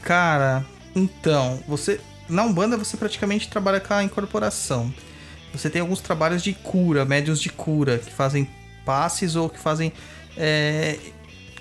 [0.03, 0.65] Cara,
[0.97, 2.01] então, você.
[2.29, 4.93] Na Umbanda você praticamente trabalha com a incorporação.
[5.53, 8.49] Você tem alguns trabalhos de cura, médios de cura, que fazem
[8.85, 9.93] passes ou que fazem.
[10.37, 10.99] é,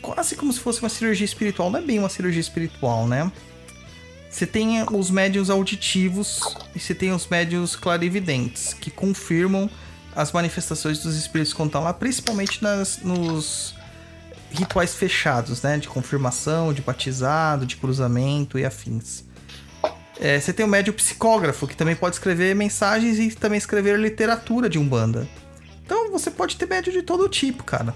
[0.02, 1.70] quase como se fosse uma cirurgia espiritual.
[1.70, 3.30] Não é bem uma cirurgia espiritual, né?
[4.30, 6.40] Você tem os médios auditivos
[6.76, 9.70] e você tem os médios clarividentes, que confirmam
[10.18, 13.76] as manifestações dos espíritos quando estão lá, principalmente nas, nos
[14.52, 15.78] rituais fechados, né?
[15.78, 19.24] De confirmação, de batizado, de cruzamento e afins.
[20.20, 24.68] É, você tem o médio psicógrafo, que também pode escrever mensagens e também escrever literatura
[24.68, 25.28] de Umbanda.
[25.86, 27.94] Então você pode ter médio de todo tipo, cara.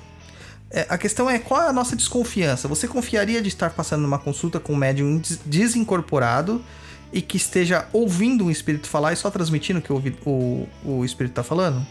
[0.70, 2.68] É, a questão é qual é a nossa desconfiança?
[2.68, 6.64] Você confiaria de estar passando numa consulta com um médium des- desincorporado
[7.12, 10.70] e que esteja ouvindo um espírito falar e só transmitindo o que o, o,
[11.00, 11.86] o espírito tá falando?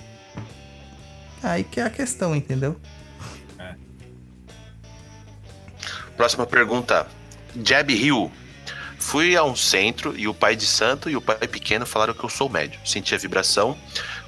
[1.43, 2.77] Aí que é a questão, entendeu?
[6.17, 7.07] Próxima pergunta.
[7.65, 8.31] Jab Hill.
[8.99, 12.23] Fui a um centro e o pai de santo e o pai pequeno falaram que
[12.23, 12.79] eu sou médio.
[12.85, 13.77] Senti a vibração,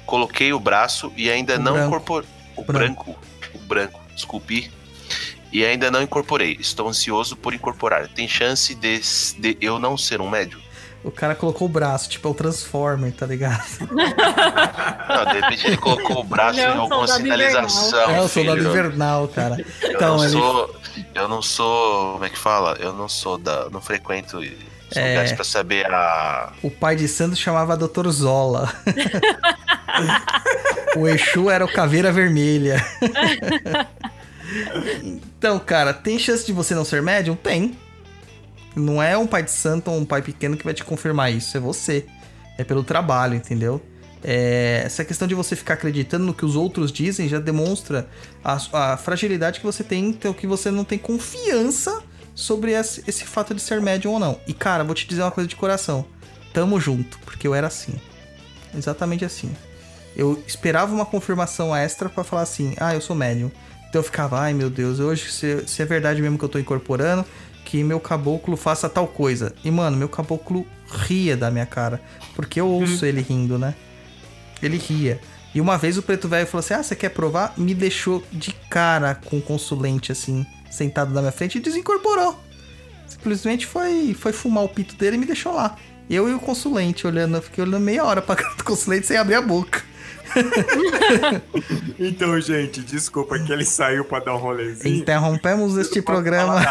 [0.05, 1.87] coloquei o braço e ainda O não branco.
[1.87, 2.29] incorporei.
[2.55, 3.03] O Branco.
[3.13, 3.19] branco.
[3.53, 4.71] O branco, desculpe.
[5.51, 6.57] e ainda não incorporei.
[6.59, 8.07] Estou ansioso por incorporar.
[8.07, 8.99] Tem chance de,
[9.39, 10.59] de eu não ser um médium?
[11.03, 13.61] O cara colocou o braço, tipo, é o Transformer, tá ligado?
[13.91, 18.09] Não, de repente ele colocou o braço é em um alguma sinalização.
[18.09, 18.69] é o soldado filho.
[18.69, 19.57] invernal, cara.
[19.81, 20.75] Eu Então, não ele- sou.
[21.13, 22.13] Eu não sou.
[22.13, 22.77] Como é que fala?
[22.79, 23.69] Eu não sou da.
[23.69, 24.47] Não frequento os
[24.95, 25.09] É.
[25.09, 26.53] lugares pra saber a.
[26.63, 28.07] O pai de Santos chamava Dr.
[28.09, 28.71] Zola.
[30.95, 32.81] o Exu era o Caveira Vermelha.
[35.03, 37.35] então, cara, tem chance de você não ser médium?
[37.35, 37.77] Tem.
[38.75, 41.55] Não é um pai de santo ou um pai pequeno que vai te confirmar isso,
[41.55, 42.05] é você.
[42.57, 43.81] É pelo trabalho, entendeu?
[44.23, 48.07] É, essa questão de você ficar acreditando no que os outros dizem já demonstra
[48.43, 52.01] a, a fragilidade que você tem, então que você não tem confiança
[52.33, 54.39] sobre esse, esse fato de ser médium ou não.
[54.47, 56.05] E cara, vou te dizer uma coisa de coração.
[56.53, 57.93] Tamo junto, porque eu era assim.
[58.75, 59.51] Exatamente assim.
[60.15, 63.51] Eu esperava uma confirmação extra pra falar assim: ah, eu sou médium.
[63.89, 66.57] Então eu ficava, ai meu Deus, hoje se, se é verdade mesmo que eu tô
[66.57, 67.25] incorporando,
[67.73, 69.51] que meu caboclo faça tal coisa.
[69.63, 71.99] E mano, meu caboclo ria da minha cara,
[72.35, 73.73] porque eu ouço ele rindo, né?
[74.61, 75.19] Ele ria.
[75.55, 77.55] E uma vez o preto velho falou assim: ah, você quer provar?
[77.57, 82.39] Me deixou de cara com o consulente assim, sentado na minha frente e desincorporou.
[83.07, 85.75] Simplesmente foi, foi fumar o pito dele e me deixou lá.
[86.07, 89.17] Eu e o consulente olhando, eu fiquei olhando meia hora pra cara do consulente sem
[89.17, 89.83] abrir a boca.
[91.99, 94.97] Então, gente, desculpa que ele saiu pra dar um rolezinho.
[94.97, 96.61] Interrompemos este programa.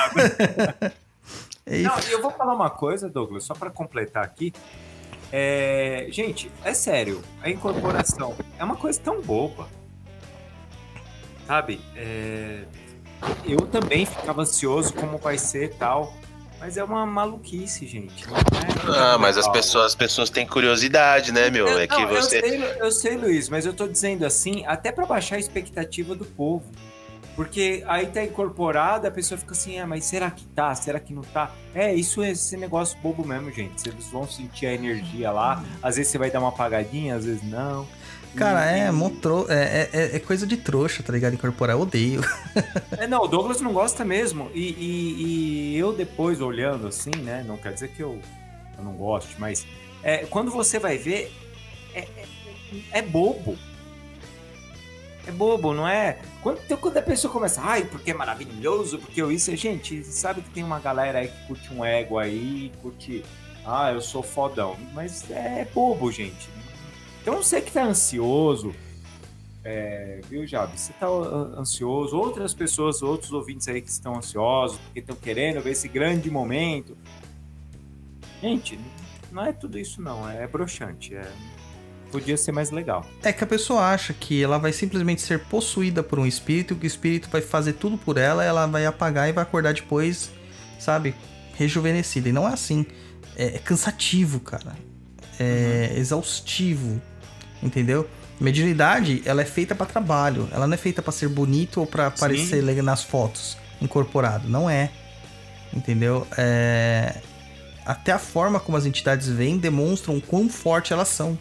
[1.66, 4.52] E Não, eu vou falar uma coisa, Douglas, só pra completar aqui.
[5.32, 9.68] É, gente, é sério, a incorporação é uma coisa tão boba.
[11.46, 11.80] Sabe?
[11.96, 12.64] É,
[13.44, 16.14] eu também ficava ansioso como vai ser e tal.
[16.62, 18.24] Mas é uma maluquice, gente.
[18.28, 21.66] não é Ah, mas as pessoas, as pessoas têm curiosidade, né, meu?
[21.66, 22.36] Eu- É que não, você.
[22.38, 26.14] Eu sei, eu sei, Luiz, mas eu tô dizendo assim, até pra baixar a expectativa
[26.14, 26.64] do povo.
[27.34, 30.72] Porque aí tá incorporado, a pessoa fica assim, ah, mas será que tá?
[30.76, 31.50] Será que não tá?
[31.74, 33.80] É, isso é esse negócio bobo mesmo, gente.
[33.80, 35.64] Vocês vão sentir a energia lá.
[35.82, 37.88] Às vezes você vai dar uma apagadinha, às vezes não.
[38.36, 39.46] Cara, E- é, motro...
[39.50, 41.34] é, é, é coisa de trouxa, tá ligado?
[41.34, 42.20] Incorporar, eu odeio.
[42.98, 44.50] É, não, o Douglas não gosta mesmo.
[44.54, 47.44] E, e- e eu depois olhando assim, né?
[47.46, 48.18] Não quer dizer que eu,
[48.78, 49.66] eu não goste, mas
[50.02, 51.32] é, quando você vai ver,
[51.94, 52.26] é, é-
[52.92, 53.56] é bobo.
[55.26, 56.18] É bobo, não é?
[56.42, 60.42] Quando, então, quando a pessoa começa, ai, porque é maravilhoso, porque eu isso, gente, sabe
[60.42, 63.24] que tem uma galera aí que curte um ego aí, curte,
[63.64, 64.76] ah, eu sou fodão.
[64.92, 66.48] Mas é bobo, gente.
[67.22, 68.74] Então você que tá ansioso,
[69.64, 70.78] é, viu, Jabi?
[70.78, 75.60] Você tá uh, ansioso, outras pessoas, outros ouvintes aí que estão ansiosos, porque estão querendo
[75.60, 76.98] ver esse grande momento.
[78.42, 78.76] Gente,
[79.30, 81.30] não é tudo isso não, é broxante, é...
[82.10, 83.06] Podia ser mais legal.
[83.22, 86.84] É que a pessoa acha que ela vai simplesmente ser possuída por um espírito, que
[86.84, 90.30] o espírito vai fazer tudo por ela, ela vai apagar e vai acordar depois,
[90.78, 91.14] sabe,
[91.54, 92.28] rejuvenescida.
[92.28, 92.84] E não é assim.
[93.34, 94.76] É, é cansativo, cara.
[95.40, 97.00] É exaustivo.
[97.62, 98.08] Entendeu?
[98.40, 100.48] Mediunidade, ela é feita pra trabalho.
[100.50, 104.48] Ela não é feita pra ser bonito ou pra aparecer nas fotos incorporado.
[104.48, 104.90] Não é.
[105.72, 106.26] Entendeu?
[106.36, 107.16] É...
[107.84, 111.38] Até a forma como as entidades vêm demonstram quão forte elas são.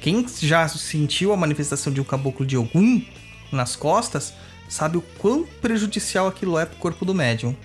[0.00, 3.02] Quem já sentiu a manifestação de um caboclo de Ogum
[3.50, 4.34] nas costas,
[4.68, 7.56] sabe o quão prejudicial aquilo é pro corpo do médium.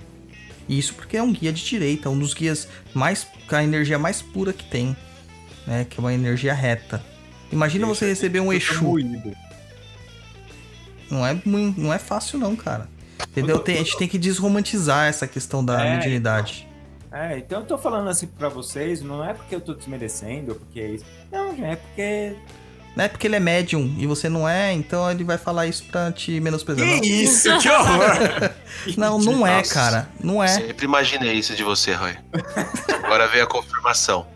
[0.68, 3.28] E isso porque é um guia de direita, um dos guias mais.
[3.48, 4.96] com a energia mais pura que tem.
[5.68, 5.86] Né?
[5.90, 7.04] Que é uma energia reta.
[7.52, 8.96] Imagina você receber um Exu.
[11.10, 12.88] Não é, não é fácil, não, cara.
[13.30, 13.60] Entendeu?
[13.60, 16.68] Tem- a gente tem que desromantizar essa questão da É, mediunidade.
[17.12, 20.80] É, então eu tô falando assim pra vocês, não é porque eu tô desmerecendo, porque
[20.80, 21.06] é isso.
[21.32, 22.36] Não, é porque.
[22.96, 25.84] Não é porque ele é médium e você não é, então ele vai falar isso
[25.86, 26.86] pra te menosprezar.
[26.86, 28.52] Não, isso, que horror!
[28.98, 29.74] não, não é, Nossa.
[29.74, 30.10] cara.
[30.24, 30.48] Não é.
[30.48, 32.16] Sempre imaginei isso de você, Roy.
[33.04, 34.28] Agora veio a confirmação.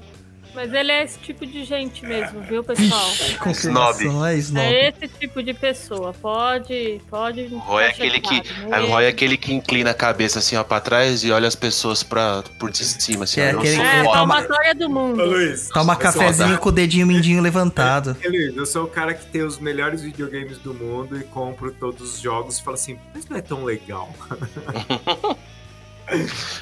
[0.56, 3.10] Mas ele é esse tipo de gente mesmo, viu, pessoal?
[3.10, 4.64] Vixe, confirmação, é snob.
[4.64, 6.14] É esse tipo de pessoa.
[6.14, 7.42] Pode, pode.
[7.52, 8.36] O Roy é aquele que.
[8.68, 8.78] né?
[8.80, 12.04] Roy é aquele que inclina a cabeça assim, ó, pra trás e olha as pessoas
[12.04, 15.26] pra, por de cima, assim, Que é ó, aquele- sou É, palmatória do Ô, mundo.
[15.26, 15.70] Luiz.
[15.70, 18.16] Toma sou- cafezinho com o dedinho mindinho levantado.
[18.24, 21.72] Ô, Luiz, eu sou o cara que tem os melhores videogames do mundo e compro
[21.72, 24.14] todos os jogos e falo assim, mas não é tão legal.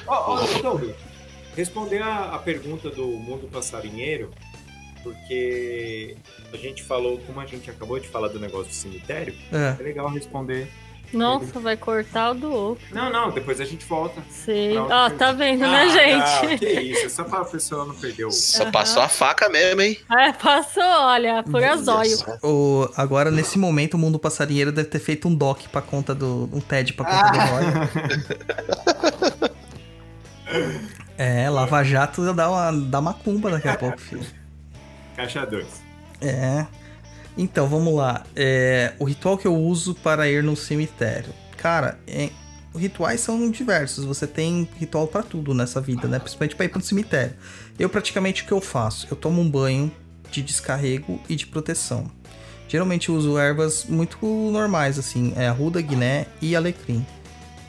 [0.06, 0.94] Ó, ó, Douglas,
[1.56, 4.30] responder a, a pergunta do mundo passarinheiro,
[5.02, 6.16] porque
[6.52, 9.74] a gente falou, como a gente acabou de falar do negócio do cemitério, É.
[9.78, 10.68] é legal responder
[11.12, 12.84] Nossa, vai cortar o do outro.
[12.94, 14.22] Não, não, depois a gente volta.
[14.22, 16.46] Pra Ó, outra tá vendo, né, Ah, gente?
[16.52, 18.30] Não, que isso, é só pra pessoa não perder o.
[18.30, 19.98] Só passou a faca mesmo, hein?
[20.10, 22.16] É, passou, olha, por azóio.
[22.42, 26.48] O, agora, nesse momento, o mundo passarinheiro deve ter feito um doc pra conta do.
[26.52, 27.64] um TED pra conta do Roy.
[31.22, 34.26] É, Lava Jato dá uma, dá macumba daqui a pouco, filho.
[35.14, 35.64] Caixa 2.
[36.20, 36.66] É.
[37.38, 38.24] Então, vamos lá.
[38.34, 41.32] É, o ritual que eu uso para ir no cemitério.
[41.56, 42.28] Cara, é,
[42.74, 44.04] rituais são diversos.
[44.04, 46.18] Você tem ritual para tudo nessa vida, né?
[46.18, 47.34] Principalmente para ir para o cemitério.
[47.78, 49.06] Eu praticamente o que eu faço?
[49.08, 49.92] Eu tomo um banho
[50.28, 52.10] de descarrego e de proteção.
[52.66, 57.06] Geralmente eu uso ervas muito normais, assim, é arruda, guiné e alecrim.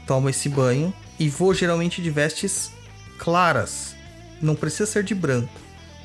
[0.08, 2.72] Tomo esse banho e vou geralmente de vestes
[3.24, 3.96] claras.
[4.42, 5.58] Não precisa ser de branco,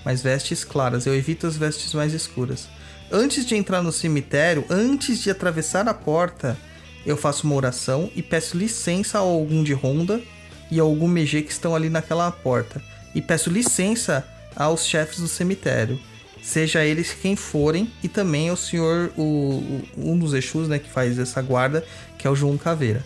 [0.04, 1.04] mas vestes claras.
[1.04, 2.68] Eu evito as vestes mais escuras.
[3.10, 6.56] Antes de entrar no cemitério, antes de atravessar a porta,
[7.04, 10.22] eu faço uma oração e peço licença a algum de ronda
[10.70, 12.80] e a algum MG que estão ali naquela porta.
[13.12, 14.24] E peço licença
[14.54, 15.98] aos chefes do cemitério,
[16.40, 21.18] seja eles quem forem, e também ao senhor, o, um dos Exus, né, que faz
[21.18, 21.84] essa guarda,
[22.16, 23.04] que é o João Caveira.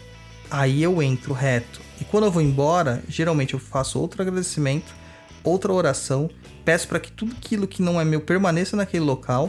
[0.51, 1.81] Aí eu entro reto.
[2.03, 4.93] E quando eu vou embora, geralmente eu faço outro agradecimento,
[5.45, 6.29] outra oração,
[6.65, 9.49] peço para que tudo aquilo que não é meu permaneça naquele local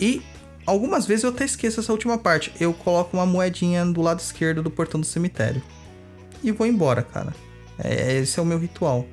[0.00, 0.22] e
[0.64, 2.50] algumas vezes eu até esqueço essa última parte.
[2.58, 5.62] Eu coloco uma moedinha do lado esquerdo do portão do cemitério.
[6.42, 7.34] E vou embora, cara.
[7.78, 9.06] É, esse é o meu ritual.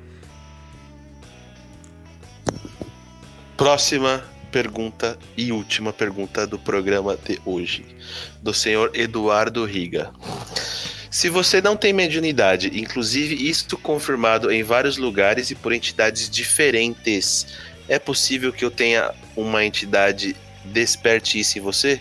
[3.58, 7.84] Próxima pergunta e última pergunta do programa de hoje,
[8.42, 10.10] do senhor Eduardo Riga.
[11.10, 17.48] Se você não tem mediunidade, inclusive isto confirmado em vários lugares e por entidades diferentes,
[17.88, 22.00] é possível que eu tenha uma entidade desperte isso em você?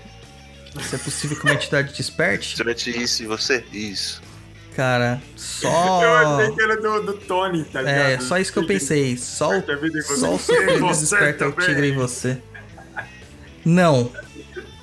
[0.80, 3.66] Se é possível que uma entidade desperte, Desperte isso em você?
[3.74, 4.22] Isso.
[4.76, 6.04] cara, só.
[6.04, 8.12] Eu achei que era do, do Tony, tá ligado?
[8.12, 9.18] É, só isso que eu pensei.
[9.18, 9.64] Só o.
[10.04, 12.38] Só o desperta o tigre em você.
[13.66, 14.12] Não.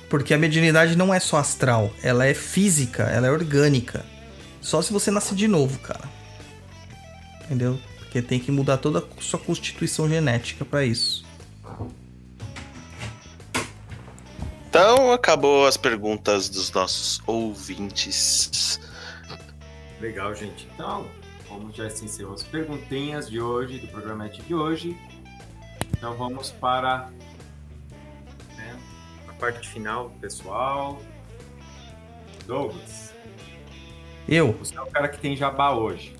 [0.09, 1.93] Porque a mediunidade não é só astral.
[2.03, 4.05] Ela é física, ela é orgânica.
[4.67, 6.09] Só se você nascer de novo, cara.
[7.45, 7.79] Entendeu?
[7.99, 11.25] Porque tem que mudar toda a sua constituição genética pra isso.
[14.67, 18.77] Então acabou as perguntas dos nossos ouvintes.
[20.01, 20.67] Legal, gente.
[20.73, 21.07] Então,
[21.47, 24.97] como já se encerrou as perguntinhas de hoje, do programa de hoje,
[25.91, 27.09] então vamos para
[28.57, 28.77] né,
[29.29, 31.01] a parte final, pessoal.
[32.45, 33.13] Douglas,
[34.27, 34.55] Eu?
[34.59, 36.13] você é o cara que tem jabá hoje.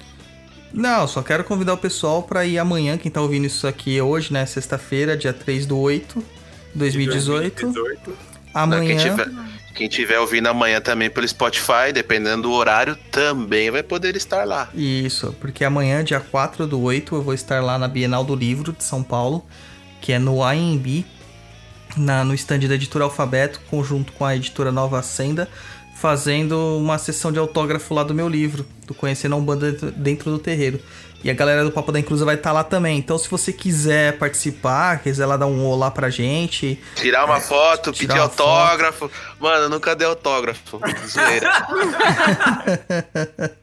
[0.73, 4.33] Não, só quero convidar o pessoal pra ir amanhã, quem tá ouvindo isso aqui hoje,
[4.33, 4.45] né?
[4.45, 7.71] Sexta-feira, dia 3 do 8 de 2018.
[7.71, 8.17] 2018.
[8.53, 8.87] Amanhã.
[8.87, 9.29] Quem tiver,
[9.75, 14.69] quem tiver ouvindo amanhã também pelo Spotify, dependendo do horário, também vai poder estar lá.
[14.73, 18.73] Isso, porque amanhã, dia 4 do 8, eu vou estar lá na Bienal do Livro
[18.73, 19.45] de São Paulo,
[20.01, 21.05] que é no AMB,
[21.95, 25.47] na, no stand da editora Alfabeto, conjunto com a editora Nova Senda,
[25.99, 30.37] fazendo uma sessão de autógrafo lá do meu livro, do Conhecendo a Umbanda dentro, do
[30.37, 30.79] terreiro.
[31.23, 32.99] E a galera do Papo da Inclusa vai estar lá também.
[32.99, 37.91] Então, se você quiser participar, quiser lá dar um olá pra gente, Tirar uma foto,
[37.91, 39.09] tirar pedir uma autógrafo.
[39.39, 40.79] Mano, eu nunca dei autógrafo.
[41.07, 41.51] Zoeira.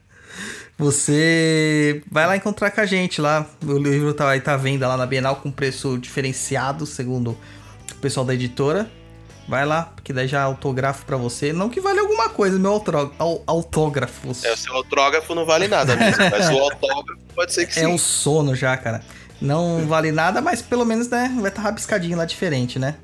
[0.77, 3.45] Você vai lá encontrar com a gente lá.
[3.65, 7.37] O livro tá, vai tá à venda lá na Bienal com preço diferenciado, segundo
[7.93, 8.91] o pessoal da editora.
[9.47, 11.53] Vai lá, porque daí já autografo pra você.
[11.53, 12.71] Não que vale alguma coisa, meu
[13.45, 14.29] autógrafo.
[14.43, 17.83] É, o seu autógrafo não vale nada mesmo, mas o autógrafo pode ser que É
[17.83, 17.87] sim.
[17.87, 19.03] um sono já, cara.
[19.39, 22.95] Não vale nada, mas pelo menos, né, vai estar rabiscadinho lá diferente, né?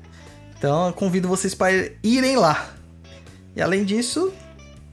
[0.58, 1.70] Então, eu convido vocês para
[2.02, 2.70] irem lá.
[3.54, 4.32] E além disso,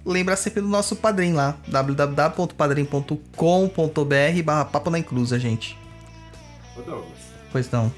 [0.06, 5.78] lembra sempre do nosso padrinho lá, www.padrim.com.br barra papo na inclusa, gente.
[6.78, 7.08] Ô, Douglas,
[7.52, 7.92] Pois não.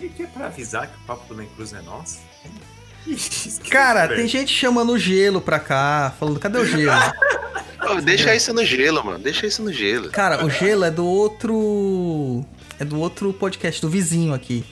[0.00, 2.18] e que é pra avisar que o Papo do Inclus é nosso?
[3.70, 6.92] Cara, tem gente chamando gelo pra cá, falando, cadê o gelo?
[7.90, 9.18] Ô, deixa isso no gelo, mano.
[9.18, 10.10] Deixa isso no gelo.
[10.10, 12.44] Cara, o gelo é do outro.
[12.80, 14.64] É do outro podcast, do vizinho aqui.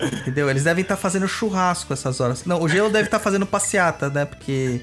[0.00, 0.50] Entendeu?
[0.50, 2.44] Eles devem estar fazendo churrasco essas horas.
[2.44, 4.24] Não, o gelo deve estar fazendo passeata, né?
[4.26, 4.80] Porque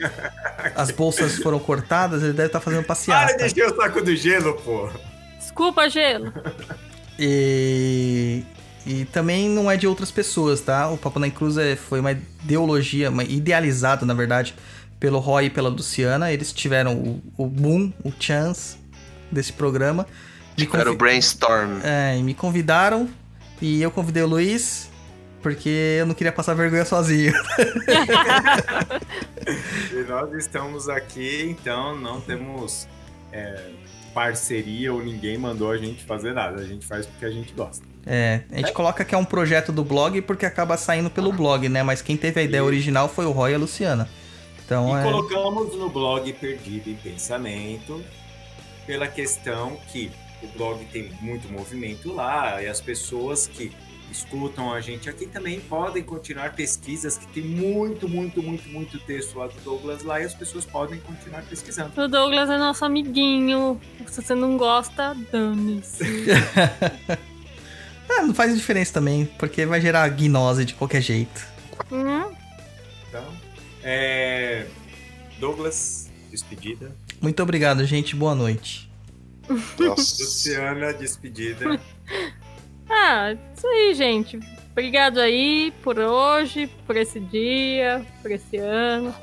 [0.76, 3.38] as bolsas foram cortadas, ele deve estar fazendo Para passeata.
[3.38, 4.90] de encher o saco do gelo, pô.
[5.38, 6.34] Desculpa, gelo.
[7.20, 8.44] E.
[8.86, 10.90] E também não é de outras pessoas, tá?
[10.90, 14.54] O Papo na Cruz é- foi uma ideologia, uma idealizado, na verdade,
[15.00, 16.32] pelo Roy e pela Luciana.
[16.32, 18.78] Eles tiveram o, o boom, o chance
[19.32, 20.06] desse programa.
[20.58, 21.80] Me Era o convi- brainstorm.
[21.84, 23.10] É, e me convidaram
[23.62, 24.90] e eu convidei o Luiz
[25.42, 27.34] porque eu não queria passar vergonha sozinho.
[29.92, 32.88] E nós estamos aqui, então não temos
[33.32, 33.72] é,
[34.14, 36.62] parceria ou ninguém mandou a gente fazer nada.
[36.62, 37.86] A gente faz porque a gente gosta.
[38.06, 41.70] É, a gente coloca que é um projeto do blog porque acaba saindo pelo blog,
[41.70, 41.84] né?
[41.84, 42.68] Mas quem teve a ideia Isso.
[42.68, 44.10] original foi o Roy e a Luciana.
[44.66, 45.04] Então E é.
[45.04, 48.04] colocamos no blog Perdido em Pensamento
[48.86, 53.72] pela questão que o blog tem muito movimento lá e as pessoas que
[54.12, 59.40] escutam a gente aqui também podem continuar pesquisas que tem muito, muito, muito, muito texto
[59.40, 62.00] lá do Douglas lá e as pessoas podem continuar pesquisando.
[62.00, 63.80] O Douglas é nosso amiguinho.
[64.06, 66.04] Se você não gosta, dane-se.
[68.10, 71.46] Ah, não faz diferença também, porque vai gerar gnose de qualquer jeito.
[71.92, 72.32] Hum,
[73.10, 73.26] Então,
[73.84, 74.66] é...
[75.40, 76.96] Douglas, despedida.
[77.22, 78.16] Muito obrigado, gente.
[78.16, 78.90] Boa noite.
[79.80, 80.24] Nossa.
[80.24, 81.80] Luciana, despedida.
[82.90, 84.40] Ah, isso aí, gente.
[84.72, 89.16] Obrigado aí por hoje, por esse dia, por esse ano.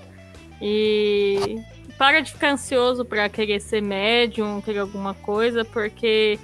[0.61, 1.59] E
[1.97, 6.39] para de ficar ansioso para querer ser médium, querer alguma coisa, porque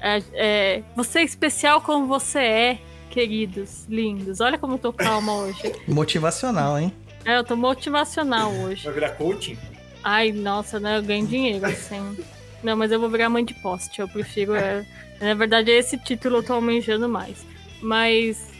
[0.00, 2.78] é, é, você é especial como você é,
[3.10, 4.40] queridos, lindos.
[4.40, 5.72] Olha como eu tô calma hoje.
[5.88, 6.92] Motivacional, hein?
[7.24, 8.84] É, eu tô motivacional hoje.
[8.84, 9.58] Vai virar coaching?
[10.04, 10.98] Ai, nossa, né?
[10.98, 12.16] Eu ganho dinheiro, assim.
[12.62, 14.00] Não, mas eu vou virar mãe de poste.
[14.00, 14.54] Eu prefiro.
[14.54, 14.86] é,
[15.20, 17.44] Na verdade, é esse título eu tô almejando mais.
[17.82, 18.52] Mas.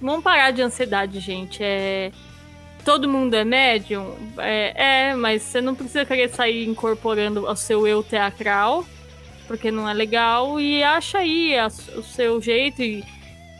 [0.00, 1.62] Vamos parar de ansiedade, gente.
[1.62, 2.10] É.
[2.84, 4.14] Todo mundo é médium?
[4.38, 8.84] É, é, mas você não precisa querer sair incorporando o seu eu teatral,
[9.46, 10.60] porque não é legal.
[10.60, 12.82] E acha aí a- o seu jeito.
[12.82, 13.04] E,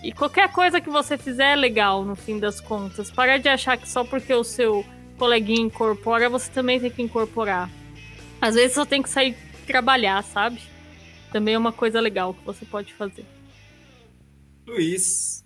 [0.03, 3.11] e qualquer coisa que você fizer é legal, no fim das contas.
[3.11, 4.85] Para de achar que só porque o seu
[5.19, 7.71] coleguinha incorpora, você também tem que incorporar.
[8.41, 10.61] Às vezes só tem que sair trabalhar, sabe?
[11.33, 13.25] Também é uma coisa legal que você pode fazer.
[14.67, 15.45] Luiz.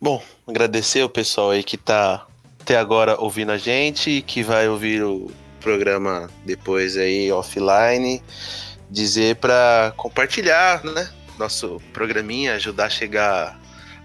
[0.00, 2.26] Bom, agradecer o pessoal aí que tá
[2.60, 8.22] até agora ouvindo a gente e que vai ouvir o programa depois aí offline.
[8.92, 11.08] Dizer para compartilhar, né?
[11.38, 13.58] Nosso programinha, ajudar a chegar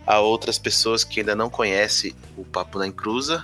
[0.06, 3.44] a outras pessoas que ainda não conhecem o Papo na Encruza.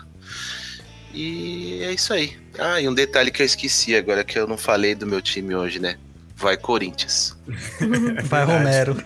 [1.13, 2.39] E é isso aí.
[2.57, 5.53] Ah, e um detalhe que eu esqueci agora que eu não falei do meu time
[5.53, 5.97] hoje, né?
[6.35, 7.37] Vai Corinthians.
[8.23, 9.03] Vai, Romero.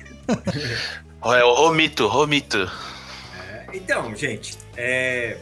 [1.23, 2.71] É o Romito, Romito.
[3.73, 5.37] Então, gente, é,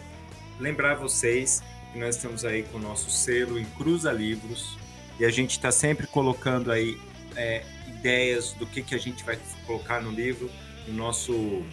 [0.60, 4.78] lembrar vocês que nós estamos aí com o nosso selo em Cruza Livros
[5.20, 6.98] e a gente está sempre colocando aí
[7.36, 10.50] é, ideias do que, que a gente vai colocar no livro,
[10.88, 11.64] no nosso,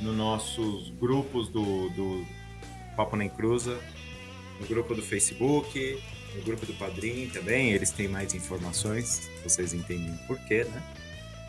[0.00, 2.26] no nossos grupos do, do
[2.96, 3.78] Papo Nem Cruza,
[4.60, 6.02] no grupo do Facebook,
[6.34, 10.82] no grupo do Padrim também, eles têm mais informações, vocês entendem por quê, né?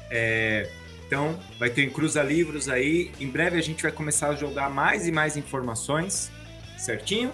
[0.09, 0.69] É,
[1.05, 3.11] então, vai ter em Cruza Livros aí.
[3.19, 6.29] Em breve a gente vai começar a jogar mais e mais informações,
[6.77, 7.31] certinho?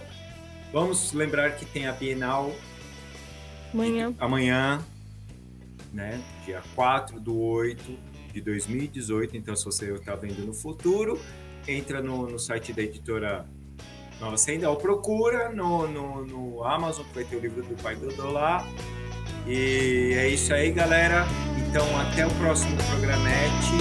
[0.71, 2.53] Vamos lembrar que tem a Bienal
[3.73, 4.13] Amanhã.
[4.19, 4.85] amanhã,
[5.91, 6.21] né?
[6.45, 7.97] Dia 4 do 8
[8.33, 9.37] de 2018.
[9.37, 11.19] Então, se você está vendo no futuro,
[11.67, 13.45] entra no, no site da editora
[14.19, 17.95] Nova Senda ou procura no, no, no Amazon, que vai ter o livro do Pai
[17.95, 18.65] Dodô lá.
[19.47, 21.25] E é isso aí, galera.
[21.67, 23.73] Então, até o próximo programete.